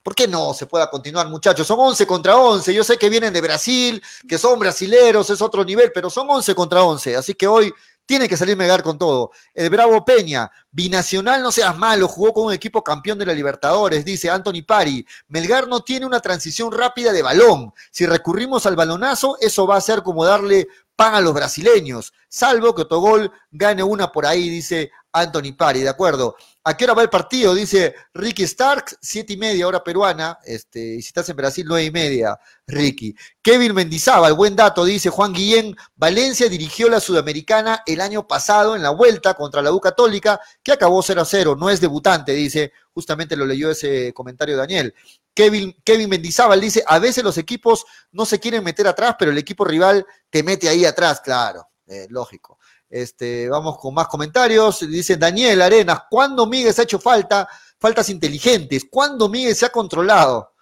[0.01, 1.67] ¿Por qué no se pueda continuar, muchachos?
[1.67, 2.73] Son 11 contra 11.
[2.73, 6.55] Yo sé que vienen de Brasil, que son brasileros, es otro nivel, pero son 11
[6.55, 7.17] contra 11.
[7.17, 7.71] Así que hoy
[8.09, 9.29] tiene que salir Melgar con todo.
[9.53, 14.03] El Bravo Peña, binacional, no seas malo, jugó con un equipo campeón de la Libertadores,
[14.03, 15.05] dice Anthony Pari.
[15.27, 17.71] Melgar no tiene una transición rápida de balón.
[17.91, 22.73] Si recurrimos al balonazo, eso va a ser como darle pan a los brasileños, salvo
[22.73, 26.35] que Otogol gane una por ahí, dice Anthony Pari, ¿de acuerdo?
[26.69, 27.55] ¿A qué hora va el partido?
[27.55, 31.85] Dice Ricky Stark, siete y media hora peruana, este, y si estás en Brasil, nueve
[31.85, 33.15] y media, Ricky.
[33.41, 38.83] Kevin Mendizábal, buen dato, dice Juan Guillén, Valencia dirigió la Sudamericana el año pasado en
[38.83, 42.71] la vuelta contra la U Católica, que acabó 0 a 0, no es debutante, dice,
[42.93, 44.93] justamente lo leyó ese comentario Daniel.
[45.33, 49.39] Kevin, Kevin Mendizábal dice, a veces los equipos no se quieren meter atrás, pero el
[49.39, 52.58] equipo rival te mete ahí atrás, claro, eh, lógico.
[52.89, 54.79] Este, vamos con más comentarios.
[54.81, 57.47] Dice Daniel Arenas, ¿cuándo Miguel se ha hecho falta?
[57.79, 58.85] Faltas inteligentes.
[58.89, 60.53] ¿Cuándo Miguel se ha controlado?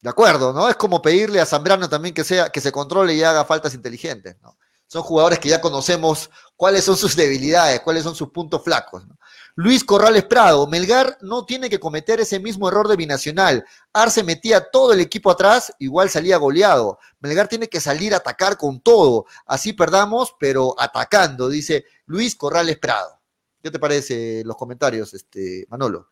[0.00, 0.68] De acuerdo, ¿no?
[0.68, 4.36] Es como pedirle a Zambrano también que sea, que se controle y haga faltas inteligentes,
[4.40, 4.56] ¿no?
[4.86, 9.06] Son jugadores que ya conocemos cuáles son sus debilidades, cuáles son sus puntos flacos.
[9.06, 9.16] ¿no?
[9.54, 13.64] Luis Corrales Prado, Melgar no tiene que cometer ese mismo error de binacional.
[13.92, 16.98] Arce metía todo el equipo atrás, igual salía goleado.
[17.20, 19.26] Melgar tiene que salir a atacar con todo.
[19.46, 23.20] Así perdamos, pero atacando, dice Luis Corrales Prado.
[23.62, 26.08] ¿Qué te parece los comentarios, este, Manolo?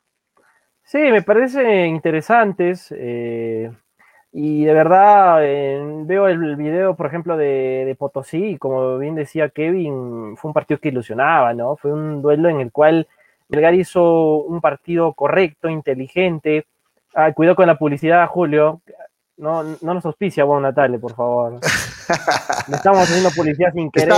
[0.84, 2.92] Sí, me parecen interesantes.
[2.94, 3.70] Eh,
[4.32, 5.38] y de verdad
[6.04, 10.78] veo el video, por ejemplo, de, de, Potosí, como bien decía Kevin, fue un partido
[10.78, 11.76] que ilusionaba, ¿no?
[11.76, 13.08] Fue un duelo en el cual
[13.50, 16.66] Melgar hizo un partido correcto, inteligente.
[17.14, 18.80] Ah, cuidado con la publicidad, Julio.
[19.36, 21.58] No, no nos auspicia, bueno, Natalia, por favor.
[22.72, 24.08] estamos haciendo publicidad sin querer.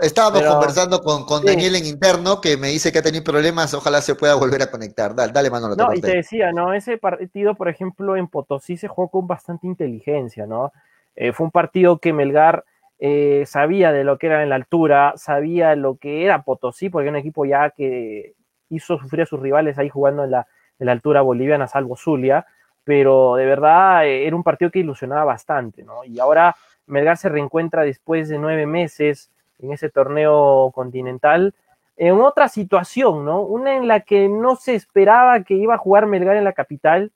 [0.00, 4.00] Estábamos, conversando con, con Daniel en interno que me dice que ha tenido problemas, ojalá
[4.00, 5.14] se pueda volver a conectar.
[5.14, 5.76] Dale, dale Manolo.
[5.76, 6.72] No, y te decía, ¿no?
[6.72, 10.72] Ese partido, por ejemplo, en Potosí se jugó con bastante inteligencia, ¿no?
[11.14, 12.64] Eh, fue un partido que Melgar
[12.98, 17.08] eh, sabía de lo que era en la altura, sabía lo que era Potosí, porque
[17.08, 18.34] era un equipo ya que
[18.70, 20.46] hizo sufrir a sus rivales ahí jugando en la,
[20.92, 22.46] altura boliviana, salvo Zulia,
[22.84, 26.04] pero de verdad eh, era un partido que ilusionaba bastante, ¿no?
[26.04, 26.56] Y ahora
[26.86, 31.54] Melgar se reencuentra después de nueve meses en ese torneo continental
[32.00, 33.42] en otra situación, ¿no?
[33.42, 37.12] Una en la que no se esperaba que iba a jugar Melgar en la capital,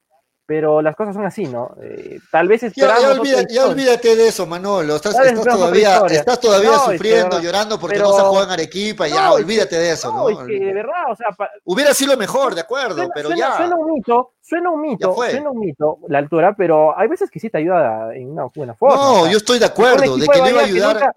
[0.47, 1.75] pero las cosas son así, ¿no?
[1.81, 3.03] Eh, tal vez esperamos...
[3.49, 4.97] Ya, olvídate, de eso, Manolo.
[4.97, 9.93] Estás, todavía, estás todavía sufriendo, llorando porque no se juega en Arequipa, ya, olvídate de
[9.93, 10.29] eso, ¿no?
[10.29, 11.29] Es que de verdad, o sea...
[11.65, 13.57] Hubiera sido mejor, de acuerdo, pero ya...
[13.57, 17.41] Suena un mito, suena un mito, suena un mito la altura, pero hay veces que
[17.41, 18.97] sí te ayuda en una buena forma.
[18.97, 21.15] No, yo estoy de acuerdo, de que le iba a ayudar...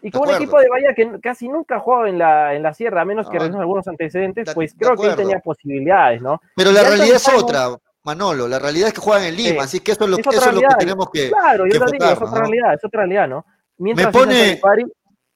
[0.00, 3.02] y con un equipo de Bahía que casi nunca juega en la, en la sierra,
[3.02, 6.40] a menos que ah, algunos antecedentes, pues creo que él tenía posibilidades, ¿no?
[6.54, 7.76] Pero la realidad es otra.
[8.06, 10.54] Manolo, la realidad es que juegan en Lima, así que eso es lo, eso es
[10.54, 11.28] lo que tenemos que.
[11.28, 13.44] Claro, yo digo, es otra realidad, es otra realidad, ¿no?
[13.78, 14.60] me pone,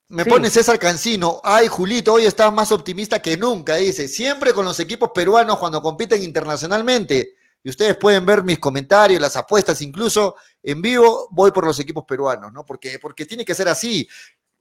[0.09, 4.65] me pone César Cancino, ay Julito, hoy estás más optimista que nunca, dice, siempre con
[4.65, 7.35] los equipos peruanos cuando compiten internacionalmente.
[7.63, 12.05] Y ustedes pueden ver mis comentarios, las apuestas incluso en vivo, voy por los equipos
[12.05, 12.65] peruanos, ¿no?
[12.65, 14.09] Porque, porque tiene que ser así.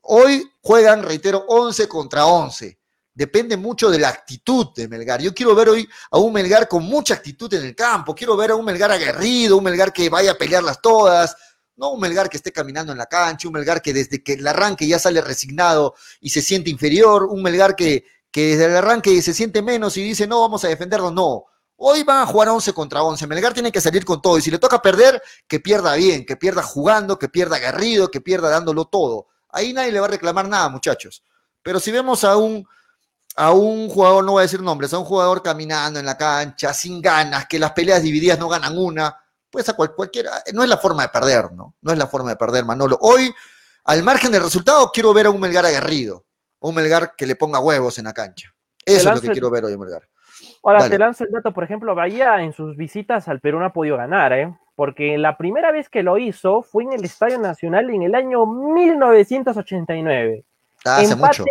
[0.02, 2.79] Hoy juegan, reitero, 11 contra 11
[3.14, 5.22] depende mucho de la actitud de Melgar.
[5.22, 8.52] Yo quiero ver hoy a un Melgar con mucha actitud en el campo, quiero ver
[8.52, 11.36] a un Melgar aguerrido, un Melgar que vaya a pelearlas todas,
[11.76, 14.48] no un Melgar que esté caminando en la cancha, un Melgar que desde que el
[14.48, 19.22] arranque ya sale resignado y se siente inferior, un Melgar que, que desde el arranque
[19.22, 21.46] se siente menos y dice, no, vamos a defenderlo, no.
[21.82, 23.26] Hoy van a jugar 11 contra 11.
[23.26, 24.38] Melgar tiene que salir con todo.
[24.38, 28.20] Y si le toca perder, que pierda bien, que pierda jugando, que pierda aguerrido, que
[28.20, 29.28] pierda dándolo todo.
[29.48, 31.24] Ahí nadie le va a reclamar nada, muchachos.
[31.64, 32.68] Pero si vemos a un,
[33.40, 36.74] a un jugador, no voy a decir nombres, a un jugador caminando en la cancha,
[36.74, 39.16] sin ganas, que las peleas divididas no ganan una,
[39.50, 41.74] pues a cualquiera, no es la forma de perder, ¿no?
[41.82, 42.98] No es la forma de perder, Manolo.
[43.00, 43.34] Hoy,
[43.86, 46.26] al margen del resultado, quiero ver a un Melgar aguerrido,
[46.60, 48.54] un Melgar que le ponga huevos en la cancha.
[48.86, 50.10] Eso es lo que quiero ver hoy, Melgar.
[50.62, 53.72] Ahora te lanzo el dato, por ejemplo, Bahía en sus visitas al Perú no ha
[53.72, 54.54] podido ganar, ¿eh?
[54.76, 58.46] porque la primera vez que lo hizo fue en el Estadio Nacional en el año
[58.46, 60.44] 1989.
[60.86, 61.46] Ah, hace empate, mucho.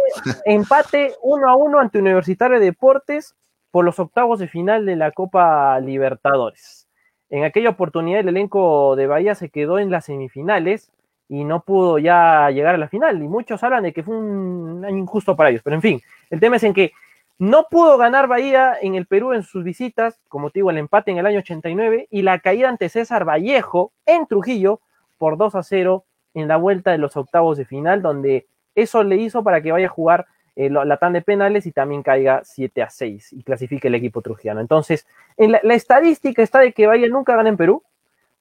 [0.45, 3.35] empate uno a uno ante Universitario de Deportes
[3.71, 6.89] por los octavos de final de la Copa Libertadores.
[7.31, 10.91] En aquella oportunidad el elenco de Bahía se quedó en las semifinales
[11.29, 13.23] y no pudo ya llegar a la final.
[13.23, 15.63] Y muchos hablan de que fue un año injusto para ellos.
[15.63, 16.01] Pero en fin,
[16.31, 16.93] el tema es en que
[17.39, 21.11] no pudo ganar Bahía en el Perú en sus visitas, como te digo, el empate
[21.11, 24.81] en el año 89 y la caída ante César Vallejo en Trujillo
[25.19, 26.05] por 2 a 0
[26.35, 28.47] en la vuelta de los octavos de final, donde
[28.83, 30.27] eso le hizo para que vaya a jugar
[30.57, 34.23] eh, la TAN de penales y también caiga 7 a 6 y clasifique el equipo
[34.23, 34.61] trujillano.
[34.61, 35.07] Entonces,
[35.37, 37.83] en la, estadística está de que Bahía nunca gana en Perú,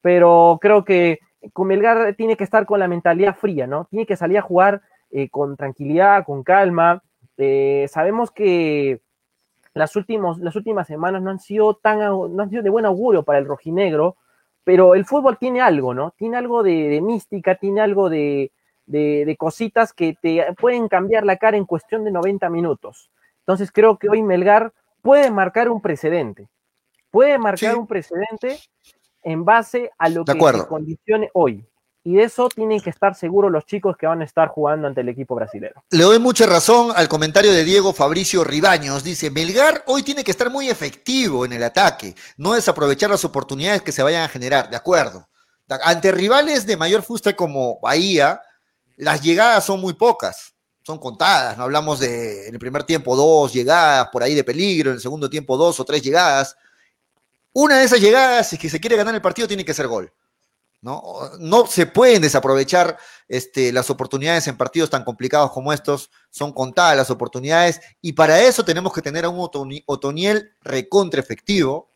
[0.01, 1.19] pero creo que
[1.53, 1.69] con
[2.17, 3.85] tiene que estar con la mentalidad fría, ¿no?
[3.85, 4.81] Tiene que salir a jugar
[5.11, 7.03] eh, con tranquilidad, con calma,
[7.38, 8.99] eh, sabemos que
[9.73, 13.38] las, las últimas semanas no han sido tan no han sido de buen augurio para
[13.39, 14.17] el rojinegro,
[14.63, 16.11] pero el fútbol tiene algo, ¿no?
[16.17, 18.51] Tiene algo de, mística, tiene algo de,
[18.88, 23.11] de, cositas que te pueden cambiar la cara en cuestión de 90 minutos.
[23.39, 26.49] Entonces creo que hoy Melgar puede marcar un precedente.
[27.11, 28.59] Puede marcar un precedente
[29.23, 31.65] en base a lo que se condicione hoy.
[32.03, 35.01] Y de eso tienen que estar seguros los chicos que van a estar jugando ante
[35.01, 35.73] el equipo brasileño.
[35.89, 39.03] Le doy mucha razón al comentario de Diego Fabricio Ribaños.
[39.03, 43.81] Dice, Melgar hoy tiene que estar muy efectivo en el ataque, no desaprovechar las oportunidades
[43.81, 44.69] que se vayan a generar.
[44.69, 45.27] De acuerdo.
[45.83, 48.39] Ante rivales de mayor fuste como Bahía,
[48.97, 51.57] las llegadas son muy pocas, son contadas.
[51.57, 55.01] No hablamos de en el primer tiempo dos llegadas por ahí de peligro, en el
[55.01, 56.57] segundo tiempo dos o tres llegadas.
[57.53, 60.11] Una de esas llegadas, si que se quiere ganar el partido, tiene que ser gol.
[60.81, 61.31] ¿no?
[61.39, 66.97] No se pueden desaprovechar este, las oportunidades en partidos tan complicados como estos, son contadas
[66.97, 69.49] las oportunidades, y para eso tenemos que tener a un
[69.85, 71.89] Otoniel recontra efectivo,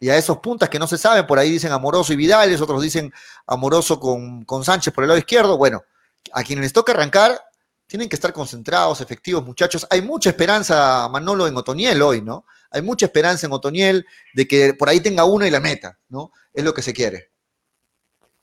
[0.00, 2.82] y a esos puntas que no se saben, por ahí dicen Amoroso y Vidales, otros
[2.82, 3.12] dicen
[3.46, 5.84] Amoroso con, con Sánchez por el lado izquierdo, bueno,
[6.32, 7.38] a quienes les toca arrancar,
[7.86, 9.86] tienen que estar concentrados, efectivos, muchachos.
[9.90, 12.46] Hay mucha esperanza, Manolo, en Otoniel hoy, ¿no?
[12.70, 16.32] Hay mucha esperanza en Otoniel de que por ahí tenga uno y la meta, ¿no?
[16.54, 17.30] Es lo que se quiere.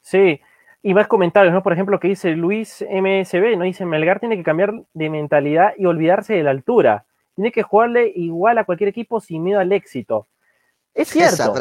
[0.02, 0.40] Sí,
[0.82, 1.64] y más comentarios, ¿no?
[1.64, 3.64] Por ejemplo, que dice Luis MSB, ¿no?
[3.64, 7.06] Dice, Melgar tiene que cambiar de mentalidad y olvidarse de la altura.
[7.36, 10.28] Tiene que jugarle igual a cualquier equipo sin miedo al éxito.
[10.94, 11.54] Es cierto.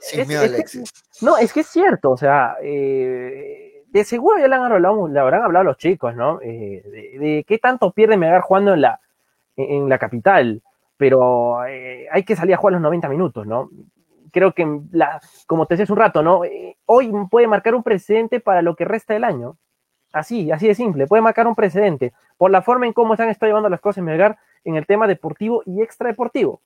[0.00, 0.90] sin miedo al éxito.
[1.20, 5.20] no, es que es cierto, o sea, eh, de seguro ya le, han hablado, le
[5.20, 6.40] habrán hablado los chicos, ¿no?
[6.42, 9.00] Eh, de, qué tanto pierde Melgar jugando en la,
[9.56, 10.62] en la capital,
[10.96, 13.70] pero eh, hay que salir a jugar los 90 minutos, ¿no?
[14.34, 14.66] creo que,
[15.46, 16.44] como te decía hace un rato, ¿no?
[16.44, 19.56] Eh, hoy puede marcar un precedente para lo que resta del año.
[20.12, 23.28] Así, así de simple, puede marcar un precedente por la forma en cómo se han
[23.28, 26.60] estado llevando las cosas en Melgar en el tema deportivo y extradeportivo.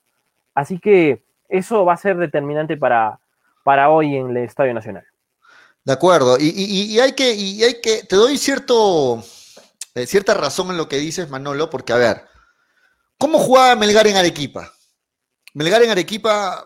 [0.55, 3.19] Así que eso va a ser determinante para,
[3.63, 5.05] para hoy en el Estadio Nacional.
[5.89, 9.23] De acuerdo, y, hay, que, y hay que, te doy cierto,
[9.95, 12.25] eh, cierta razón en lo que dices, Manolo, porque a ver,
[13.17, 14.71] ¿cómo jugaba Melgar en Arequipa?
[15.55, 16.63] Melgar en Arequipa,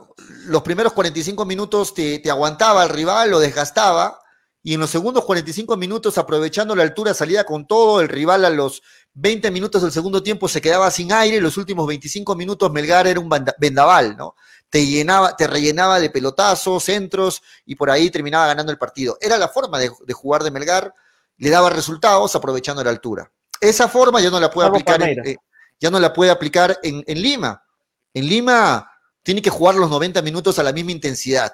[0.47, 4.19] los primeros 45 minutos te, aguantaba al rival, lo desgastaba,
[4.61, 8.49] y en los segundos 45 minutos, aprovechando la altura, salía con todo, el rival a
[8.49, 8.81] los
[9.13, 13.21] 20 minutos del segundo tiempo se quedaba sin aire, los últimos 25 minutos Melgar era
[13.21, 14.35] un vendaval, ¿no?
[14.73, 19.17] Te, llenaba, te rellenaba de pelotazos, centros, y por ahí terminaba ganando el partido.
[19.21, 20.93] Era la forma de, jugar de Melgar,
[21.37, 23.31] le daba resultados aprovechando la altura.
[23.61, 25.37] Esa forma ya no la puede aplicar, eh,
[25.79, 27.63] ya no la puede aplicar en Lima
[28.13, 28.89] en Lima
[29.23, 31.53] tiene que jugar los 90 minutos a la misma intensidad,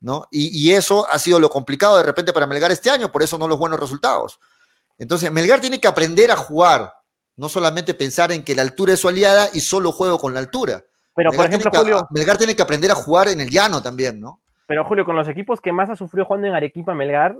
[0.00, 0.26] ¿no?
[0.30, 3.48] Y, eso ha sido lo complicado de repente para Melgar este año, por eso no
[3.48, 4.38] los buenos resultados.
[4.98, 6.92] Entonces, Melgar tiene que aprender a jugar,
[7.36, 10.40] no solamente pensar en que la altura es su aliada y solo juego con la
[10.40, 10.84] altura.
[11.14, 12.06] Pero, por ejemplo, Julio.
[12.10, 14.40] Melgar tiene que aprender a jugar en el llano también, ¿no?
[14.66, 17.36] Pero, Julio, con los equipos que más ha sufrido jugando en Arequipa, Melgar,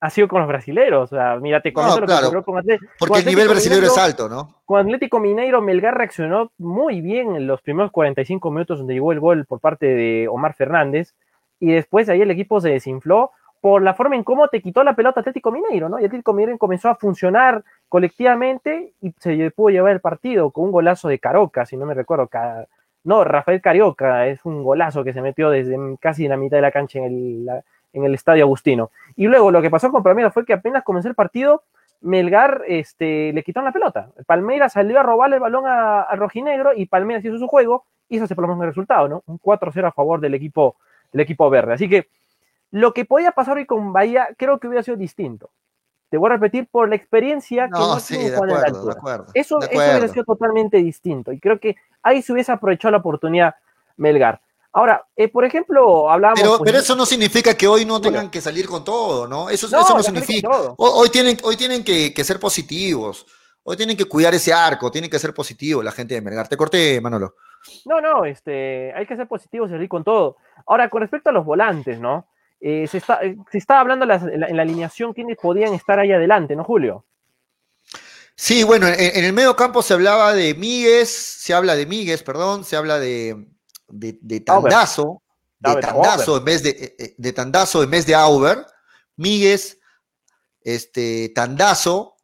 [0.00, 1.12] ha sido con los brasileros.
[1.12, 2.92] O sea, mira, te comento lo que con Atlético.
[2.98, 4.62] Porque el nivel brasileño es alto, ¿no?
[4.64, 9.20] Con Atlético Mineiro, Melgar reaccionó muy bien en los primeros 45 minutos donde llegó el
[9.20, 11.14] gol por parte de Omar Fernández.
[11.60, 13.30] Y después ahí el equipo se desinfló
[13.60, 15.98] por la forma en cómo te quitó la pelota Atlético Mineiro, ¿no?
[15.98, 20.72] Y Atlético Mineiro comenzó a funcionar colectivamente y se pudo llevar el partido con un
[20.72, 22.28] golazo de Caroca, si no me recuerdo.
[23.04, 26.72] No, Rafael Carioca, es un golazo que se metió desde casi la mitad de la
[26.72, 27.48] cancha en el,
[27.92, 28.90] en el Estadio Agustino.
[29.14, 31.62] Y luego lo que pasó con Palmeiras fue que apenas comenzó el partido,
[32.00, 34.10] Melgar este, le quitaron la pelota.
[34.26, 38.26] Palmeiras salió a robarle el balón a, Rojinegro y Palmeiras hizo su juego y eso
[38.26, 39.22] se prolongó el resultado, ¿no?
[39.26, 40.76] Un 4-0 a favor del equipo,
[41.12, 41.74] del equipo verde.
[41.74, 42.08] Así que
[42.70, 45.50] lo que podía pasar hoy con Bahía creo que hubiera sido distinto.
[46.10, 49.58] Te voy a repetir por la experiencia que no sí, de acuerdo, de acuerdo, Eso,
[49.60, 51.32] eso hubiera sido totalmente distinto.
[51.32, 53.56] Y creo que ahí se hubiese aprovechado la oportunidad
[53.96, 54.40] Melgar.
[54.72, 56.40] Ahora, eh, por ejemplo, hablamos.
[56.40, 59.48] Pero, pero, eso no significa que hoy no tengan que salir con todo, ¿no?
[59.48, 60.48] Eso no, eso no significa.
[60.76, 63.24] Hoy, tienen, hoy tienen que, que, ser positivos.
[63.62, 66.48] Hoy tienen que cuidar ese arco, tienen que ser positivos la gente de Melgar.
[66.48, 67.36] Te corté, Manolo.
[67.84, 70.36] No, no, este, hay que ser positivos y salir con todo.
[70.66, 72.26] Ahora, con respecto a los volantes, ¿no?
[72.60, 76.56] Eh, se, está, eh, se está hablando en la, alineación quiénes podían estar ahí adelante,
[76.56, 77.04] ¿no, Julio?
[78.36, 82.64] Sí, bueno, en, el medio campo se hablaba de Míguez, se habla de Míguez, perdón,
[82.64, 83.46] se habla de,
[83.88, 85.22] de, Tandazo,
[85.58, 88.66] de Tandazo en vez de, eh, de Tandazo en vez de Auber,
[89.16, 89.78] Míguez,
[90.62, 92.16] este, Tandazo,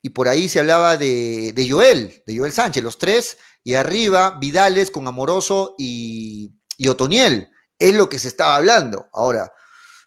[0.00, 4.38] y por ahí se hablaba de, de Joel, de Joel Sánchez, los tres, y arriba
[4.40, 7.50] Vidales con Amoroso y, y Otoniel.
[7.78, 9.08] Es lo que se estaba hablando.
[9.12, 9.52] Ahora,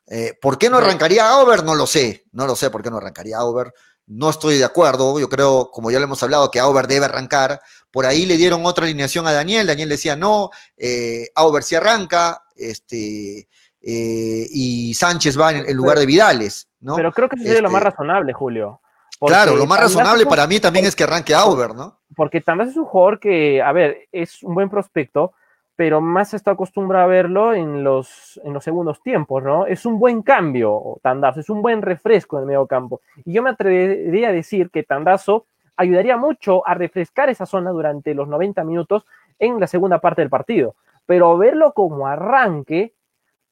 [0.08, 1.64] eh, ¿Por qué no arrancaría Auber?
[1.64, 3.74] No lo sé, no lo sé por qué no arrancaría Auber.
[4.06, 7.62] No estoy de acuerdo, yo creo, como ya lo hemos hablado, que Auber debe arrancar.
[7.92, 12.44] Por ahí le dieron otra alineación a Daniel, Daniel decía no, eh, Auber sí arranca,
[12.56, 13.48] este,
[13.82, 16.96] eh, y Sánchez va en, lugar de Vidales, ¿no?
[16.96, 18.82] Pero creo que eso sería lo más este, razonable, Julio.
[19.20, 22.00] Claro, lo más razonable para mí también es que arranque Auber, ¿no?
[22.16, 25.34] Porque también es un jugador que, a ver, es un buen prospecto,
[25.76, 29.66] pero más se está acostumbrado a verlo en los, en los segundos tiempos, ¿no?
[29.66, 33.02] Es un buen cambio, Tandazo, es un buen refresco en el medio campo.
[33.26, 35.46] Y yo me atrevería a decir que Tandazo
[35.76, 39.06] ayudaría mucho a refrescar esa zona durante los 90 minutos
[39.40, 40.76] en la segunda parte del partido.
[41.08, 42.94] Pero verlo como arranque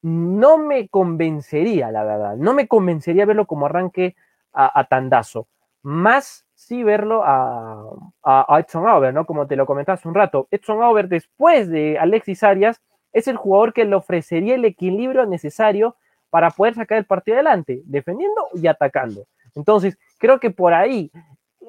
[0.03, 2.35] no me convencería, la verdad.
[2.35, 4.15] No me convencería verlo como arranque
[4.53, 5.47] a, a Tandazo.
[5.81, 7.83] Más sí verlo a,
[8.23, 9.25] a, Edson Auber, ¿no?
[9.25, 10.47] Como te lo comenté hace un rato.
[10.51, 12.79] Edson Auber, después de Alexis Arias,
[13.11, 15.97] es el jugador que le ofrecería el equilibrio necesario
[16.29, 19.25] para poder sacar el partido adelante, defendiendo y atacando.
[19.53, 21.11] Entonces, creo que por ahí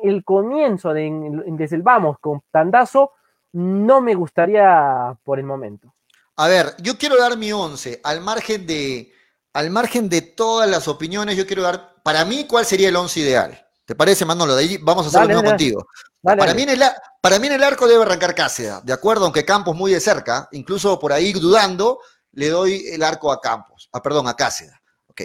[0.05, 1.11] el comienzo de,
[1.47, 3.11] desde el vamos con Tandazo
[3.51, 5.93] no me gustaría por el momento.
[6.37, 9.13] A ver, yo quiero dar mi once, al margen de,
[9.53, 13.19] al margen de todas las opiniones, yo quiero dar, para mí, cuál sería el once
[13.19, 13.62] ideal.
[13.85, 14.55] ¿Te parece, Manolo?
[14.55, 15.87] De ahí vamos a hacer lo mismo contigo.
[16.23, 16.83] para, Mí en el,
[17.21, 19.25] para mí en el arco debe arrancar Cáceres, ¿de acuerdo?
[19.25, 22.01] Aunque Campos muy de cerca, incluso por ahí dudando,
[22.33, 24.75] le doy el arco a Campos, ah, perdón, a Cáceres.
[25.09, 25.23] Ok.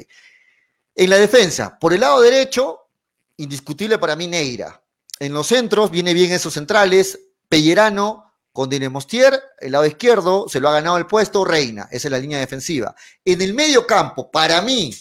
[0.96, 2.90] En la defensa, por el lado derecho,
[3.38, 4.82] indiscutible para mí Neira.
[5.20, 10.70] En los centros, viene bien esos centrales, Pellerano con Dinemostier, el lado izquierdo, se lo
[10.70, 12.96] ha ganado el puesto, Reina, esa es la línea defensiva.
[13.24, 14.96] En el medio campo, para mí,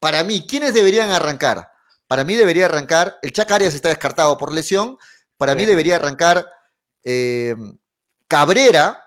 [0.00, 1.70] para mí, ¿quiénes deberían arrancar?
[2.14, 4.96] Para mí debería arrancar, el Chac Arias está descartado por lesión,
[5.36, 6.48] para mí debería arrancar
[7.02, 7.56] eh,
[8.28, 9.02] Cabrera,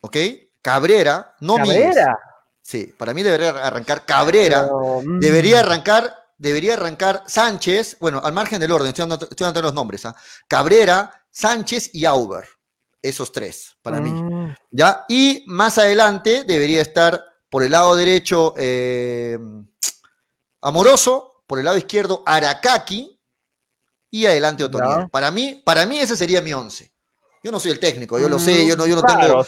[0.00, 0.16] ¿ok?
[0.62, 2.18] Cabrera, no Cabrera.
[2.62, 4.70] Sí, para mí debería arrancar Cabrera,
[5.04, 5.20] mm.
[5.20, 10.16] debería arrancar, debería arrancar Sánchez, bueno, al margen del orden, estoy dando, los nombres, ¿ah?
[10.48, 12.48] Cabrera, Sánchez y Auber,
[13.02, 14.10] esos tres, para mí.
[14.10, 14.56] Mm.
[14.70, 15.04] ¿Ya?
[15.10, 19.38] Y más adelante debería estar por el lado derecho eh,
[20.64, 23.18] Amoroso, por el lado izquierdo Arakaki
[24.10, 25.08] y adelante Otoniel.
[25.10, 26.92] Para mí, para mí ese sería mi once.
[27.44, 29.44] Yo no soy el técnico, yo lo sé, yo no, yo no tengo.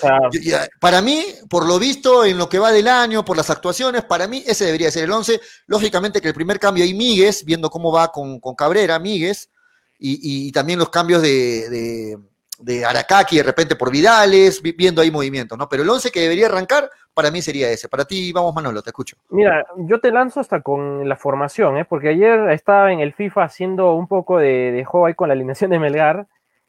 [0.80, 4.28] para mí, por lo visto, en lo que va del año, por las actuaciones, para
[4.28, 5.40] mí ese debería ser el once.
[5.66, 9.48] Lógicamente que el primer cambio ahí Míguez, viendo cómo va con, Cabrera, Míguez,
[9.98, 12.18] y, también los cambios de, de,
[12.58, 15.68] de, Arakaki de repente por Vidales, viendo ahí movimientos, ¿no?
[15.68, 17.88] Pero el once que debería arrancar, para mí sería ese.
[17.88, 19.16] Para ti, vamos Manolo, te escucho.
[19.30, 21.84] Mira, yo te lanzo hasta con la formación, ¿eh?
[21.84, 25.70] porque ayer estaba en el FIFA haciendo un poco de, juego ahí con la alineación
[25.70, 26.26] de Melgar.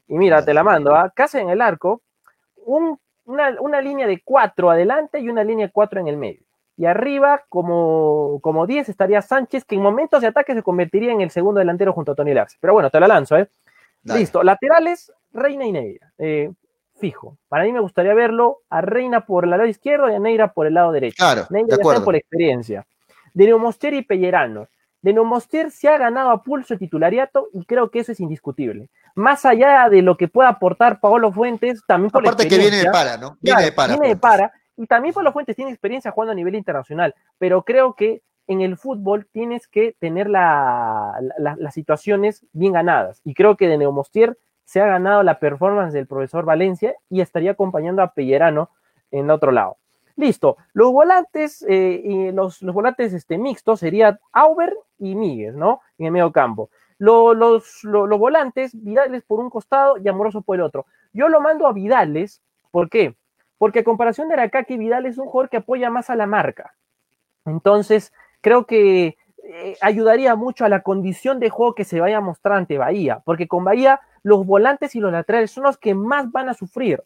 [0.08, 1.12] Y mira, te la mando, ¿ah?
[1.14, 2.02] casi en el arco,
[3.26, 6.42] una, línea de cuatro adelante y una línea de cuatro en el medio.
[6.78, 11.22] Y arriba, como, como 10, estaría Sánchez, que en momentos de ataque se convertiría en
[11.22, 12.58] el segundo delantero junto a Tony Larce.
[12.62, 13.50] Pero bueno, te la lanzo, ¿eh?
[14.04, 14.44] Listo.
[14.44, 16.14] Laterales, Reina y Neira.
[16.18, 16.52] Eh,
[17.00, 17.38] fijo.
[17.48, 20.68] Para mí me gustaría verlo a Reina por el lado izquierdo y a Neira por
[20.68, 21.18] el lado derecho.
[21.18, 22.86] Claro, Neira por experiencia.
[23.34, 24.68] De Neumostier y Pellerano.
[25.02, 28.90] De Neumostier se ha ganado a pulso el titulariato y creo que eso es indiscutible.
[29.16, 32.92] Más allá de lo que pueda aportar Paolo Fuentes, también por Aparte que viene de
[32.92, 33.38] para, ¿no?
[33.40, 33.94] Viene de para.
[33.94, 34.52] Viene de para.
[34.76, 38.78] Y también Pablo Fuentes tiene experiencia jugando a nivel internacional, pero creo que en el
[38.78, 43.22] fútbol tienes que tener las situaciones bien ganadas.
[43.24, 47.52] Y creo que de Neumostier se ha ganado la performance del profesor Valencia y estaría
[47.52, 48.70] acompañando a Pellerano
[49.12, 49.78] en otro lado.
[50.16, 50.58] Listo.
[50.74, 55.82] Los volantes, eh, y los, volantes este, mixtos serían Auber y Míguez, ¿no?
[55.98, 56.70] En el medio campo.
[56.98, 57.38] los,
[57.84, 60.86] los, volantes, Vidales por un costado y Amoroso por el otro.
[61.14, 62.42] Yo lo mando a Vidales,
[62.72, 63.16] ¿por qué?
[63.58, 66.76] Porque a comparación de Aracaki, Vidal es un jugador que apoya más a la marca.
[67.46, 68.12] Entonces,
[68.42, 72.58] creo que eh, ayudaría mucho a la condición de juego que se vaya a mostrar
[72.58, 76.50] ante Bahía, porque con Bahía los volantes y los laterales son los que más van
[76.50, 77.04] a sufrir.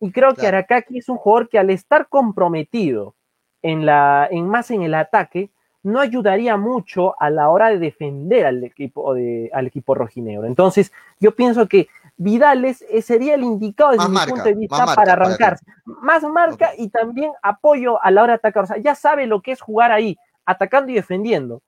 [0.00, 3.14] Y creo que Arakaki es un jugador que al estar comprometido
[3.62, 5.50] en, la, en más en el ataque,
[5.84, 10.46] no ayudaría mucho a la hora de defender al equipo, de, al equipo rojinegro.
[10.46, 15.12] Entonces, yo pienso que Vidales eh, sería el indicado desde mi punto de vista para
[15.12, 15.64] arrancarse.
[15.84, 18.64] más marca y también apoyo a la hora de atacar.
[18.64, 20.16] O sea, ya sabe lo que es jugar ahí,
[20.46, 21.62] atacando y defendiendo.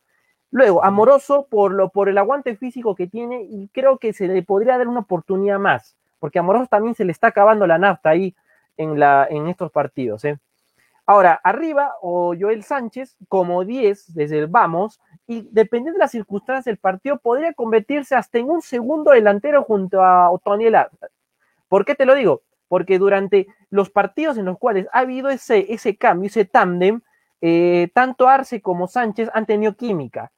[0.51, 4.43] Luego, Amoroso por, lo, por el aguante físico que tiene y creo que se le
[4.43, 8.35] podría dar una oportunidad más, porque Amoroso también se le está acabando la nafta ahí
[8.77, 10.25] en, la, en estos partidos.
[10.25, 10.39] ¿eh?
[11.05, 16.65] Ahora, arriba, o Joel Sánchez, como 10 desde el vamos, y dependiendo de las circunstancias
[16.65, 20.77] del partido, podría convertirse hasta en un segundo delantero junto a Otoniel
[21.69, 22.43] ¿Por qué te lo digo?
[22.69, 27.01] Porque durante los partidos en los cuales ha habido ese, ese cambio, ese tándem,
[27.49, 30.33] eh, tanto Arce como Sánchez han tenido química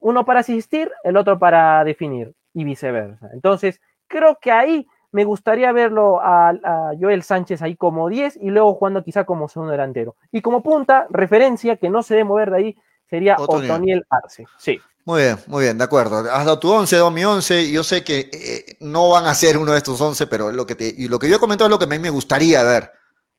[0.00, 3.30] uno para asistir, el otro para definir y viceversa.
[3.32, 6.52] Entonces, creo que ahí me gustaría verlo a,
[7.00, 10.16] Joel Sánchez ahí como 10 y luego jugando quizá como segundo delantero.
[10.32, 12.76] Y como punta, referencia que no se debe mover de ahí,
[13.08, 14.46] sería Otoniel, Arce.
[14.58, 14.78] Sí.
[15.06, 16.18] Muy bien, muy bien, de acuerdo.
[16.18, 17.70] Has dado tu 11, dado mi 11.
[17.70, 20.74] Yo sé que eh, no van a ser uno de estos 11, pero lo que,
[20.74, 22.92] te, y lo que yo he comentado es lo que a mí me gustaría ver.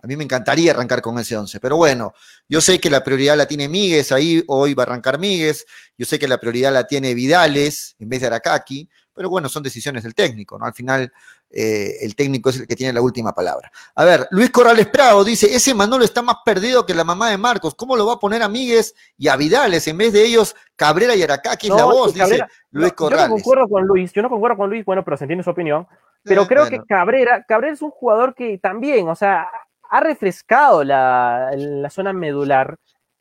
[0.03, 2.13] A mí me encantaría arrancar con ese 11, pero bueno,
[2.49, 5.65] yo sé que la prioridad la tiene Míguez, ahí hoy va a arrancar Míguez,
[5.97, 9.61] yo sé que la prioridad la tiene Vidales en vez de Aracaki, pero bueno, son
[9.61, 10.65] decisiones del técnico, ¿no?
[10.65, 11.11] Al final
[11.49, 13.71] eh, el técnico es el que tiene la última palabra.
[13.95, 17.37] A ver, Luis Corrales Prado dice, ese Manolo está más perdido que la mamá de
[17.37, 20.55] Marcos, ¿cómo lo va a poner a Míguez y a Vidales en vez de ellos
[20.75, 22.13] Cabrera y Aracaki es la voz?
[22.13, 23.25] dice Luis Corrales.
[23.25, 25.49] Yo no concuerdo con Luis, yo no concuerdo con Luis, bueno, pero se entiende su
[25.49, 25.87] opinión,
[26.23, 29.49] pero eh, creo que Cabrera, Cabrera es un jugador que también, o sea,
[29.91, 31.51] ha refrescado la,
[31.89, 32.77] zona medular,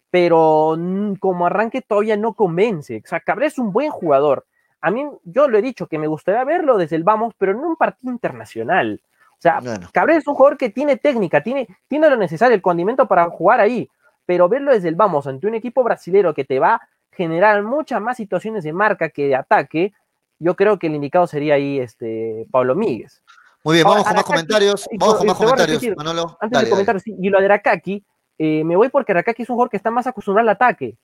[0.08, 0.78] pero
[1.18, 3.02] como arranque todavía no convence.
[3.04, 4.46] O sea, Cabrera es un buen jugador.
[4.80, 7.58] A mí, yo lo he dicho, que me gustaría verlo desde el vamos, pero en
[7.58, 9.02] un partido internacional.
[9.32, 9.60] O sea,
[9.92, 13.58] Cabrera es un jugador que tiene técnica, tiene, tiene lo necesario, el condimento para jugar
[13.58, 13.90] ahí,
[14.24, 18.00] pero verlo desde el vamos ante un equipo brasilero que te va a generar muchas
[18.00, 19.92] más situaciones de marca que de ataque,
[20.38, 23.24] yo creo que el indicado sería ahí este Pablo Míguez.
[23.62, 24.88] Muy bien, vamos con más comentarios.
[24.98, 26.38] Vamos con más comentarios, Manolo.
[26.40, 28.04] Antes de comentar, y lo de Arakaki,
[28.38, 30.96] eh, me voy porque Arakaki es un jugador que está más acostumbrado al ataque.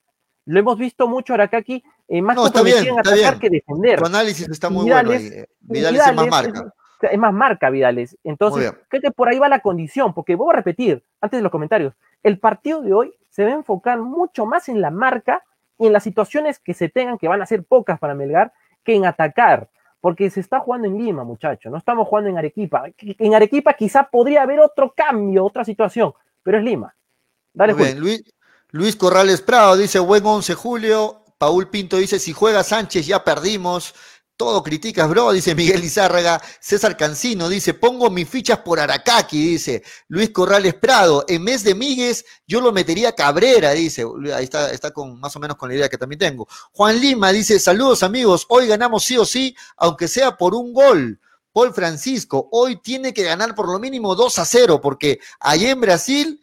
[0.47, 3.99] Lo hemos visto mucho Arakaki eh, más no, en atacar que defender.
[3.99, 5.27] Tu análisis está muy bueno ahí.
[5.27, 6.73] Eh, Vidales, es más marca.
[7.03, 8.17] Es, más marca Vidales.
[8.25, 11.53] Entonces, creo que por ahí va la condición, porque voy a repetir, antes de los
[11.53, 15.45] comentarios, el partido de hoy se va a enfocar mucho más en la marca
[15.79, 18.53] y en las situaciones que se tengan, que van a ser pocas para Melgar,
[18.83, 19.69] que en atacar
[20.07, 22.85] porque se está jugando en Lima, muchachos, no estamos jugando en Arequipa.
[22.97, 26.95] En Arequipa quizá podría haber otro cambio, otra situación, pero es Lima.
[27.53, 28.23] Dale, bien, Luis,
[28.71, 31.25] Luis Corrales Prado dice, buen 11 julio.
[31.39, 33.97] Paul Pinto dice, si juega Sánchez ya perdimos.
[34.37, 36.43] Todo criticas, bro, dice Miguel Izárraga.
[36.61, 41.25] César Cancino dice, pongo mis fichas por Aracaki, dice Luis Corrales Prado.
[41.27, 44.05] En vez de Míguez, yo lo metería Cabrera, dice.
[44.35, 46.47] Ahí está, está con más o menos con la idea que también tengo.
[46.73, 51.19] Juan Lima dice, saludos amigos, hoy ganamos sí o sí, aunque sea por un gol.
[51.51, 55.81] Paul Francisco, hoy tiene que ganar por lo mínimo 2 a 0, porque allá en
[55.81, 56.43] Brasil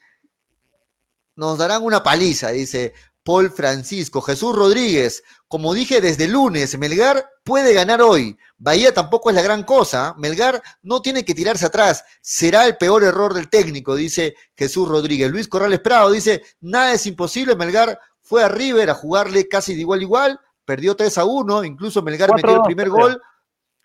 [1.35, 4.21] nos darán una paliza, dice Paul Francisco.
[4.21, 8.37] Jesús Rodríguez, como dije desde lunes, Melgar puede ganar hoy.
[8.57, 10.13] Bahía tampoco es la gran cosa.
[10.17, 12.03] Melgar no tiene que tirarse atrás.
[12.21, 15.31] Será el peor error del técnico, dice Jesús Rodríguez.
[15.31, 17.55] Luis Corrales Prado dice, nada es imposible.
[17.55, 20.39] Melgar fue a River a jugarle casi de igual a igual.
[20.65, 21.63] Perdió 3 a 1.
[21.63, 23.21] Incluso Melgar metió el primer gol.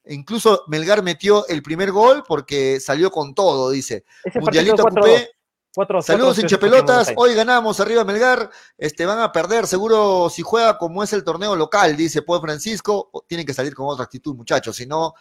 [0.06, 4.04] Incluso Melgar metió el primer gol porque salió con todo, dice.
[4.34, 5.37] Mundialito Cupé
[6.02, 7.12] Saludos, hinchapelotas.
[7.16, 8.50] Hoy ganamos arriba Melgar.
[8.76, 13.10] Este, van a perder, seguro, si juega como es el torneo local, dice Pueblo Francisco.
[13.26, 14.74] Tienen que salir con otra actitud, muchachos.
[14.74, 15.14] Si no,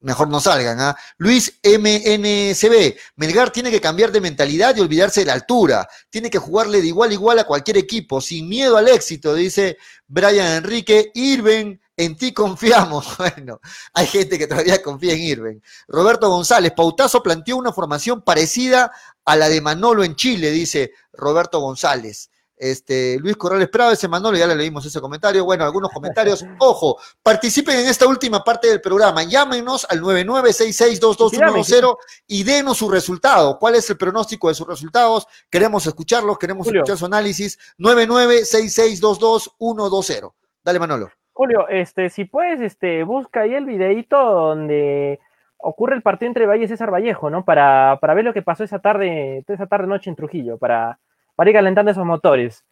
[0.00, 0.80] mejor no salgan.
[0.80, 0.96] ¿ah?
[1.16, 2.96] Luis MNCB.
[3.16, 5.88] Melgar tiene que cambiar de mentalidad y olvidarse de la altura.
[6.10, 9.78] Tiene que jugarle de igual a igual a cualquier equipo, sin miedo al éxito, dice
[10.06, 11.10] Brian Enrique.
[11.14, 13.06] Irven en ti confiamos.
[13.18, 13.60] Bueno,
[13.92, 15.60] hay gente que todavía confía en Irving.
[15.88, 18.92] Roberto González, Pautazo planteó una formación parecida
[19.24, 22.30] a la de Manolo en Chile, dice Roberto González.
[22.56, 25.44] Este, Luis Corrales Prado, ese Manolo, ya le leímos ese comentario.
[25.44, 26.44] Bueno, algunos comentarios.
[26.60, 29.24] Ojo, participen en esta última parte del programa.
[29.24, 31.96] Llámenos al 99662210
[32.28, 33.58] y denos su resultado.
[33.58, 35.26] ¿Cuál es el pronóstico de sus resultados?
[35.50, 37.58] Queremos escucharlos, queremos escuchar su análisis.
[37.78, 40.32] 99662210.
[40.64, 41.10] Dale, Manolo.
[41.38, 45.20] Julio, este, si puedes, este, busca ahí el videito donde
[45.56, 47.44] ocurre el partido entre Valle y César Vallejo, ¿no?
[47.44, 50.98] Para, para ver lo que pasó esa tarde, esa tarde noche en Trujillo, para
[51.36, 52.64] para ir calentando esos motores.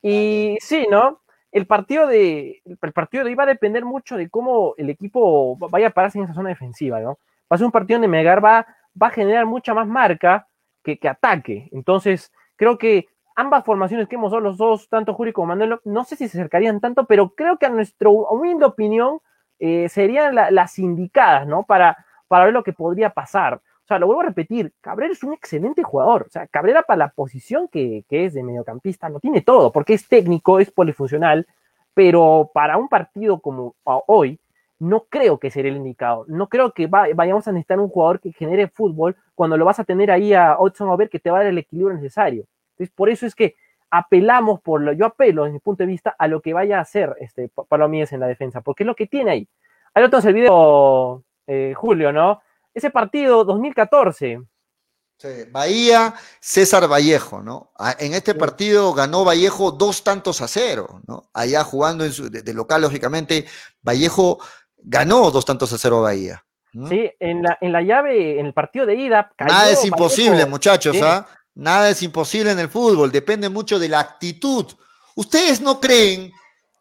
[0.00, 1.20] Y sí, ¿no?
[1.52, 5.88] El partido de el partido de iba a depender mucho de cómo el equipo vaya
[5.88, 7.18] a pararse en esa zona defensiva, ¿no?
[7.42, 8.66] Va a ser un partido donde Melgar va,
[9.00, 10.48] va a generar mucha más marca
[10.82, 11.68] que, que ataque.
[11.72, 16.04] Entonces, creo que ambas formaciones que hemos dado los dos, tanto Julio como Manuel, no
[16.04, 19.18] sé si se acercarían tanto, pero creo que a nuestra humilde opinión
[19.58, 21.64] eh, serían las indicadas, ¿no?
[21.64, 23.60] Para, para ver lo que podría pasar.
[23.84, 26.24] O sea, lo vuelvo a repetir, Cabrera es un excelente jugador.
[26.26, 30.08] O sea, Cabrera para la posición que, es de mediocampista no tiene todo, porque es
[30.08, 31.46] técnico, es polifuncional,
[31.92, 34.40] pero para un partido como hoy,
[34.78, 36.24] no creo que sería el indicado.
[36.28, 39.84] No creo que vayamos a necesitar un jugador que genere fútbol cuando lo vas a
[39.84, 42.46] tener ahí a Hudson ver que te va a dar el equilibrio necesario.
[42.74, 43.56] Entonces, por eso es que
[43.90, 46.82] apelamos por lo, yo apelo desde mi punto de vista a lo que vaya a
[46.82, 49.48] hacer este Palomíes en la defensa, porque es lo que tiene ahí.
[49.94, 52.42] Hay otro el video, eh, Julio, ¿no?
[52.74, 54.40] ese partido 2014.
[55.16, 57.70] Sí, Bahía, César Vallejo, ¿no?
[57.78, 61.30] Ah, en este partido ganó Vallejo dos tantos a cero, ¿no?
[61.32, 63.46] Allá jugando en su, de, local, lógicamente,
[63.80, 64.40] Vallejo
[64.76, 66.44] ganó dos tantos a cero a Bahía.
[66.88, 69.32] Sí, en la, en la llave, en el partido de ida.
[69.38, 71.24] Nada es imposible, muchachos, ¿ah?
[71.54, 74.66] Nada es imposible en el fútbol, depende mucho de la actitud.
[75.14, 76.32] ¿Ustedes no creen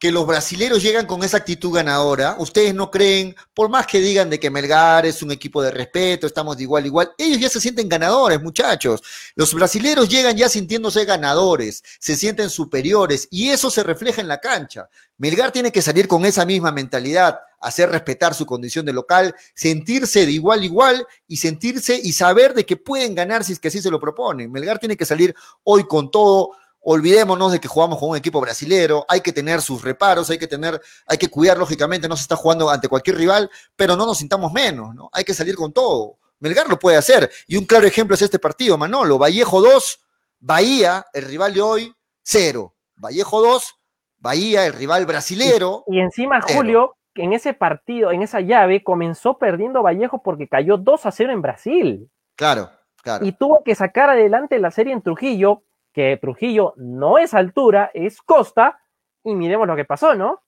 [0.03, 2.35] que los brasileros llegan con esa actitud ganadora.
[2.37, 6.27] Ustedes no creen, por más que digan de que Melgar es un equipo de respeto,
[6.27, 9.01] estamos de igual a igual, ellos ya se sienten ganadores, muchachos.
[9.35, 14.41] Los brasileros llegan ya sintiéndose ganadores, se sienten superiores y eso se refleja en la
[14.41, 14.89] cancha.
[15.19, 20.25] Melgar tiene que salir con esa misma mentalidad, hacer respetar su condición de local, sentirse
[20.25, 23.69] de igual a igual y sentirse y saber de que pueden ganar si es que
[23.69, 24.51] así se lo proponen.
[24.51, 26.49] Melgar tiene que salir hoy con todo
[26.83, 30.47] olvidémonos de que jugamos con un equipo brasilero, hay que tener sus reparos, hay que
[30.47, 34.17] tener, hay que cuidar lógicamente, no se está jugando ante cualquier rival, pero no nos
[34.17, 35.09] sintamos menos, ¿no?
[35.13, 36.17] Hay que salir con todo.
[36.39, 37.31] Melgar lo puede hacer.
[37.47, 39.17] Y un claro ejemplo es este partido, Manolo.
[39.17, 39.99] Vallejo 2,
[40.39, 42.75] Bahía, el rival de hoy, 0.
[42.97, 43.75] Vallejo 2,
[44.17, 45.85] Bahía, el rival brasilero.
[45.87, 51.05] Y, encima, Julio, en ese partido, en esa llave, comenzó perdiendo Vallejo porque cayó 2
[51.05, 52.11] a 0 en Brasil.
[52.35, 52.69] Claro,
[53.01, 53.25] claro.
[53.25, 55.63] Y tuvo que sacar adelante la serie en Trujillo
[55.93, 58.79] que Trujillo no es altura, es costa,
[59.23, 60.41] y miremos lo que pasó, ¿no?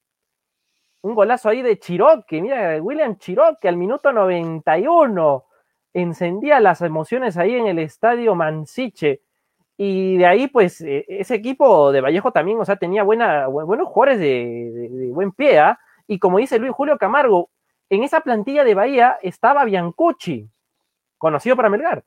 [1.02, 5.46] Un golazo ahí de Chiroque, mira, William Chiroque al minuto 91
[5.94, 9.22] encendía las emociones ahí en el estadio Mansiche.
[9.78, 13.88] Y de ahí, pues, e, ese equipo de Vallejo también, o sea, tenía buena, buenos
[13.88, 15.80] jugadores de, buen pie, ¿ah?
[16.08, 17.50] Y como dice Luis Julio Camargo,
[17.90, 20.50] en esa plantilla de Bahía estaba Biancucci,
[21.18, 22.04] conocido para Melgar.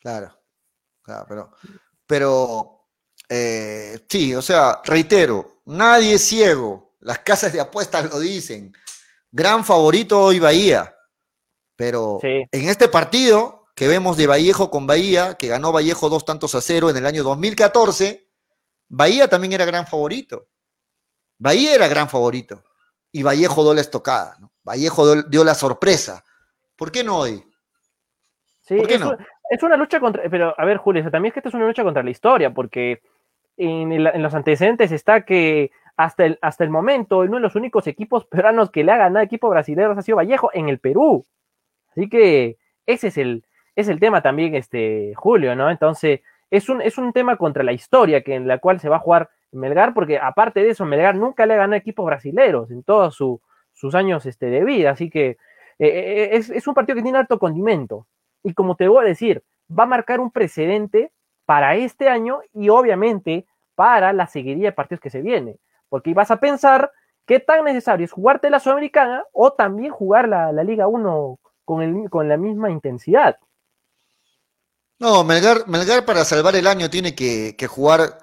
[0.00, 0.30] Claro,
[1.02, 1.50] claro, pero
[2.06, 2.88] pero
[3.28, 6.96] eh, sí, o sea, reitero, nadie es ciego.
[7.00, 8.74] Las casas de apuestas lo dicen.
[9.30, 10.96] Gran favorito hoy Bahía.
[11.76, 16.54] Pero en este partido que vemos de Vallejo con Bahía, que ganó Vallejo dos tantos
[16.54, 18.30] a cero en el año 2014,
[18.88, 20.48] Bahía también era gran favorito.
[21.38, 22.62] Bahía era gran favorito.
[23.10, 24.38] Y Vallejo dio la estocada.
[24.62, 26.24] Vallejo dio la sorpresa.
[26.76, 27.44] ¿Por qué no hoy?
[28.66, 29.16] Sí, ¿Por qué no?
[29.50, 30.22] Es una lucha contra.
[30.30, 33.02] Pero, a ver, Julio, también es que esto es una lucha contra la historia, porque
[33.56, 38.24] en, los antecedentes está que hasta el, hasta el momento, uno de los únicos equipos
[38.26, 41.26] peruanos que le ha ganado equipo brasileño ha sido Vallejo en el Perú.
[41.90, 43.44] Así que ese es el,
[43.76, 45.70] es el tema también, este, Julio, ¿no?
[45.70, 48.96] Entonces, es un, es un tema contra la historia que en la cual se va
[48.96, 52.82] a jugar Melgar, porque aparte de eso, Melgar nunca le ha ganado equipos brasileños en
[52.82, 54.90] todos sus años este, de vida.
[54.90, 55.36] Así que eh,
[55.78, 58.06] eh, es, es, un partido que tiene alto condimento
[58.44, 61.10] y como te voy a decir, va a marcar un precedente
[61.46, 65.58] para este año y obviamente para la seguidilla de partidos que se viene,
[65.88, 66.92] porque vas a pensar
[67.26, 72.28] qué tan necesario es jugarte la Sudamericana o también jugar la, Liga 1 con, con
[72.28, 73.38] la misma intensidad.
[74.98, 78.18] No, Melgar, Melgar para salvar el año tiene que, jugar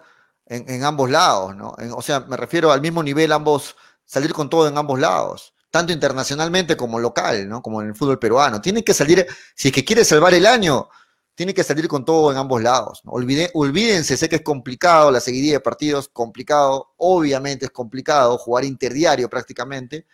[0.45, 1.75] en, ambos lados, ¿no?
[1.95, 3.75] o sea, me refiero al mismo nivel, ambos,
[4.05, 7.61] salir con todo en ambos lados tanto internacionalmente como local, ¿no?
[7.61, 8.61] Como en el fútbol peruano.
[8.61, 9.25] Tiene que salir,
[9.55, 10.89] si es que quiere salvar el año,
[11.33, 13.01] tiene que salir con todo en ambos lados.
[13.05, 13.13] ¿no?
[13.13, 19.29] olvídense, sé que es complicado, la seguidilla de partidos, complicado, obviamente es complicado, jugar interdiario
[19.29, 20.05] prácticamente,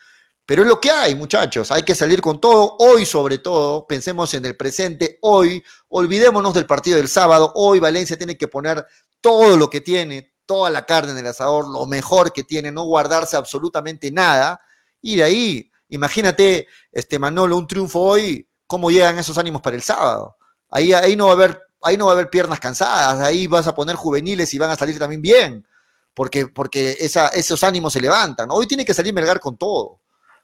[0.45, 1.71] Pero es lo que hay, muchachos.
[1.71, 2.77] Hay que salir con todo.
[2.79, 5.19] Hoy, sobre todo, pensemos en el presente.
[5.21, 7.51] Hoy, olvidémonos del partido del sábado.
[7.55, 8.85] Hoy Valencia tiene que poner
[9.19, 12.85] todo lo que tiene, toda la carne en el asador, lo mejor que tiene, no
[12.85, 14.61] guardarse absolutamente nada.
[15.01, 19.81] Y de ahí, imagínate, este Manolo, un triunfo hoy, cómo llegan esos ánimos para el
[19.81, 20.37] sábado.
[20.69, 23.67] Ahí, ahí no va a haber, ahí no va a haber piernas cansadas, ahí vas
[23.67, 25.65] a poner juveniles y van a salir también bien,
[26.13, 28.49] porque, porque esa, esos ánimos se levantan.
[28.51, 29.99] Hoy tiene que salir Melgar con todo.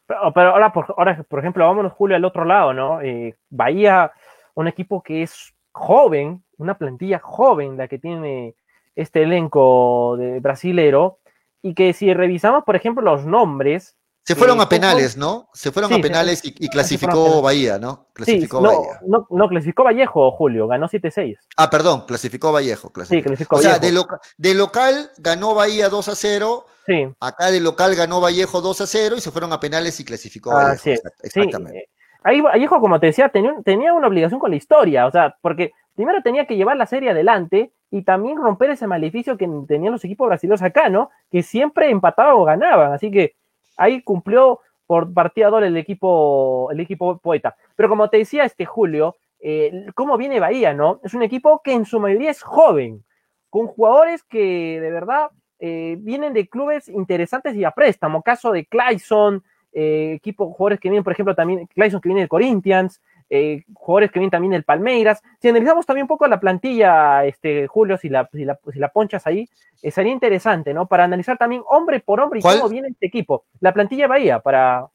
[0.05, 3.01] Pero, ahora, por, ahora, por ejemplo, vámonos, Julio, al otro lado, ¿no?
[3.01, 4.11] Eh, Bahía,
[4.53, 8.55] un equipo que es joven, una plantilla joven la que tiene
[8.95, 11.19] este elenco de brasilero,
[11.61, 15.49] y que si revisamos, por ejemplo, los nombres, se fueron a penales, ¿no?
[15.53, 18.07] Se fueron a penales y, clasificó Bahía, ¿no?
[18.13, 18.99] Clasificó no, Bahía.
[19.05, 21.37] No, no, clasificó Vallejo, Julio, ganó 7-6.
[21.57, 22.91] Ah, perdón, clasificó Vallejo.
[23.05, 26.65] Sí, clasificó o sea, de, local ganó Bahía 2 a 0.
[26.85, 27.07] Sí.
[27.19, 30.51] Acá de local ganó Vallejo 2 a 0 y se fueron a penales y clasificó
[30.51, 30.81] Vallejo.
[30.81, 31.79] Sí, exactamente.
[31.79, 31.89] Eh,
[32.23, 35.71] ahí Vallejo, como te decía, tenía, tenía una obligación con la historia, o sea, porque
[35.95, 40.05] primero tenía que llevar la serie adelante y también romper ese maleficio que tenían los
[40.05, 41.09] equipos brasileños acá, ¿no?
[41.29, 43.35] Que siempre empataban o ganaban, así que
[43.77, 47.55] ahí cumplió por partida doble el equipo, el equipo poeta.
[47.75, 50.99] Pero como te decía este Julio, eh, ¿cómo viene Bahía, no?
[51.03, 53.03] Es un equipo que en su mayoría es joven,
[53.49, 58.65] con jugadores que de verdad eh, vienen de clubes interesantes y a préstamo, caso de
[58.65, 63.01] Clayson, eh, equipo, jugadores que vienen, por ejemplo, también Clayson que viene de Corinthians,
[63.35, 65.23] eh, jugadores que vienen también del Palmeiras.
[65.41, 69.49] Si analizamos también un poco la plantilla, este, Julio, si la, si la, ponchas ahí,
[69.81, 70.85] eh, sería interesante, ¿no?
[70.85, 73.45] Para analizar también hombre por hombre y cómo viene este equipo.
[73.59, 74.85] La plantilla Bahía, para,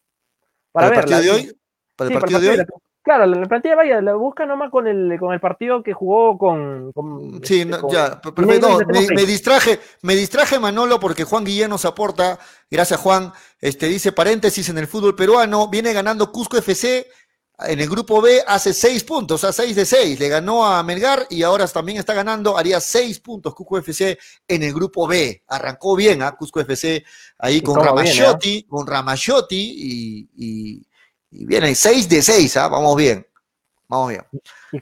[0.71, 1.57] para, ¿Para el partido de hoy?
[1.97, 2.67] ¿Para el partido de hoy?
[3.03, 6.93] Claro, la plantilla Bahía la busca nomás con el, con el partido que jugó con.
[7.43, 12.39] sí, este, ya, pero, me, distraje, me distraje Manolo porque Juan Guillén nos aporta,
[12.71, 17.07] gracias Juan, este dice paréntesis en el fútbol peruano, viene ganando Cusco FC
[17.67, 20.19] en el grupo B hace seis puntos, sea, seis de seis.
[20.21, 24.63] Le ganó a Melgar y ahora también está ganando, haría seis puntos Cusco FC en
[24.63, 25.43] el grupo B.
[25.49, 26.37] Arrancó bien a ¿ah?
[26.37, 27.05] Cusco FC
[27.39, 30.87] ahí con Ramachotti, con Ramachotti y, y,
[31.31, 32.69] y viene seis de seis, ¿ah?
[32.69, 33.27] vamos bien.
[33.89, 34.23] Vamos bien.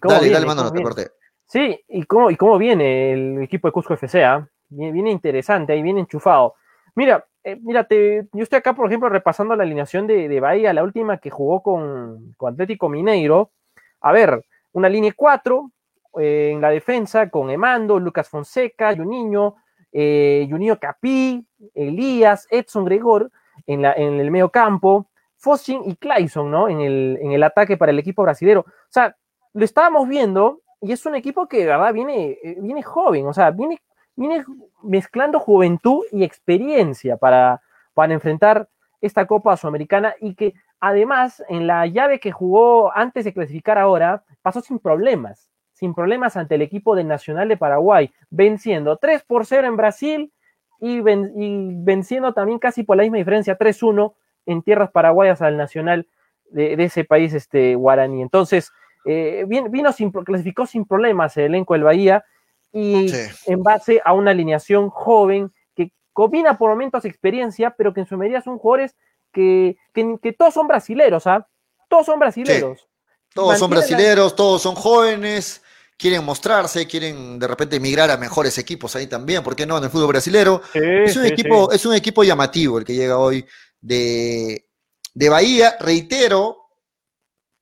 [0.02, 1.10] dale, dale, mano, te corté.
[1.46, 4.46] Sí, y cómo, y cómo viene el equipo de Cusco FC, ¿ah?
[4.68, 6.54] viene, interesante, ahí viene enchufado.
[6.96, 10.82] Mira, eh, mírate, yo estoy acá, por ejemplo, repasando la alineación de, de Bahía, la
[10.82, 13.52] última que jugó con, Atlético Mineiro.
[14.00, 15.70] A ver, una línea 4
[16.18, 19.54] eh, en la defensa con Emando, Lucas Fonseca, Juninho,
[19.92, 23.30] eh, Juninho Capí, Elías, Edson Gregor
[23.68, 26.68] en el medio campo, Fossin y Clayson, ¿no?
[26.68, 28.62] En el, en el ataque para el equipo brasilero.
[28.62, 29.16] O sea,
[29.52, 33.32] lo estábamos viendo y es un equipo que, de verdad, viene, eh, viene joven, o
[33.32, 33.80] sea, viene
[34.16, 34.44] viene
[34.82, 37.62] mezclando juventud y experiencia para,
[37.94, 38.68] para enfrentar
[39.00, 44.24] esta Copa Sudamericana y que además en la llave que jugó antes de clasificar ahora
[44.42, 49.46] pasó sin problemas, sin problemas ante el equipo del Nacional de Paraguay, venciendo 3 por
[49.46, 50.32] 0 en Brasil
[50.80, 54.14] y, venciendo también casi por la misma diferencia 3-1
[54.46, 56.06] en tierras paraguayas al Nacional
[56.50, 58.22] de, ese país este, guaraní.
[58.22, 58.72] Entonces,
[59.04, 62.24] eh, vino sin, clasificó sin problemas el elenco del Bahía
[62.72, 63.10] y
[63.46, 68.16] en base a una alineación joven que combina por momentos experiencia, pero que en su
[68.16, 68.94] medida son jugadores
[69.32, 71.46] que, que, todos son brasileros, ¿ah?
[71.88, 72.88] Todos son brasileros.
[73.34, 75.62] Todos son brasileros, todos son jóvenes,
[75.98, 79.76] quieren mostrarse, quieren de repente emigrar a mejores equipos ahí también, ¿por qué no?
[79.78, 80.62] En el fútbol brasilero.
[80.72, 83.44] es, un equipo, es un equipo llamativo el que llega hoy
[83.80, 84.66] de,
[85.14, 86.66] de Bahía, reitero,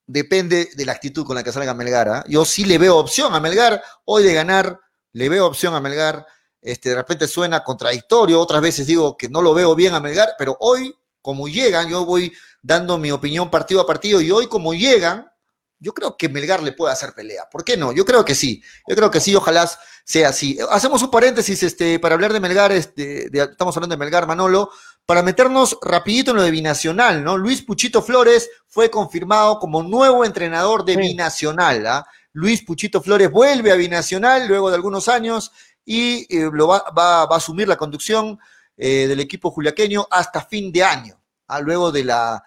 [0.06, 2.08] depende de la actitud con la que salga Melgar.
[2.08, 2.24] ¿ah?
[2.28, 4.80] Yo sí le veo opción a Melgar hoy de ganar
[5.14, 6.26] le veo opción a Melgar.
[6.60, 10.34] Este, de repente suena contradictorio, otras veces digo que no lo veo bien a Melgar,
[10.38, 12.32] pero hoy, como llegan, yo voy
[12.62, 15.30] dando mi opinión partido a partido, y hoy como llegan,
[15.78, 17.48] yo creo que Melgar le puede hacer pelea.
[17.50, 17.92] ¿Por qué no?
[17.92, 18.62] Yo creo que sí.
[18.88, 19.70] Yo creo que sí, ojalá
[20.04, 20.58] sea así.
[20.70, 24.70] Hacemos un paréntesis este, para hablar de Melgar, este, estamos hablando de Melgar, Manolo,
[25.04, 27.36] para meternos rapidito en lo de Binacional, ¿no?
[27.36, 32.06] Luis Puchito Flores fue confirmado como nuevo entrenador de Binacional, ¿ah?
[32.34, 35.52] Luis Puchito Flores vuelve a Binacional luego de algunos años
[35.84, 38.38] y eh, lo va, a asumir la conducción
[38.76, 41.60] eh, del equipo juliaqueño hasta fin de año, ¿ah?
[41.60, 42.42] luego de la,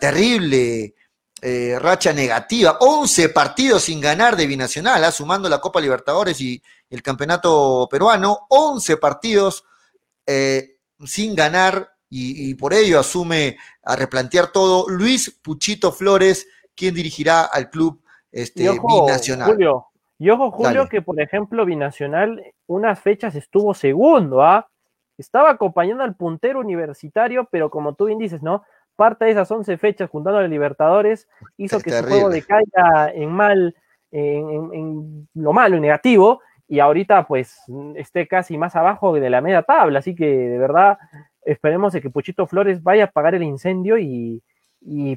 [0.00, 0.96] terrible
[1.40, 5.12] eh, racha negativa, 11 partidos sin ganar de Binacional, ¿ah?
[5.12, 9.64] sumando la Copa Libertadores y el Campeonato Peruano, 11 partidos
[11.04, 16.46] sin ganar y, y, por ello asume a replantear todo Luis Puchito Flores,
[16.76, 18.00] quien dirigirá al club
[18.32, 19.50] este, binacional.
[19.50, 19.86] Julio,
[20.18, 24.68] y ojo, Julio, que por ejemplo, binacional, unas fechas estuvo segundo, ¿ah?
[25.16, 28.62] Estaba acompañando al puntero universitario, pero como tú bien dices, ¿no?
[29.00, 31.26] parte de esas 11 fechas juntando a Libertadores
[31.56, 33.74] hizo que su juego decaiga en mal,
[34.10, 37.62] en, lo malo y negativo, y ahorita pues
[37.94, 40.98] esté casi más abajo de la media tabla, así que de verdad
[41.46, 44.42] esperemos de que Puchito Flores vaya a apagar el incendio y,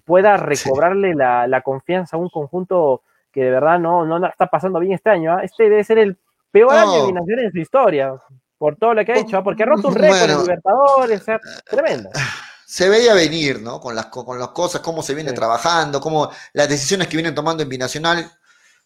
[0.05, 4.93] pueda recobrarle la, confianza a un conjunto que de verdad no, no está pasando bien
[4.93, 5.33] este año.
[5.33, 5.43] ¿ah?
[5.43, 6.17] Este debe ser el
[6.51, 8.13] peor año de Binacional en su historia,
[8.57, 9.43] por todo lo que ha hecho, ¿ah?
[9.43, 12.09] porque ha roto un récord en Libertadores, o sea, tremendo
[12.73, 13.79] se veía venir, ¿no?
[13.79, 17.61] Con las, con las cosas, cómo se viene trabajando, cómo las decisiones que vienen tomando
[17.61, 18.31] en Binacional,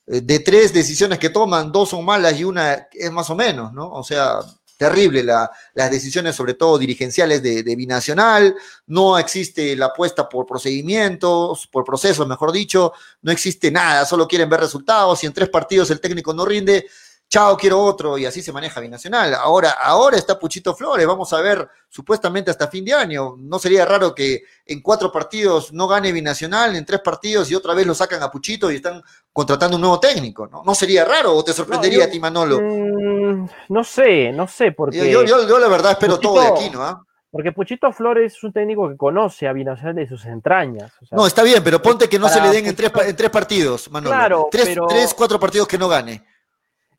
[0.07, 3.71] eh, de tres decisiones que toman, dos son malas y una es más o menos,
[3.71, 3.89] ¿no?
[3.89, 4.39] O sea,
[4.77, 8.55] terrible la, las decisiones, sobre todo dirigenciales de, de, Binacional,
[8.85, 12.93] no existe la apuesta por procedimientos, por procesos, mejor dicho,
[13.23, 16.87] no existe nada, solo quieren ver resultados, y en tres partidos el técnico no rinde,
[17.29, 19.33] chao, quiero otro, y así se maneja Binacional.
[19.35, 23.35] Ahora, ahora está Puchito Flores, vamos a ver supuestamente hasta fin de año.
[23.37, 27.73] No sería raro que en cuatro partidos no gane Binacional, en tres partidos y otra
[27.73, 29.01] vez lo sacan a Puchito y están
[29.31, 30.63] contratando un nuevo técnico, ¿no?
[30.65, 32.59] ¿No sería raro o te sorprendería a ti, Manolo?
[32.61, 35.09] Mm, no sé, no sé, porque...
[35.09, 37.05] Yo, yo, la verdad espero todo de aquí, ¿no?
[37.29, 40.93] Porque Puchito Flores es un técnico que conoce a Binacional de sus entrañas.
[41.11, 43.91] no, está bien, pero ponte que no se le den en, tres, en tres partidos,
[43.91, 44.15] Manolo.
[44.15, 46.23] Claro, tres, tres, cuatro partidos que no gane.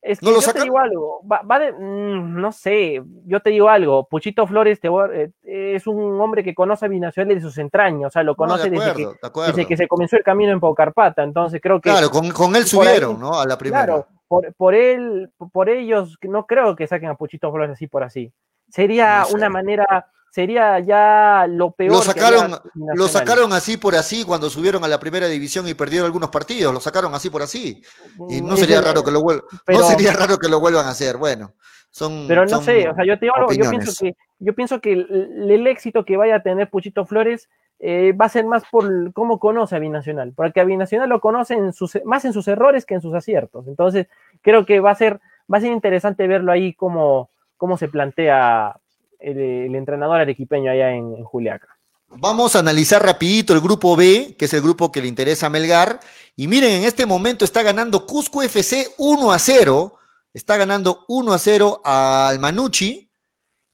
[0.01, 4.07] Es que yo te digo algo, va, de, mm, no sé, yo te digo algo,
[4.09, 8.23] Puchito Flores eh, es un hombre que conoce a Binacional de sus entrañas, o sea,
[8.23, 11.91] lo conoce desde, que, se comenzó el camino en Paucarpata, entonces creo que...
[11.91, 13.41] Claro, con, él subieron, ¿no?
[13.41, 13.85] A la primera.
[13.85, 18.05] Claro, por, por, él, por ellos, no creo que saquen a Puchito Flores así por
[18.05, 18.33] así.
[18.69, 21.93] Sería una manera sería ya lo peor.
[21.93, 26.07] Lo sacaron, lo sacaron así por así cuando subieron a la primera división y perdieron
[26.07, 27.83] algunos partidos, lo sacaron así por así.
[28.29, 31.17] Y no sería raro que lo vuelvan, no sería raro que lo vuelvan a hacer.
[31.17, 31.55] Bueno,
[31.91, 32.27] son.
[32.29, 35.67] Pero no sé, o sea, yo te digo yo pienso que, yo pienso que el,
[35.67, 37.49] éxito que vaya a tener Puchito Flores
[37.81, 41.59] eh, va a ser más por cómo conoce a Binacional, porque a Binacional lo conoce
[42.05, 43.67] más en sus errores que en sus aciertos.
[43.67, 44.09] Entonces,
[44.43, 45.21] creo que va a ser,
[45.53, 48.77] va a ser interesante verlo ahí cómo, cómo se plantea
[49.19, 51.69] el, entrenador arequipeño allá en, Juliaca.
[52.09, 55.51] Vamos a analizar rapidito el grupo B, que es el grupo que le interesa a
[55.51, 56.01] Melgar.
[56.37, 59.95] Y miren, en este momento está ganando Cusco FC 1 a 0.
[60.33, 63.11] Está ganando 1 a 0 al Manucci.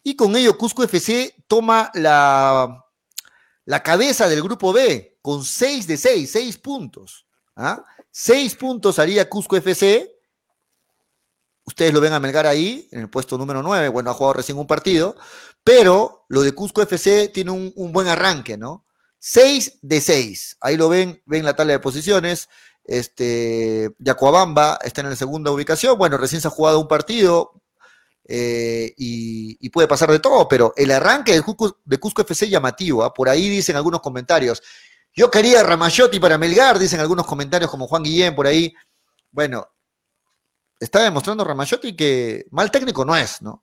[0.02, 2.84] Y con ello Cusco FC toma la,
[3.64, 7.26] la cabeza del grupo B con 6 de 6, 6 puntos.
[7.56, 7.84] ¿ah?
[8.10, 10.13] 6 puntos haría Cusco FC
[11.66, 13.88] Ustedes lo ven a Melgar ahí, en el puesto número 9.
[13.88, 15.16] Bueno, ha jugado recién un partido.
[15.64, 18.84] Pero lo de Cusco FC tiene un, buen arranque, ¿no?
[19.18, 20.58] 6 de 6.
[20.60, 22.50] Ahí lo ven, ven la tabla de posiciones.
[22.84, 25.96] Este, Yacuabamba está en la segunda ubicación.
[25.96, 27.62] Bueno, recién se ha jugado un partido
[28.28, 33.02] eh, y, puede pasar de todo, pero el arranque de Cusco, de Cusco FC llamativo.
[33.02, 33.14] ¿ah?
[33.14, 34.62] Por ahí dicen algunos comentarios.
[35.14, 38.74] Yo quería Ramayotti para Melgar, dicen algunos comentarios como Juan Guillén por ahí.
[39.30, 39.66] Bueno,
[40.84, 43.62] está demostrando Ramayotti que mal técnico no es, ¿no?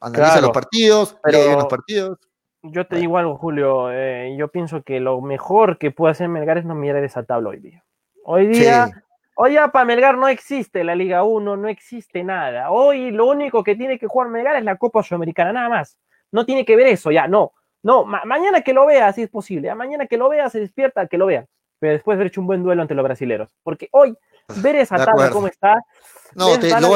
[0.00, 2.18] Analiza los partidos, lee los partidos.
[2.62, 3.90] Yo te digo algo, Julio.
[3.92, 7.50] Eh, yo pienso que lo mejor que puede hacer Melgar es no mirar esa tabla
[7.50, 7.84] hoy día.
[8.24, 8.90] Hoy día,
[9.36, 12.70] hoy ya para Melgar no existe la Liga 1, no existe nada.
[12.70, 15.98] Hoy lo único que tiene que jugar Melgar es la Copa Sudamericana, nada más.
[16.30, 17.52] No tiene que ver eso, ya, no.
[17.82, 19.72] No, mañana que lo vea, si es posible.
[19.74, 21.46] mañana que lo vea, se despierta, que lo vea.
[21.78, 23.48] Pero después de haber hecho un buen duelo ante los brasileros.
[23.62, 24.16] Porque hoy,
[24.62, 25.76] ver esa tabla como está,
[26.34, 26.48] no,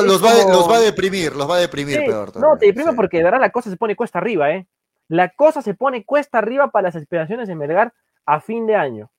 [0.02, 2.36] los, va, a deprimir, los va a deprimir peor.
[2.36, 4.66] No, te deprime porque de verdad la cosa se pone cuesta arriba, ¿eh?
[5.08, 7.92] La cosa se pone cuesta arriba para las aspiraciones de Melgar
[8.26, 9.10] a fin de año.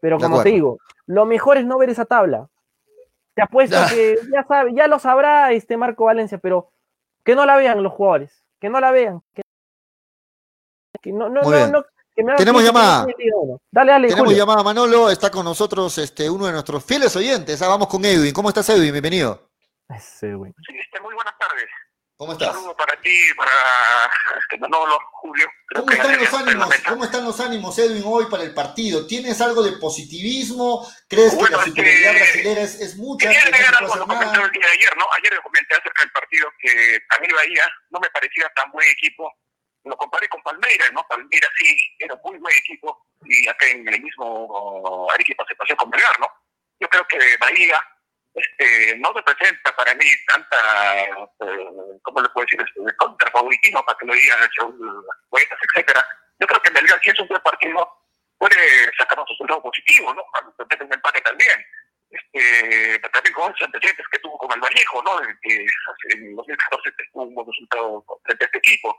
[0.00, 2.48] Pero como te digo, lo mejor es no ver esa tabla.
[3.34, 6.70] Te apuesto que ya sabe, ya lo sabrá este Marco Valencia, pero
[7.24, 9.22] que no la vean los jugadores, que no la vean.
[9.32, 11.84] Que, no, no, no,
[12.14, 13.06] tenemos llamada.
[13.70, 14.08] Dale, dale.
[14.08, 15.10] Tenemos llamada, Manolo.
[15.10, 17.60] Está con nosotros este, uno de nuestros fieles oyentes.
[17.62, 18.32] Ah, vamos con Edwin.
[18.32, 18.92] ¿Cómo estás, Edwin?
[18.92, 19.50] Bienvenido.
[19.98, 21.68] Sí, este, muy buenas tardes.
[22.16, 22.48] ¿Cómo estás?
[22.50, 23.50] Un saludo para ti, para
[24.38, 25.46] este, Manolo, Julio.
[25.74, 29.04] ¿Cómo están, los ánimos, ¿Cómo están los ánimos, Edwin, hoy para el partido?
[29.06, 30.86] ¿Tienes algo de positivismo?
[31.08, 33.28] ¿Crees que la superioridad este, brasileña es, es mucha?
[33.28, 35.06] Quería agregar algo, lo comenté el día de ayer, ¿no?
[35.18, 38.88] Ayer le comenté acerca del partido que a mí Bahía no me parecía tan buen
[38.88, 39.30] equipo
[39.84, 41.06] lo comparé con Palmeiras, ¿no?
[41.08, 45.90] Palmeiras sí era muy buen equipo y acá en el mismo Arequipa se pasó con
[45.90, 46.28] Belgar, ¿no?
[46.80, 47.78] Yo creo que Bahía
[48.34, 52.60] este, no representa para mí tanta, eh, ¿cómo le puedo decir?
[52.60, 54.50] Este, contra favoritismo para que lo digan
[55.28, 56.04] poetas, etcétera.
[56.40, 57.88] Yo creo que Belgar, si es un buen partido,
[58.38, 60.24] puede sacar un resultado positivo, ¿no?
[60.68, 61.64] Mete un empate también.
[62.10, 65.20] Este, también con esos antecedentes que tuvo con el Vallejo, ¿no?
[65.42, 65.66] Que
[66.10, 68.96] en 2014 tuvo un buen resultado frente a este equipo.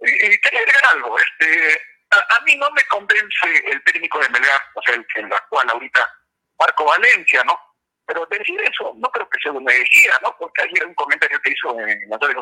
[0.00, 1.16] Y, quería agregar algo.
[1.18, 5.32] Este, a, mí mí no me convence el técnico de Melgar, o sea, el, el
[5.32, 6.14] actual ahorita,
[6.58, 7.58] Marco Valencia, ¿no?
[8.06, 10.36] Pero decir eso no creo que sea una herejía, ¿no?
[10.38, 12.36] Porque ayer un comentario que hizo en las redes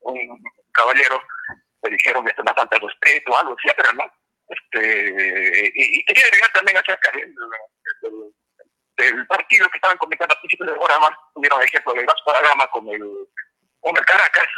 [0.00, 0.42] un
[0.72, 1.22] caballero,
[1.82, 4.04] le dijeron que no falta respeto algo, etcétera, ¿no?
[4.48, 7.34] Este, y, quería agregar también acerca del,
[8.96, 12.42] del, partido que estaban comentando a principios del programa, tuvieron el ejemplo de Vasco da
[12.42, 13.02] Gama con el,
[13.80, 14.48] con el Caracas,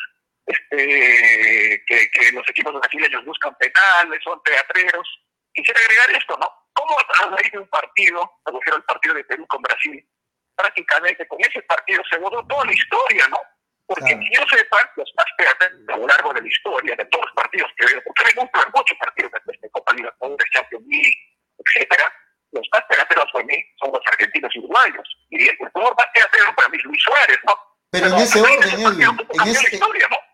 [0.46, 5.08] este, que, que los equipos brasileños buscan penales, son teatreros.
[5.52, 6.48] Quisiera agregar esto, ¿no?
[6.72, 10.06] ¿Cómo a raíz de un partido, me refiero al partido de Perú con Brasil,
[10.54, 13.38] prácticamente con ese partido se borró toda la historia, ¿no?
[13.86, 14.26] Porque claro.
[14.32, 17.70] yo sepa, los más teatreros a lo largo de la historia, de todos los partidos
[17.76, 21.16] que veo, porque me gustan muchos partidos de, de Copa Libertadores, Champions League,
[21.58, 22.12] etcétera,
[22.52, 25.08] los más teatreros para mí son los argentinos y uruguayos.
[25.30, 27.54] Y el jugador más teatrero para mí es Luis Suárez, ¿no?
[27.90, 29.80] Pero, en ese orden, Edwin, en ese,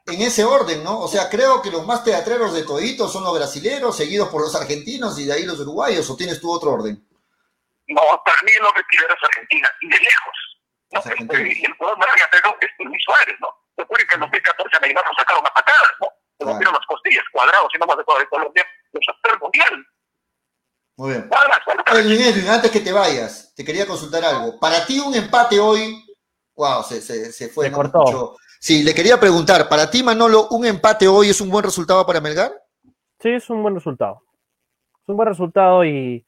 [0.06, 1.00] en ese orden, ¿no?
[1.00, 4.54] O sea, creo que los más teatreros de toditos son los brasileros, seguidos por los
[4.54, 7.06] argentinos y de ahí los uruguayos, ¿o tienes tú otro orden?
[7.88, 10.52] No, para mí lo que primero es Argentina, y de lejos.
[10.92, 11.38] ¿no?
[11.38, 13.48] Y el jugador más teatrero es Luis Suárez, ¿no?
[13.76, 16.06] Recuerden que en 2014 a Neymar lo sacaron a patadas, ¿no?
[16.06, 16.52] Se claro.
[16.52, 19.86] rompieron las costillas, cuadrados, y no más de todo de Colombia, los el mundial.
[20.96, 21.30] Muy bien.
[22.50, 24.58] Antes que te vayas, te quería consultar algo.
[24.60, 26.04] Para ti un empate hoy
[26.62, 27.66] Wow, se, se, se fue.
[27.66, 28.04] Se cortó.
[28.04, 28.36] Mucho.
[28.60, 32.20] Sí, le quería preguntar, para ti, Manolo, ¿un empate hoy es un buen resultado para
[32.20, 32.52] Melgar?
[33.18, 34.22] Sí, es un buen resultado.
[35.02, 36.24] Es un buen resultado y,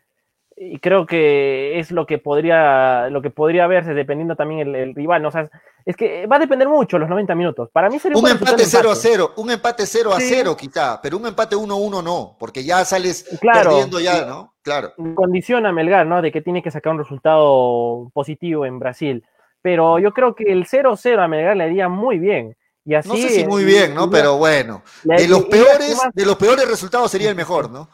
[0.57, 4.95] y creo que es lo que podría, lo que podría verse dependiendo también el, el
[4.97, 5.23] rival.
[5.23, 5.29] ¿no?
[5.29, 5.49] O sea,
[5.85, 7.71] es que va a depender mucho los 90 minutos.
[7.73, 10.67] Para mí sería un, un empate 0 a 0, un empate 0 a 0 sí.
[10.67, 14.55] quizá, pero un empate 1 a 1 no, porque ya sales claro, perdiendo ya, ¿no?
[14.63, 14.95] Claro.
[15.15, 16.21] Condiciona a Melgar, ¿no?
[16.21, 19.25] De que tiene que sacar un resultado positivo en Brasil
[19.65, 22.55] pero yo creo que el 0-0 a Melgar le haría muy bien.
[22.85, 24.11] Y así, no sé si muy bien, ¿no?
[24.11, 27.89] Pero bueno, de los peores, de los peores resultados sería el mejor, ¿no?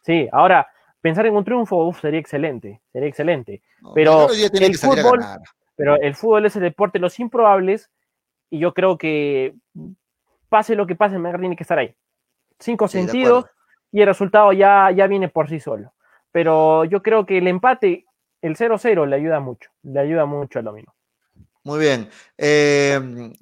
[0.00, 0.66] Sí, ahora,
[1.00, 3.62] pensar en un triunfo, uf, sería excelente, sería excelente.
[3.80, 5.20] No, pero el fútbol,
[5.76, 7.88] pero el fútbol es el deporte de los improbables,
[8.50, 9.54] y yo creo que
[10.48, 11.94] pase lo que pase, Melgar tiene que estar ahí.
[12.58, 13.44] Cinco sí, sentidos,
[13.92, 15.92] y el resultado ya, ya viene por sí solo.
[16.32, 18.06] Pero yo creo que el empate,
[18.40, 20.92] el 0-0, le ayuda mucho, le ayuda mucho al dominó.
[21.64, 22.10] Muy bien.
[22.36, 23.32] Eh,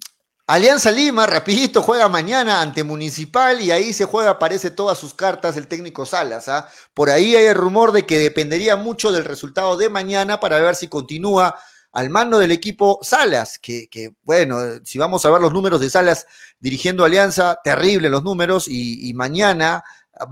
[0.50, 5.56] Alianza Lima, rapidito, juega mañana ante Municipal y ahí se juega, aparece todas sus cartas
[5.56, 6.48] el técnico Salas.
[6.48, 6.68] ¿ah?
[6.92, 10.74] Por ahí hay el rumor de que dependería mucho del resultado de mañana para ver
[10.74, 11.56] si continúa
[11.92, 13.88] al mando del equipo Salas, que,
[14.22, 16.26] bueno, si vamos a ver los números de Salas
[16.58, 19.84] dirigiendo Alianza, terrible los números, y, mañana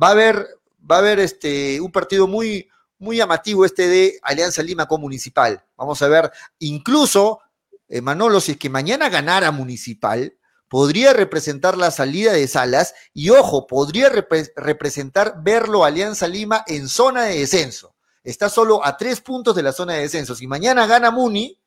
[0.02, 0.48] va a haber,
[0.78, 5.64] va a este, un partido muy, muy llamativo este de Alianza Lima con Municipal.
[5.76, 7.40] Vamos a ver, incluso
[7.88, 10.36] eh, Manolo, si es que mañana ganara Municipal,
[10.68, 16.88] podría representar la salida de Salas y, ojo, podría rep representar verlo Alianza Lima en
[16.88, 17.94] zona de descenso.
[18.22, 20.34] Está solo a tres puntos de la zona de descenso.
[20.34, 21.58] Si mañana gana Muni,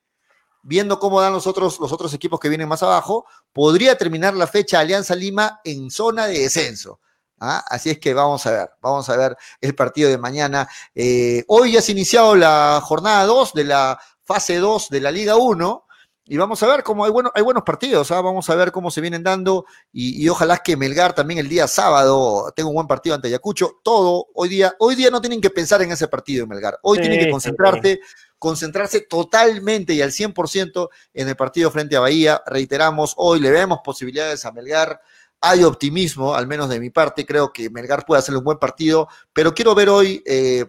[0.62, 4.46] viendo cómo dan los otros, los otros equipos que vienen más abajo, podría terminar la
[4.46, 7.00] fecha Alianza Lima en zona de descenso.
[7.40, 7.66] ¿Ah?
[7.68, 10.70] Así es que vamos a ver, vamos a ver el partido de mañana.
[10.94, 15.10] Eh, hoy ya se ha iniciado la jornada 2 de la fase 2 de la
[15.10, 15.88] Liga 1
[16.26, 18.22] y vamos a ver cómo hay, bueno, hay buenos partidos, ¿ah?
[18.22, 21.68] vamos a ver cómo se vienen dando y, y, ojalá que Melgar también el día
[21.68, 23.80] sábado tenga un buen partido ante Ayacucho.
[23.84, 26.78] Todo, hoy día, hoy día no tienen que pensar en ese partido, Melgar.
[26.84, 28.16] Hoy sí, tienen que concentrarte, sí.
[28.38, 32.42] concentrarse totalmente y al 100% en el partido frente a Bahía.
[32.46, 35.02] Reiteramos, hoy le vemos posibilidades a Melgar.
[35.42, 39.08] Hay optimismo, al menos de mi parte, creo que Melgar puede hacer un buen partido,
[39.34, 40.66] pero quiero ver hoy eh,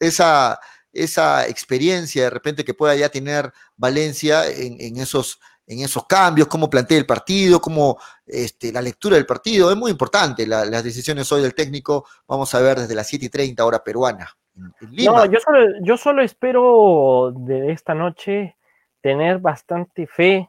[0.00, 0.58] esa
[1.02, 6.48] esa experiencia de repente que pueda ya tener Valencia en, en esos, en esos cambios,
[6.48, 9.70] cómo plantea el partido, cómo este, la lectura del partido.
[9.70, 12.06] Es muy importante la, las decisiones hoy del técnico.
[12.26, 14.28] Vamos a ver desde las 7 y 30 hora peruana.
[14.56, 18.56] En, en no, yo solo, yo solo espero de esta noche
[19.00, 20.48] tener bastante fe,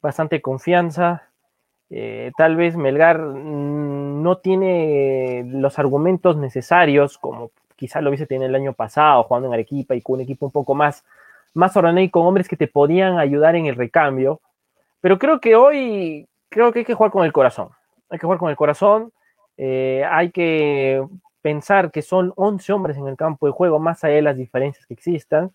[0.00, 1.24] bastante confianza.
[1.90, 7.50] Eh, tal vez Melgar no tiene los argumentos necesarios como
[7.80, 10.52] quizá lo hubiese tenido el año pasado, jugando en Arequipa y con un equipo un
[10.52, 11.02] poco más,
[11.54, 14.42] más ordenado y con hombres que te podían ayudar en el recambio.
[15.00, 17.70] Pero creo que hoy, creo que hay que jugar con el corazón.
[18.10, 19.12] Hay que jugar con el corazón.
[19.56, 21.02] Eh, hay que
[21.40, 24.84] pensar que son 11 hombres en el campo de juego, más allá de las diferencias
[24.84, 25.50] que existan.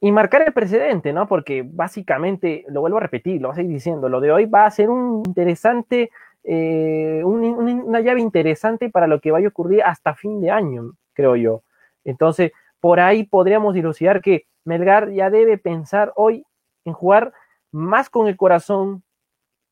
[0.00, 1.28] Y marcar el precedente, ¿no?
[1.28, 4.66] Porque básicamente, lo vuelvo a repetir, lo voy a seguir diciendo, lo de hoy va
[4.66, 6.10] a ser un interesante,
[6.42, 10.94] eh, un, una llave interesante para lo que vaya a ocurrir hasta fin de año
[11.20, 11.62] creo yo.
[12.04, 16.44] Entonces, por ahí podríamos dilucidar que Melgar ya debe pensar hoy
[16.84, 17.32] en jugar
[17.72, 19.02] más con el corazón,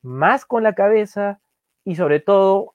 [0.02, 1.40] más con la cabeza
[1.84, 2.74] y sobre todo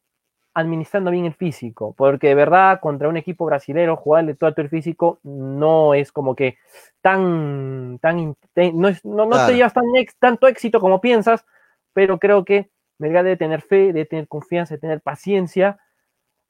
[0.56, 5.20] administrando bien el físico, porque de verdad contra un equipo brasilero jugarle todo el físico
[5.24, 6.58] no es como que
[7.02, 8.36] tan, tan,
[8.74, 9.86] no, es, no, te llevas tan
[10.20, 11.44] tanto éxito como piensas,
[11.94, 12.70] pero creo que
[13.00, 15.80] Melgar debe tener fe, debe tener confianza, debe tener paciencia,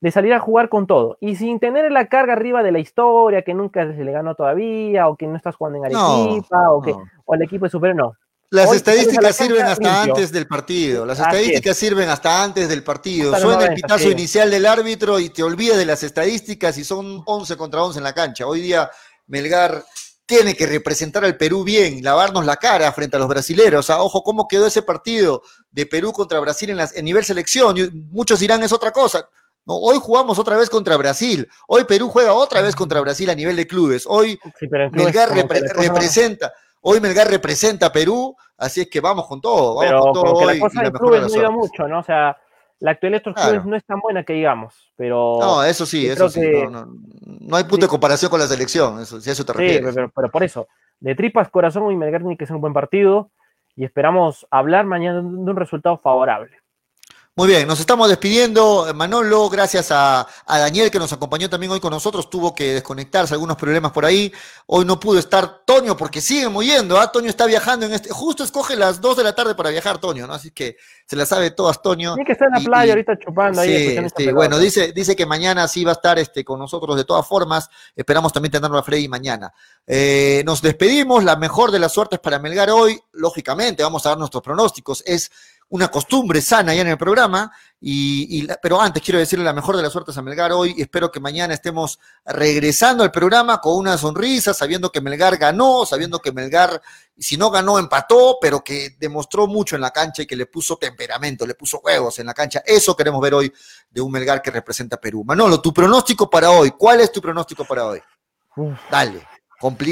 [0.03, 3.41] de salir a jugar con todo, y sin tener la carga arriba de la historia,
[3.41, 6.93] que nunca se le ganó todavía, o que no estás jugando en Arequipa, o que
[7.23, 8.13] o el equipo es superior, no.
[8.49, 11.05] Las estadísticas sirven hasta antes del partido.
[11.05, 13.34] Las estadísticas sirven hasta antes del partido.
[13.39, 17.55] Suena el pitazo inicial del árbitro y te olvidas de las estadísticas y son 11
[17.55, 18.45] contra 11 en la cancha.
[18.45, 18.91] Hoy día
[19.27, 19.85] Melgar
[20.25, 23.89] tiene que representar al Perú bien, lavarnos la cara frente a los brasileros.
[23.89, 27.77] O ojo, cómo quedó ese partido de Perú contra Brasil en, las, en nivel selección.
[28.11, 29.30] Muchos dirán es otra cosa.
[29.65, 31.48] No, hoy jugamos otra vez contra Brasil.
[31.68, 34.06] Hoy Perú juega otra vez contra Brasil a nivel de clubes.
[34.07, 34.38] Hoy
[34.91, 36.53] Melgar representa.
[36.81, 39.76] Hoy Melgar representa a Perú, así es que vamos con todo.
[39.76, 41.99] Vamos con todo hoy, la cosa de clubes no mucho, ¿no?
[41.99, 42.38] O sea,
[42.80, 45.38] la actualidad de estos clubes no es tan buena que digamos, pero...
[45.40, 46.41] No, eso sí, eso sí.
[46.69, 49.95] No, hay punto de comparación con la selección, eso, si eso te refieres.
[49.95, 50.68] Sí, pero, por eso,
[50.99, 53.31] de tripas corazón hoy Melgar tiene que ser un buen partido
[53.77, 56.57] y esperamos hablar mañana de un resultado favorable.
[57.35, 61.89] Muy bien, nos estamos despidiendo, Manolo, gracias a, Daniel que nos acompañó también hoy con
[61.89, 64.31] nosotros, tuvo que desconectarse, algunos problemas por ahí,
[64.68, 67.11] hoy no pudo estar Toño porque sigue moviendo, ¿ah?
[67.11, 70.27] Toño está viajando en este, justo escoge las 2 de la tarde para viajar Toño,
[70.27, 70.35] ¿no?
[70.35, 70.77] Así que
[71.07, 72.14] se la sabe todas Toño.
[72.14, 73.97] Tiene que estar en la playa ahorita chupando ahí.
[74.15, 77.27] Sí, bueno, dice, dice que mañana sí va a estar este, con nosotros de todas
[77.27, 79.51] formas, esperamos también tenerlo a Freddy mañana.
[79.88, 84.19] Eh, nos despedimos, la mejor de las suertes para Melgar hoy, lógicamente vamos a dar
[84.19, 85.31] nuestros pronósticos, es
[85.74, 87.52] una costumbre sana ya en el programa,
[87.82, 91.12] y, pero antes quiero decirle la mejor de las suertes a Melgar hoy, y espero
[91.12, 96.32] que mañana estemos regresando al programa con una sonrisa, sabiendo que Melgar ganó, sabiendo que
[96.32, 96.80] Melgar,
[97.18, 100.78] si no ganó, empató, pero que demostró mucho en la cancha y que le puso
[100.78, 102.62] temperamento, le puso huevos en la cancha.
[102.64, 103.52] Eso queremos ver hoy
[103.90, 105.24] de un Melgar que representa a Perú.
[105.26, 108.00] Manolo, tu pronóstico para hoy, ¿cuál es tu pronóstico para hoy?
[108.91, 109.28] Dale.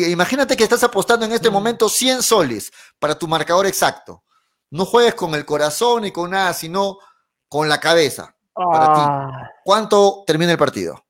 [0.09, 1.53] Imagínate que estás apostando en este mm.
[1.53, 4.21] momento 100 soles para tu marcador exacto.
[4.71, 6.97] No juegues con el corazón ni con nada, sino
[7.47, 8.35] con la cabeza.
[8.53, 9.01] Para ti.
[9.03, 9.51] Ah.
[9.63, 11.05] ¿Cuánto termina el partido?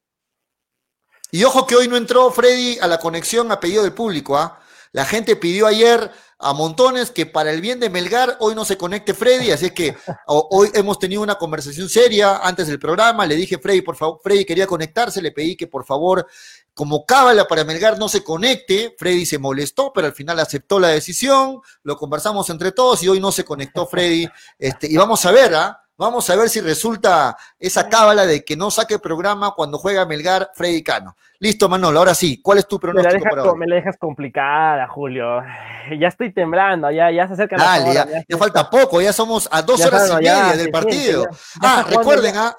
[1.31, 4.37] Y ojo que hoy no entró Freddy a la conexión a pedido del público.
[4.37, 4.59] ¿ah?
[4.91, 6.11] La gente pidió ayer
[6.41, 9.95] a montones que para el bien de Melgar hoy no se conecte Freddy, así que
[10.27, 14.45] hoy hemos tenido una conversación seria antes del programa, le dije Freddy, por favor, Freddy
[14.45, 16.27] quería conectarse, le pedí que por favor
[16.73, 20.89] como cábala para Melgar no se conecte, Freddy se molestó, pero al final aceptó la
[20.89, 24.27] decisión, lo conversamos entre todos y hoy no se conectó Freddy,
[24.57, 25.80] este, y vamos a ver, ¿ah?
[26.01, 30.49] Vamos a ver si resulta esa cábala de que no saque programa cuando juega Melgar
[30.55, 31.15] Freddy Cano.
[31.37, 35.43] Listo, Manolo, ahora sí, ¿cuál es tu pronóstico me la, me la dejas complicada, Julio.
[35.99, 39.47] Ya estoy temblando, ya, ya se acerca Dale, la ya, ya, falta poco, ya somos
[39.51, 41.27] a dos horas y media del partido.
[41.61, 42.55] ah, recuerden, ah,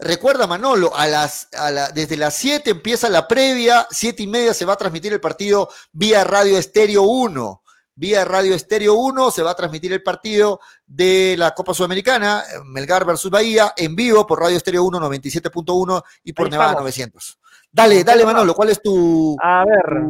[0.00, 1.48] Recuerda, Manolo, a las,
[1.94, 5.70] desde las 7 empieza la previa, siete y media se va a transmitir el partido
[5.92, 7.62] vía Radio Estéreo 1.
[8.00, 13.04] Vía Radio Estéreo 1 se va a transmitir el partido de la Copa Sudamericana, Melgar
[13.04, 17.38] versus Bahía, en vivo por Radio Estéreo 1 97.1 y por Nevada 900.
[17.70, 20.00] Dale, dale, Manolo, ¿cuál es tu, a ver.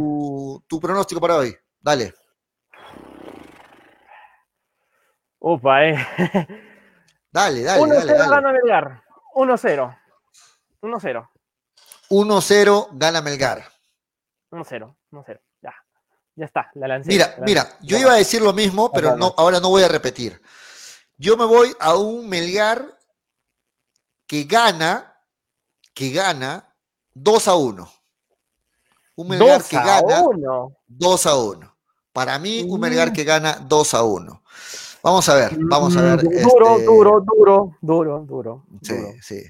[0.69, 1.53] tu, pronóstico para hoy?
[1.81, 2.15] Dale.
[5.41, 5.97] Upa, eh.
[7.33, 8.15] Dale, dale, dale.
[8.15, 9.01] dale.
[9.35, 9.99] 1-0.
[10.83, 11.29] 1-0.
[12.09, 13.65] 1-0 gana Melgar.
[14.53, 15.41] 1-0, 1-0.
[16.41, 16.47] Ya.
[16.47, 17.09] Está, la lancé.
[17.09, 20.41] Mira, mira, yo iba a decir lo mismo, pero no, ahora no voy a repetir.
[21.19, 22.99] Yo me voy a un Melgar
[24.27, 25.23] que gana,
[25.93, 26.75] que gana
[27.12, 27.93] 2 a 1.
[29.17, 30.25] Un Melgar que gana
[30.87, 31.77] 2 a 1.
[32.12, 33.12] Para mí, un Melgar mm.
[33.12, 34.43] que gana 2 a 1.
[35.03, 36.23] Vamos a ver, vamos a ver.
[36.23, 36.85] Duro, este...
[36.85, 38.65] duro, duro, duro, duro.
[38.83, 39.43] Sí, sí.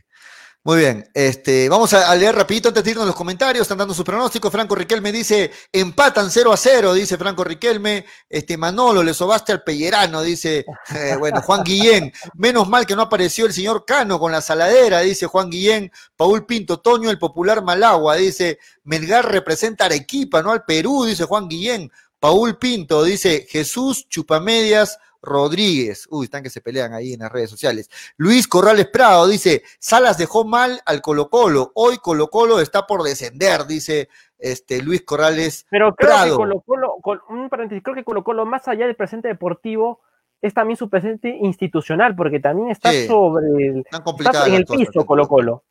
[0.62, 4.04] Muy bien, este, vamos a, leer rapidito antes de irnos los comentarios, están dando sus
[4.04, 4.52] pronósticos.
[4.52, 8.04] Franco Riquelme dice, empatan 0 a 0, dice Franco Riquelme.
[8.28, 12.12] Este, Manolo, le sobaste al Pellerano, dice, eh, bueno, Juan Guillén.
[12.34, 15.90] Menos mal que no apareció el señor Cano con la saladera, dice Juan Guillén.
[16.14, 21.48] Paul Pinto, Toño, el popular Malagua, dice, Melgar representa Arequipa, no al Perú, dice Juan
[21.48, 21.90] Guillén.
[22.18, 26.06] Paul Pinto, dice, Jesús Chupamedias, Rodríguez.
[26.10, 27.90] Uy, están que se pelean ahí en las redes sociales.
[28.16, 31.72] Luis Corrales Prado dice, Salas dejó mal al Colo Colo.
[31.74, 36.96] Hoy Colo Colo está por descender, dice este Luis Corrales Pero creo que Colo Colo,
[37.28, 40.00] un paréntesis, creo que Colo Colo, más allá del presente deportivo,
[40.40, 43.84] es también su presente institucional, porque también está sobre el,
[44.18, 45.64] está en el piso Colo Colo.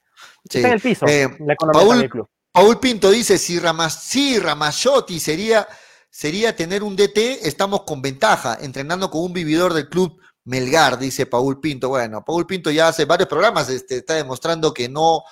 [0.43, 2.29] Está en el piso, eh, la economía Paul, del club.
[2.51, 5.67] Paul Pinto dice, si, Ramas, si Ramazotti sería
[6.09, 11.25] sería tener un DT, estamos con ventaja, entrenando con un vividor del club Melgar, dice
[11.25, 11.89] Paul Pinto.
[11.89, 15.23] Bueno, Paul Pinto ya hace varios programas este, está demostrando que no,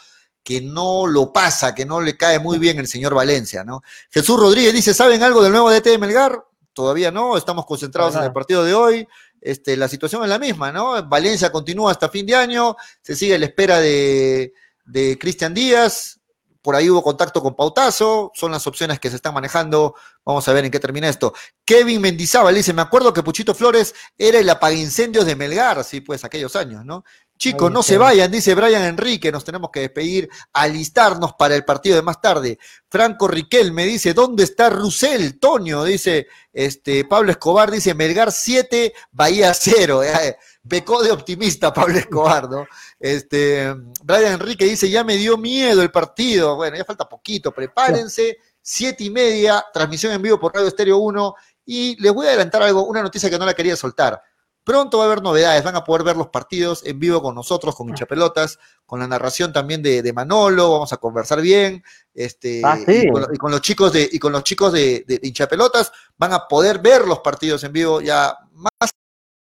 [0.43, 3.81] que no lo pasa, que no le cae muy bien el señor Valencia, ¿no?
[4.09, 6.43] Jesús Rodríguez dice, ¿saben algo del nuevo DT de Melgar?
[6.73, 9.07] Todavía no, estamos concentrados en el partido de hoy.
[9.41, 11.01] Este, la situación es la misma, ¿no?
[11.07, 14.53] Valencia continúa hasta fin de año, se sigue a la espera de,
[14.85, 16.19] de Cristian Díaz,
[16.67, 19.95] por ahí hubo contacto con Pautazo, son las opciones que se están manejando,
[20.25, 21.33] vamos a ver en qué termina esto.
[21.63, 26.25] Kevin Mendizábal dice, me acuerdo que Puchito Flores era el apagincendios de Melgar, sí, pues
[26.25, 27.05] aquellos años, ¿no?
[27.37, 31.95] Chicos, no se vayan, dice Brian Enrique, nos tenemos que despedir, alistarnos para el partido
[31.95, 32.59] de más tarde.
[32.89, 35.39] Franco Riquel me dice, ¿dónde está Rusel?
[35.39, 40.01] Toño, dice, este, Pablo Escobar dice, Melgar 7, Bahía 0.
[40.67, 42.65] Becó de optimista Pablo Escobar, ¿no?
[42.99, 43.73] Este,
[44.03, 46.55] Brian Enrique dice, ya me dio miedo el partido.
[46.55, 48.37] Bueno, ya falta poquito, prepárense.
[48.61, 51.35] Siete y media, transmisión en vivo por Radio Estéreo 1.
[51.65, 54.21] Y les voy a adelantar algo, una noticia que no la quería soltar.
[54.67, 57.73] Pronto va a haber novedades, van a poder ver los partidos en vivo con nosotros,
[57.73, 61.81] con Hinchapelotas, con la narración también de, Manolo, vamos a conversar bien,
[62.13, 63.07] este, ah, y,
[63.37, 67.07] con, los chicos de, y con los chicos de, de, Hinchapelotas van a poder ver
[67.07, 68.91] los partidos en vivo ya más,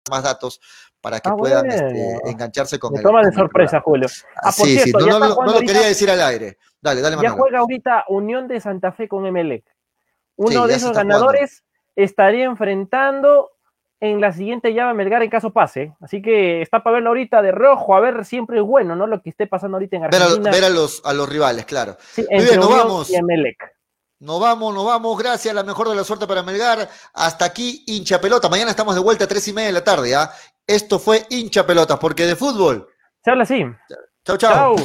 [0.09, 0.59] más datos
[1.01, 3.03] para que ah, puedan este, engancharse con el.
[3.03, 4.07] Toma de sorpresa, Julio.
[4.35, 6.57] Ah, sí, sí, no, lo quería decir al aire.
[6.81, 7.35] Dale, dale, Manolo.
[7.35, 9.63] Ya juega ahorita Unión de Santa Fe con Emelec.
[10.35, 11.63] Uno de esos ganadores
[11.95, 13.51] estaría enfrentando
[13.99, 15.93] en la siguiente llave Melgar en caso pase.
[15.99, 19.07] Así que está para verlo ahorita de rojo, a ver, siempre es bueno, ¿no?
[19.07, 20.51] Lo que esté pasando ahorita en Argentina.
[20.51, 21.97] Ver a, los, a los rivales, claro.
[21.99, 23.11] Sí, Muy bien, nos vamos.
[24.19, 25.17] Nos vamos, nos vamos.
[25.17, 26.89] Gracias, la mejor de la suerte para Melgar.
[27.13, 28.49] Hasta aquí, hincha pelota.
[28.49, 30.13] Mañana estamos de vuelta a tres y media de la tarde.
[30.13, 30.29] ¿ah?
[30.67, 32.87] Esto fue hincha pelota, porque de fútbol.
[33.23, 33.65] Se habla así.
[34.25, 34.37] Chau.
[34.37, 34.75] chau.